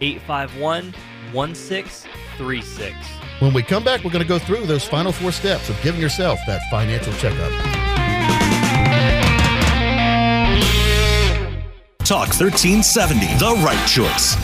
851 0.00 0.92
1636. 1.32 2.94
When 3.40 3.52
we 3.52 3.62
come 3.62 3.84
back, 3.84 4.04
we're 4.04 4.10
going 4.10 4.22
to 4.22 4.28
go 4.28 4.38
through 4.38 4.66
those 4.66 4.84
final 4.84 5.12
four 5.12 5.32
steps 5.32 5.68
of 5.68 5.80
giving 5.82 6.00
yourself 6.00 6.38
that 6.46 6.60
financial 6.70 7.12
checkup. 7.14 7.50
Talk 12.04 12.28
1370, 12.28 13.26
the 13.38 13.62
right 13.64 13.86
choice. 13.88 14.36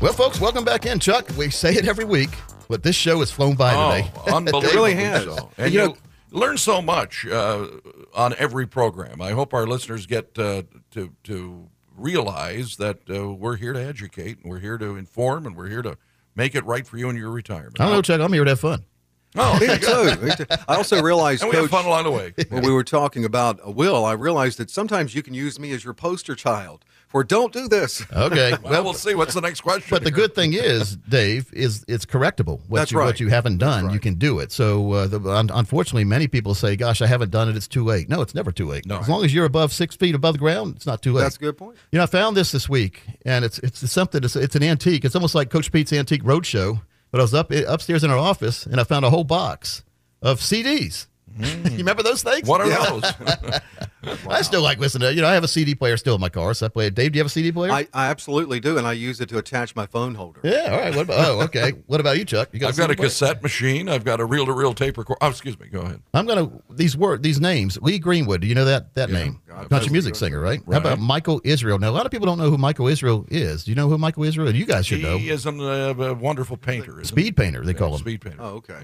Well, 0.00 0.12
folks, 0.12 0.40
welcome 0.40 0.64
back 0.64 0.86
in, 0.86 1.00
Chuck. 1.00 1.28
We 1.36 1.50
say 1.50 1.74
it 1.74 1.88
every 1.88 2.04
week, 2.04 2.30
but 2.68 2.84
this 2.84 2.94
show 2.94 3.18
has 3.18 3.32
flown 3.32 3.56
by 3.56 3.72
today. 3.72 4.10
Oh, 4.28 4.36
unbelievably 4.36 4.74
really 4.76 4.94
has. 4.94 5.24
so. 5.24 5.50
And 5.58 5.72
You 5.74 5.80
you 5.80 5.86
know- 5.88 5.96
learn 6.30 6.56
so 6.58 6.80
much 6.80 7.26
uh, 7.26 7.66
on 8.14 8.34
every 8.38 8.66
program. 8.68 9.20
I 9.20 9.32
hope 9.32 9.52
our 9.52 9.66
listeners 9.66 10.06
get 10.06 10.38
uh, 10.38 10.62
to 10.92 11.14
to 11.24 11.68
realize 11.96 12.76
that 12.76 12.98
uh, 13.10 13.32
we're 13.32 13.56
here 13.56 13.72
to 13.72 13.80
educate, 13.80 14.38
and 14.42 14.50
we're 14.50 14.60
here 14.60 14.78
to 14.78 14.96
inform, 14.96 15.46
and 15.46 15.56
we're 15.56 15.68
here 15.68 15.82
to 15.82 15.96
make 16.36 16.54
it 16.54 16.64
right 16.64 16.86
for 16.86 16.96
you 16.96 17.08
in 17.10 17.16
your 17.16 17.30
retirement. 17.30 17.80
I 17.80 17.86
don't 17.86 17.94
know, 17.94 18.02
Chuck. 18.02 18.20
I'm 18.20 18.32
here 18.32 18.44
to 18.44 18.50
have 18.50 18.60
fun. 18.60 18.84
Oh, 19.36 19.58
Me 19.60 19.66
too. 19.76 20.46
I 20.66 20.76
also 20.76 21.02
realized, 21.10 21.42
and 21.42 21.50
we 21.50 21.56
have 21.56 21.68
Coach, 21.68 21.82
fun 21.82 21.84
along 21.86 22.04
the 22.04 22.10
way. 22.10 22.32
when 22.48 22.62
we 22.62 22.70
were 22.72 22.84
talking 22.84 23.24
about 23.24 23.60
a 23.62 23.70
will, 23.70 24.04
I 24.04 24.12
realized 24.12 24.58
that 24.58 24.70
sometimes 24.70 25.14
you 25.14 25.22
can 25.22 25.34
use 25.34 25.58
me 25.60 25.72
as 25.72 25.84
your 25.84 25.92
poster 25.92 26.34
child 26.34 26.84
for 27.08 27.24
don't 27.24 27.52
do 27.52 27.68
this. 27.68 28.04
Okay. 28.12 28.54
Well, 28.68 28.84
we'll 28.84 28.92
see. 28.92 29.14
What's 29.14 29.34
the 29.34 29.40
next 29.40 29.62
question? 29.62 29.88
But 29.90 30.04
the 30.04 30.10
good 30.10 30.34
thing 30.34 30.52
is, 30.52 30.96
Dave, 30.96 31.50
is 31.54 31.84
it's 31.88 32.04
correctable. 32.04 32.60
What 32.68 32.80
That's 32.80 32.92
you, 32.92 32.98
right. 32.98 33.06
What 33.06 33.20
you 33.20 33.28
haven't 33.28 33.58
done, 33.58 33.86
right. 33.86 33.94
you 33.94 34.00
can 34.00 34.14
do 34.14 34.40
it. 34.40 34.52
So, 34.52 34.92
uh, 34.92 35.06
the, 35.06 35.20
un- 35.20 35.50
unfortunately, 35.52 36.04
many 36.04 36.28
people 36.28 36.54
say, 36.54 36.76
"Gosh, 36.76 37.00
I 37.00 37.06
haven't 37.06 37.30
done 37.30 37.48
it. 37.48 37.56
It's 37.56 37.68
too 37.68 37.82
late." 37.84 38.08
No, 38.08 38.20
it's 38.20 38.34
never 38.34 38.52
too 38.52 38.66
late. 38.66 38.84
No. 38.84 38.98
As 38.98 39.08
long 39.08 39.24
as 39.24 39.32
you're 39.32 39.46
above 39.46 39.72
six 39.72 39.96
feet 39.96 40.14
above 40.14 40.34
the 40.34 40.38
ground, 40.38 40.76
it's 40.76 40.86
not 40.86 41.00
too 41.00 41.12
late. 41.14 41.22
That's 41.22 41.36
a 41.36 41.40
good 41.40 41.56
point. 41.56 41.78
You 41.92 41.98
know, 41.98 42.02
I 42.02 42.06
found 42.06 42.36
this 42.36 42.52
this 42.52 42.68
week, 42.68 43.02
and 43.24 43.44
it's 43.44 43.58
it's 43.60 43.90
something. 43.90 44.22
It's, 44.22 44.36
it's 44.36 44.56
an 44.56 44.62
antique. 44.62 45.04
It's 45.04 45.14
almost 45.14 45.34
like 45.34 45.48
Coach 45.50 45.72
Pete's 45.72 45.92
Antique 45.92 46.24
Roadshow. 46.24 46.82
But 47.10 47.20
I 47.20 47.22
was 47.22 47.32
up 47.32 47.50
upstairs 47.50 48.04
in 48.04 48.10
our 48.10 48.18
office, 48.18 48.66
and 48.66 48.80
I 48.80 48.84
found 48.84 49.04
a 49.04 49.10
whole 49.10 49.24
box 49.24 49.82
of 50.20 50.40
CDs. 50.40 51.06
You 51.38 51.76
remember 51.78 52.02
those 52.02 52.22
things? 52.22 52.48
What 52.48 52.60
are 52.60 52.68
Yeah. 52.68 52.84
those? 52.90 53.60
I 54.28 54.42
still 54.42 54.62
like 54.62 54.78
listening 54.78 55.08
to. 55.08 55.14
You 55.14 55.22
know, 55.22 55.28
I 55.28 55.34
have 55.34 55.44
a 55.44 55.48
CD 55.48 55.74
player 55.74 55.96
still 55.96 56.14
in 56.14 56.20
my 56.20 56.28
car, 56.28 56.54
so 56.54 56.66
I 56.66 56.68
play 56.68 56.86
it. 56.86 56.94
Dave, 56.94 57.12
do 57.12 57.16
you 57.18 57.20
have 57.20 57.26
a 57.26 57.30
CD 57.30 57.50
player? 57.52 57.72
I, 57.72 57.88
I 57.92 58.06
absolutely 58.06 58.60
do, 58.60 58.78
and 58.78 58.86
I 58.86 58.92
use 58.92 59.20
it 59.20 59.28
to 59.30 59.38
attach 59.38 59.74
my 59.74 59.86
phone 59.86 60.14
holder. 60.14 60.40
yeah. 60.44 60.68
All 60.72 60.78
right. 60.78 60.94
What 60.94 61.02
about? 61.02 61.18
Oh, 61.28 61.40
okay. 61.42 61.72
What 61.86 62.00
about 62.00 62.16
you, 62.18 62.24
Chuck? 62.24 62.48
You 62.52 62.66
I've 62.66 62.76
got 62.76 62.90
a 62.90 62.94
player? 62.96 63.08
cassette 63.08 63.42
machine. 63.42 63.88
I've 63.88 64.04
got 64.04 64.20
a 64.20 64.24
reel-to-reel 64.24 64.74
tape 64.74 64.98
recorder. 64.98 65.18
Oh, 65.20 65.28
excuse 65.28 65.58
me. 65.58 65.66
Go 65.68 65.80
ahead. 65.80 66.00
I'm 66.14 66.26
gonna 66.26 66.50
these 66.70 66.96
word 66.96 67.22
these 67.22 67.40
names. 67.40 67.78
Lee 67.82 67.98
Greenwood. 67.98 68.40
Do 68.40 68.46
you 68.46 68.54
know 68.54 68.64
that 68.66 68.94
that 68.94 69.10
name? 69.10 69.40
God, 69.48 69.68
Country 69.68 69.88
Lee 69.88 69.92
music 69.92 70.14
Greenwood. 70.14 70.16
singer, 70.16 70.40
right? 70.40 70.60
How 70.70 70.78
about 70.78 70.98
Michael 71.00 71.40
Israel? 71.44 71.78
Now 71.78 71.90
a 71.90 71.92
lot 71.92 72.06
of 72.06 72.12
people 72.12 72.26
don't 72.26 72.38
know 72.38 72.50
who 72.50 72.58
Michael 72.58 72.88
Israel 72.88 73.26
is. 73.30 73.64
Do 73.64 73.70
you 73.70 73.74
know 73.74 73.88
who 73.88 73.98
Michael 73.98 74.24
Israel? 74.24 74.48
Is? 74.48 74.54
You 74.54 74.66
guys 74.66 74.86
should 74.86 74.98
He 74.98 75.04
know. 75.04 75.18
He 75.18 75.30
is 75.30 75.44
an, 75.46 75.60
uh, 75.60 75.94
a 75.98 76.14
wonderful 76.14 76.56
painter. 76.56 77.00
isn't 77.00 77.16
he? 77.16 77.22
Speed 77.22 77.36
painter, 77.36 77.64
they 77.64 77.74
call 77.74 77.92
him. 77.94 77.98
Speed 78.00 78.20
painter. 78.20 78.38
Oh, 78.40 78.56
okay. 78.56 78.74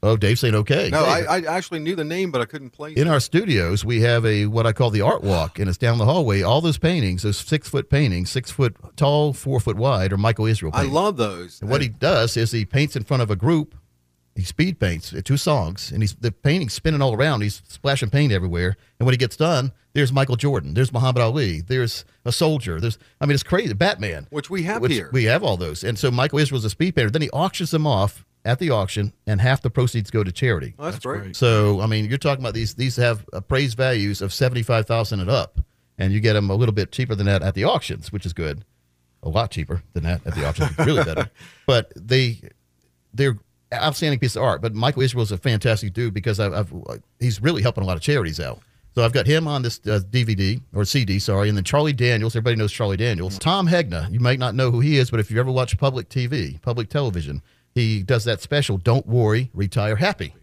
Oh, 0.00 0.16
Dave's 0.16 0.40
saying 0.40 0.54
okay. 0.54 0.90
No, 0.90 1.04
I, 1.04 1.38
I 1.38 1.40
actually 1.56 1.80
knew 1.80 1.96
the 1.96 2.04
name, 2.04 2.30
but 2.30 2.40
I 2.40 2.44
couldn't 2.44 2.70
place 2.70 2.96
in 2.96 3.08
it. 3.08 3.10
our 3.10 3.18
studios, 3.18 3.84
we 3.84 4.00
have 4.02 4.24
a 4.24 4.46
what 4.46 4.64
I 4.64 4.72
call 4.72 4.90
the 4.90 5.00
art 5.00 5.22
walk, 5.24 5.58
and 5.58 5.68
it's 5.68 5.76
down 5.78 5.98
the 5.98 6.04
hallway. 6.04 6.40
All 6.42 6.60
those 6.60 6.78
paintings, 6.78 7.22
those 7.22 7.38
six 7.38 7.68
foot 7.68 7.90
paintings, 7.90 8.30
six 8.30 8.50
foot 8.52 8.76
tall, 8.96 9.32
four 9.32 9.58
foot 9.58 9.76
wide, 9.76 10.12
are 10.12 10.16
Michael 10.16 10.46
Israel 10.46 10.70
I 10.74 10.84
love 10.84 11.16
those. 11.16 11.60
And 11.60 11.68
what 11.68 11.82
he 11.82 11.88
does 11.88 12.36
is 12.36 12.52
he 12.52 12.64
paints 12.64 12.94
in 12.94 13.02
front 13.02 13.22
of 13.22 13.30
a 13.30 13.36
group 13.36 13.74
He 14.36 14.44
speed 14.44 14.78
paints 14.78 15.12
uh, 15.12 15.20
two 15.24 15.36
songs, 15.36 15.90
and 15.90 16.00
he's 16.00 16.14
the 16.14 16.30
painting's 16.30 16.74
spinning 16.74 17.02
all 17.02 17.12
around. 17.14 17.40
He's 17.40 17.60
splashing 17.66 18.10
paint 18.10 18.32
everywhere. 18.32 18.76
And 19.00 19.06
when 19.06 19.12
he 19.12 19.18
gets 19.18 19.36
done, 19.36 19.72
there's 19.94 20.12
Michael 20.12 20.36
Jordan, 20.36 20.74
there's 20.74 20.92
Muhammad 20.92 21.22
Ali, 21.22 21.60
there's 21.60 22.04
a 22.24 22.30
soldier, 22.30 22.78
there's 22.78 22.98
I 23.20 23.26
mean 23.26 23.34
it's 23.34 23.42
crazy. 23.42 23.72
Batman, 23.72 24.28
which 24.30 24.48
we 24.48 24.62
have 24.62 24.80
which 24.80 24.92
here. 24.92 25.10
We 25.12 25.24
have 25.24 25.42
all 25.42 25.56
those. 25.56 25.82
And 25.82 25.98
so 25.98 26.12
Michael 26.12 26.38
Israel's 26.38 26.62
is 26.62 26.66
a 26.66 26.70
speed 26.70 26.94
painter. 26.94 27.10
Then 27.10 27.22
he 27.22 27.30
auctions 27.30 27.72
them 27.72 27.84
off 27.84 28.24
at 28.44 28.58
the 28.58 28.70
auction, 28.70 29.12
and 29.26 29.40
half 29.40 29.62
the 29.62 29.70
proceeds 29.70 30.10
go 30.10 30.24
to 30.24 30.32
charity. 30.32 30.74
Oh, 30.78 30.84
that's, 30.84 30.96
that's 30.96 31.04
great. 31.04 31.22
great. 31.22 31.36
So 31.36 31.80
I 31.80 31.86
mean, 31.86 32.06
you're 32.06 32.18
talking 32.18 32.42
about 32.42 32.54
these 32.54 32.74
these 32.74 32.96
have 32.96 33.24
appraised 33.32 33.76
values 33.76 34.22
of 34.22 34.32
seventy 34.32 34.62
five 34.62 34.86
thousand 34.86 35.20
and 35.20 35.30
up, 35.30 35.60
and 35.98 36.12
you 36.12 36.20
get 36.20 36.34
them 36.34 36.50
a 36.50 36.54
little 36.54 36.74
bit 36.74 36.92
cheaper 36.92 37.14
than 37.14 37.26
that 37.26 37.42
at 37.42 37.54
the 37.54 37.64
auctions, 37.64 38.12
which 38.12 38.26
is 38.26 38.32
good. 38.32 38.64
A 39.22 39.28
lot 39.28 39.50
cheaper 39.50 39.82
than 39.94 40.04
that 40.04 40.24
at 40.26 40.34
the 40.34 40.46
auction, 40.46 40.68
really 40.78 41.04
better. 41.04 41.30
But 41.66 41.92
they 41.96 42.40
they're 43.12 43.36
outstanding 43.72 44.18
piece 44.18 44.36
of 44.36 44.42
art. 44.42 44.62
But 44.62 44.74
Michael 44.74 45.02
Israel 45.02 45.22
is 45.22 45.32
a 45.32 45.36
fantastic 45.36 45.92
dude 45.92 46.14
because 46.14 46.40
I've, 46.40 46.54
I've, 46.54 46.72
he's 47.20 47.42
really 47.42 47.62
helping 47.62 47.84
a 47.84 47.86
lot 47.86 47.96
of 47.96 48.02
charities 48.02 48.40
out. 48.40 48.60
So 48.94 49.04
I've 49.04 49.12
got 49.12 49.26
him 49.26 49.46
on 49.46 49.62
this 49.62 49.80
uh, 49.86 50.00
DVD 50.10 50.60
or 50.74 50.84
CD, 50.84 51.18
sorry, 51.18 51.48
and 51.48 51.56
then 51.56 51.64
Charlie 51.64 51.92
Daniels. 51.92 52.34
Everybody 52.34 52.56
knows 52.56 52.72
Charlie 52.72 52.96
Daniels. 52.96 53.38
Tom 53.38 53.68
Hegna, 53.68 54.10
you 54.10 54.18
might 54.18 54.38
not 54.38 54.54
know 54.54 54.70
who 54.70 54.80
he 54.80 54.96
is, 54.96 55.10
but 55.10 55.20
if 55.20 55.30
you 55.30 55.38
ever 55.38 55.52
watch 55.52 55.78
public 55.78 56.08
TV, 56.08 56.60
public 56.62 56.88
television, 56.88 57.42
he 57.78 58.02
does 58.02 58.24
that 58.24 58.40
special. 58.40 58.76
Don't 58.76 59.06
worry, 59.06 59.50
retire 59.54 59.96
happy. 59.96 60.34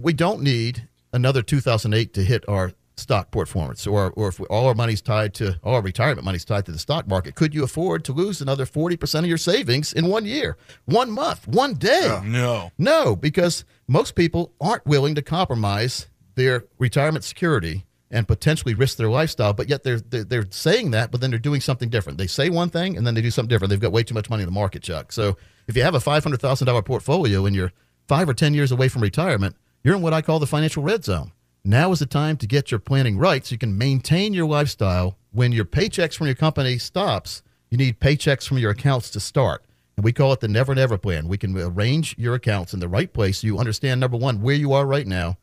We 0.00 0.12
don't 0.12 0.42
need 0.42 0.88
another 1.12 1.42
2008 1.42 2.12
to 2.14 2.22
hit 2.22 2.48
our 2.48 2.72
stock 2.96 3.30
performance, 3.30 3.86
or 3.86 4.12
or 4.12 4.28
if 4.28 4.40
all 4.48 4.66
our 4.66 4.74
money's 4.74 5.02
tied 5.02 5.34
to 5.34 5.58
all 5.64 5.74
our 5.74 5.82
retirement 5.82 6.24
money's 6.24 6.44
tied 6.44 6.64
to 6.66 6.72
the 6.72 6.78
stock 6.78 7.08
market, 7.08 7.34
could 7.34 7.54
you 7.54 7.64
afford 7.64 8.04
to 8.04 8.12
lose 8.12 8.40
another 8.40 8.64
forty 8.66 8.96
percent 8.96 9.24
of 9.24 9.28
your 9.28 9.38
savings 9.38 9.92
in 9.92 10.06
one 10.06 10.24
year, 10.24 10.56
one 10.84 11.10
month, 11.10 11.48
one 11.48 11.74
day? 11.74 12.08
Uh, 12.08 12.22
no, 12.22 12.70
no, 12.78 13.16
because 13.16 13.64
most 13.88 14.14
people 14.14 14.52
aren't 14.60 14.86
willing 14.86 15.14
to 15.16 15.22
compromise 15.22 16.06
their 16.36 16.64
retirement 16.78 17.24
security 17.24 17.84
and 18.10 18.28
potentially 18.28 18.74
risk 18.74 18.96
their 18.96 19.08
lifestyle, 19.08 19.52
but 19.52 19.68
yet 19.68 19.82
they're, 19.82 19.98
they're, 19.98 20.24
they're 20.24 20.46
saying 20.50 20.92
that, 20.92 21.10
but 21.10 21.20
then 21.20 21.30
they're 21.30 21.38
doing 21.38 21.60
something 21.60 21.88
different. 21.88 22.16
They 22.16 22.28
say 22.28 22.48
one 22.48 22.70
thing 22.70 22.96
and 22.96 23.04
then 23.04 23.14
they 23.14 23.22
do 23.22 23.30
something 23.30 23.48
different. 23.48 23.70
They've 23.70 23.80
got 23.80 23.90
way 23.90 24.04
too 24.04 24.14
much 24.14 24.30
money 24.30 24.42
in 24.42 24.46
the 24.46 24.52
market, 24.52 24.82
Chuck. 24.82 25.10
So 25.10 25.36
if 25.66 25.76
you 25.76 25.82
have 25.82 25.94
a 25.94 26.00
five 26.00 26.22
hundred 26.22 26.40
thousand 26.40 26.66
dollar 26.66 26.82
portfolio 26.82 27.46
and 27.46 27.54
you're 27.54 27.72
five 28.06 28.28
or 28.28 28.34
ten 28.34 28.54
years 28.54 28.72
away 28.72 28.88
from 28.88 29.02
retirement, 29.02 29.56
you're 29.82 29.96
in 29.96 30.02
what 30.02 30.14
I 30.14 30.22
call 30.22 30.38
the 30.38 30.46
financial 30.46 30.82
red 30.82 31.04
zone. 31.04 31.32
Now 31.64 31.92
is 31.92 31.98
the 31.98 32.06
time 32.06 32.36
to 32.38 32.46
get 32.46 32.70
your 32.70 32.80
planning 32.80 33.16
right 33.16 33.44
so 33.44 33.52
you 33.52 33.58
can 33.58 33.78
maintain 33.78 34.34
your 34.34 34.46
lifestyle. 34.46 35.16
When 35.32 35.52
your 35.52 35.64
paychecks 35.64 36.14
from 36.14 36.26
your 36.26 36.36
company 36.36 36.78
stops, 36.78 37.42
you 37.70 37.78
need 37.78 38.00
paychecks 38.00 38.46
from 38.46 38.58
your 38.58 38.70
accounts 38.70 39.10
to 39.10 39.20
start. 39.20 39.64
And 39.96 40.04
we 40.04 40.12
call 40.12 40.32
it 40.32 40.40
the 40.40 40.48
never 40.48 40.74
never 40.74 40.98
plan. 40.98 41.28
We 41.28 41.38
can 41.38 41.56
arrange 41.56 42.16
your 42.18 42.34
accounts 42.34 42.74
in 42.74 42.80
the 42.80 42.88
right 42.88 43.12
place 43.12 43.38
so 43.38 43.46
you 43.46 43.58
understand 43.58 44.00
number 44.00 44.16
1 44.16 44.42
where 44.42 44.54
you 44.54 44.72
are 44.72 44.86
right 44.86 45.06
now, 45.06 45.38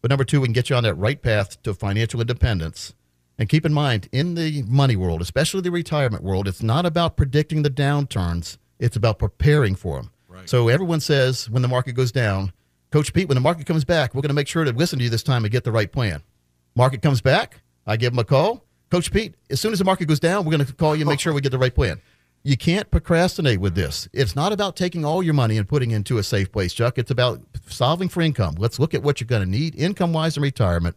but 0.00 0.10
number 0.10 0.24
2 0.24 0.40
we 0.40 0.46
can 0.48 0.52
get 0.52 0.70
you 0.70 0.76
on 0.76 0.82
that 0.82 0.94
right 0.94 1.22
path 1.22 1.62
to 1.62 1.72
financial 1.72 2.20
independence. 2.20 2.94
And 3.38 3.48
keep 3.48 3.64
in 3.64 3.72
mind, 3.72 4.08
in 4.12 4.34
the 4.34 4.62
money 4.68 4.94
world, 4.94 5.22
especially 5.22 5.62
the 5.62 5.70
retirement 5.70 6.22
world, 6.22 6.46
it's 6.46 6.62
not 6.62 6.84
about 6.84 7.16
predicting 7.16 7.62
the 7.62 7.70
downturns, 7.70 8.58
it's 8.78 8.96
about 8.96 9.18
preparing 9.18 9.74
for 9.74 9.96
them. 9.96 10.10
Right. 10.28 10.48
So 10.48 10.68
everyone 10.68 11.00
says 11.00 11.48
when 11.50 11.62
the 11.62 11.68
market 11.68 11.92
goes 11.92 12.12
down, 12.12 12.52
Coach 12.90 13.12
Pete, 13.12 13.28
when 13.28 13.36
the 13.36 13.40
market 13.40 13.66
comes 13.66 13.84
back, 13.84 14.14
we're 14.14 14.20
going 14.20 14.28
to 14.30 14.34
make 14.34 14.48
sure 14.48 14.64
to 14.64 14.72
listen 14.72 14.98
to 14.98 15.04
you 15.04 15.10
this 15.10 15.22
time 15.22 15.44
and 15.44 15.52
get 15.52 15.64
the 15.64 15.72
right 15.72 15.90
plan. 15.90 16.22
Market 16.74 17.02
comes 17.02 17.20
back, 17.20 17.60
I 17.86 17.96
give 17.96 18.12
him 18.12 18.18
a 18.18 18.24
call. 18.24 18.64
Coach 18.90 19.10
Pete, 19.10 19.34
as 19.48 19.60
soon 19.60 19.72
as 19.72 19.78
the 19.78 19.84
market 19.84 20.06
goes 20.06 20.20
down, 20.20 20.44
we're 20.44 20.52
going 20.52 20.66
to 20.66 20.72
call 20.74 20.94
you 20.94 21.02
and 21.02 21.08
make 21.08 21.20
sure 21.20 21.32
we 21.32 21.40
get 21.40 21.52
the 21.52 21.58
right 21.58 21.74
plan. 21.74 22.00
You 22.44 22.56
can't 22.56 22.90
procrastinate 22.90 23.60
with 23.60 23.74
this. 23.74 24.08
It's 24.12 24.34
not 24.34 24.52
about 24.52 24.76
taking 24.76 25.04
all 25.04 25.22
your 25.22 25.32
money 25.32 25.56
and 25.56 25.68
putting 25.68 25.92
into 25.92 26.18
a 26.18 26.22
safe 26.22 26.50
place, 26.50 26.74
Chuck. 26.74 26.98
It's 26.98 27.10
about 27.10 27.40
solving 27.66 28.08
for 28.08 28.20
income. 28.20 28.56
Let's 28.58 28.78
look 28.78 28.94
at 28.94 29.02
what 29.02 29.20
you're 29.20 29.28
going 29.28 29.44
to 29.44 29.48
need 29.48 29.76
income 29.76 30.12
wise 30.12 30.36
in 30.36 30.42
retirement, 30.42 30.96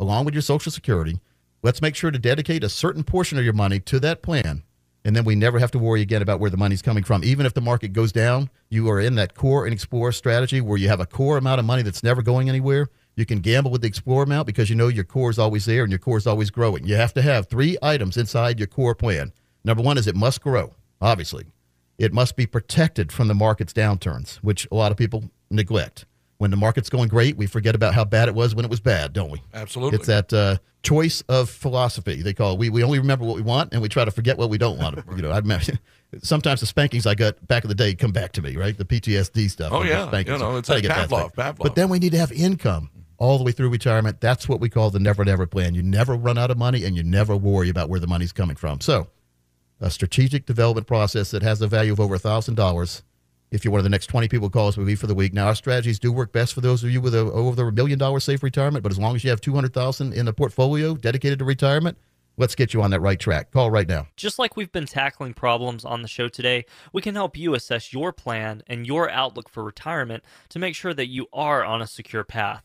along 0.00 0.24
with 0.24 0.34
your 0.34 0.42
Social 0.42 0.72
Security. 0.72 1.20
Let's 1.62 1.82
make 1.82 1.94
sure 1.94 2.10
to 2.10 2.18
dedicate 2.18 2.64
a 2.64 2.68
certain 2.68 3.04
portion 3.04 3.38
of 3.38 3.44
your 3.44 3.52
money 3.52 3.80
to 3.80 4.00
that 4.00 4.22
plan 4.22 4.62
and 5.08 5.16
then 5.16 5.24
we 5.24 5.34
never 5.34 5.58
have 5.58 5.70
to 5.70 5.78
worry 5.78 6.02
again 6.02 6.20
about 6.20 6.38
where 6.38 6.50
the 6.50 6.58
money's 6.58 6.82
coming 6.82 7.02
from. 7.02 7.24
Even 7.24 7.46
if 7.46 7.54
the 7.54 7.62
market 7.62 7.94
goes 7.94 8.12
down, 8.12 8.50
you 8.68 8.90
are 8.90 9.00
in 9.00 9.14
that 9.14 9.34
core 9.34 9.64
and 9.64 9.72
explore 9.72 10.12
strategy 10.12 10.60
where 10.60 10.76
you 10.76 10.90
have 10.90 11.00
a 11.00 11.06
core 11.06 11.38
amount 11.38 11.58
of 11.58 11.64
money 11.64 11.80
that's 11.80 12.02
never 12.02 12.20
going 12.20 12.50
anywhere. 12.50 12.88
You 13.16 13.24
can 13.24 13.40
gamble 13.40 13.70
with 13.70 13.80
the 13.80 13.88
explore 13.88 14.24
amount 14.24 14.46
because 14.46 14.68
you 14.68 14.76
know 14.76 14.88
your 14.88 15.04
core 15.04 15.30
is 15.30 15.38
always 15.38 15.64
there 15.64 15.82
and 15.82 15.90
your 15.90 15.98
core 15.98 16.18
is 16.18 16.26
always 16.26 16.50
growing. 16.50 16.86
You 16.86 16.96
have 16.96 17.14
to 17.14 17.22
have 17.22 17.48
three 17.48 17.78
items 17.80 18.18
inside 18.18 18.58
your 18.58 18.66
core 18.68 18.94
plan. 18.94 19.32
Number 19.64 19.82
one 19.82 19.96
is 19.96 20.06
it 20.06 20.14
must 20.14 20.42
grow, 20.42 20.74
obviously. 21.00 21.46
It 21.96 22.12
must 22.12 22.36
be 22.36 22.44
protected 22.44 23.10
from 23.10 23.28
the 23.28 23.34
market's 23.34 23.72
downturns, 23.72 24.36
which 24.42 24.68
a 24.70 24.74
lot 24.74 24.92
of 24.92 24.98
people 24.98 25.30
neglect. 25.50 26.04
When 26.38 26.52
the 26.52 26.56
market's 26.56 26.88
going 26.88 27.08
great, 27.08 27.36
we 27.36 27.46
forget 27.46 27.74
about 27.74 27.94
how 27.94 28.04
bad 28.04 28.28
it 28.28 28.34
was 28.34 28.54
when 28.54 28.64
it 28.64 28.70
was 28.70 28.78
bad, 28.78 29.12
don't 29.12 29.30
we? 29.30 29.42
Absolutely. 29.52 29.98
It's 29.98 30.06
that 30.06 30.32
uh, 30.32 30.58
choice 30.82 31.20
of 31.22 31.50
philosophy. 31.50 32.22
They 32.22 32.32
call 32.32 32.52
it. 32.52 32.58
We, 32.60 32.70
we 32.70 32.84
only 32.84 33.00
remember 33.00 33.24
what 33.24 33.34
we 33.34 33.42
want 33.42 33.72
and 33.72 33.82
we 33.82 33.88
try 33.88 34.04
to 34.04 34.12
forget 34.12 34.38
what 34.38 34.48
we 34.48 34.56
don't 34.56 34.78
want. 34.78 34.98
you 35.16 35.22
know, 35.22 35.32
I 35.32 35.40
sometimes 36.22 36.60
the 36.60 36.66
spankings 36.66 37.06
I 37.06 37.16
got 37.16 37.44
back 37.48 37.64
in 37.64 37.68
the 37.68 37.74
day 37.74 37.92
come 37.94 38.12
back 38.12 38.32
to 38.32 38.42
me, 38.42 38.56
right? 38.56 38.76
The 38.76 38.84
PTSD 38.84 39.50
stuff. 39.50 39.72
Oh, 39.72 39.82
yeah. 39.82 40.04
You 40.16 40.38
know, 40.38 40.56
it's 40.56 40.68
like 40.68 40.84
Pavlov, 40.84 41.34
Pavlov. 41.34 41.58
But 41.58 41.74
then 41.74 41.88
we 41.88 41.98
need 41.98 42.12
to 42.12 42.18
have 42.18 42.30
income 42.30 42.90
all 43.18 43.36
the 43.36 43.44
way 43.44 43.50
through 43.50 43.70
retirement. 43.70 44.20
That's 44.20 44.48
what 44.48 44.60
we 44.60 44.68
call 44.68 44.90
the 44.90 45.00
never, 45.00 45.24
never 45.24 45.44
plan. 45.44 45.74
You 45.74 45.82
never 45.82 46.14
run 46.14 46.38
out 46.38 46.52
of 46.52 46.56
money 46.56 46.84
and 46.84 46.96
you 46.96 47.02
never 47.02 47.36
worry 47.36 47.68
about 47.68 47.88
where 47.88 47.98
the 48.00 48.06
money's 48.06 48.32
coming 48.32 48.56
from. 48.56 48.80
So, 48.80 49.08
a 49.80 49.90
strategic 49.90 50.46
development 50.46 50.86
process 50.86 51.32
that 51.32 51.42
has 51.42 51.60
a 51.60 51.66
value 51.66 51.92
of 51.92 52.00
over 52.00 52.14
a 52.14 52.18
$1,000 52.18 53.02
if 53.50 53.64
you're 53.64 53.72
one 53.72 53.80
of 53.80 53.84
the 53.84 53.90
next 53.90 54.06
20 54.06 54.28
people 54.28 54.50
call 54.50 54.68
us, 54.68 54.76
we'll 54.76 54.86
be 54.86 54.94
for 54.94 55.06
the 55.06 55.14
week. 55.14 55.32
Now, 55.32 55.46
our 55.46 55.54
strategies 55.54 55.98
do 55.98 56.12
work 56.12 56.32
best 56.32 56.54
for 56.54 56.60
those 56.60 56.84
of 56.84 56.90
you 56.90 57.00
with 57.00 57.14
a, 57.14 57.20
over 57.20 57.68
a 57.68 57.72
million 57.72 57.98
dollar 57.98 58.20
safe 58.20 58.42
retirement, 58.42 58.82
but 58.82 58.92
as 58.92 58.98
long 58.98 59.16
as 59.16 59.24
you 59.24 59.30
have 59.30 59.40
200000 59.40 60.12
in 60.12 60.28
a 60.28 60.32
portfolio 60.32 60.94
dedicated 60.94 61.38
to 61.38 61.44
retirement, 61.44 61.96
let's 62.36 62.54
get 62.54 62.72
you 62.72 62.82
on 62.82 62.90
that 62.90 63.00
right 63.00 63.18
track. 63.18 63.50
Call 63.50 63.70
right 63.70 63.88
now. 63.88 64.06
Just 64.16 64.38
like 64.38 64.56
we've 64.56 64.72
been 64.72 64.86
tackling 64.86 65.34
problems 65.34 65.84
on 65.84 66.02
the 66.02 66.08
show 66.08 66.28
today, 66.28 66.64
we 66.92 67.02
can 67.02 67.14
help 67.14 67.36
you 67.36 67.54
assess 67.54 67.92
your 67.92 68.12
plan 68.12 68.62
and 68.66 68.86
your 68.86 69.10
outlook 69.10 69.48
for 69.48 69.64
retirement 69.64 70.22
to 70.50 70.58
make 70.58 70.74
sure 70.74 70.94
that 70.94 71.08
you 71.08 71.26
are 71.32 71.64
on 71.64 71.82
a 71.82 71.86
secure 71.86 72.24
path. 72.24 72.64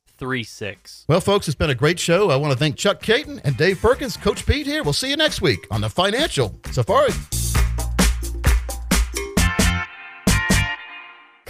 Well, 1.07 1.21
folks, 1.21 1.47
it's 1.47 1.55
been 1.55 1.69
a 1.69 1.75
great 1.75 1.99
show. 1.99 2.29
I 2.29 2.35
want 2.35 2.53
to 2.53 2.57
thank 2.59 2.75
Chuck 2.75 3.01
Kaiton 3.01 3.41
and 3.43 3.57
Dave 3.57 3.79
Perkins, 3.81 4.17
Coach 4.17 4.45
Pete 4.45 4.67
here. 4.67 4.83
We'll 4.83 4.93
see 4.93 5.09
you 5.09 5.17
next 5.17 5.41
week 5.41 5.67
on 5.71 5.81
the 5.81 5.89
Financial 5.89 6.53
Safari. 6.71 7.11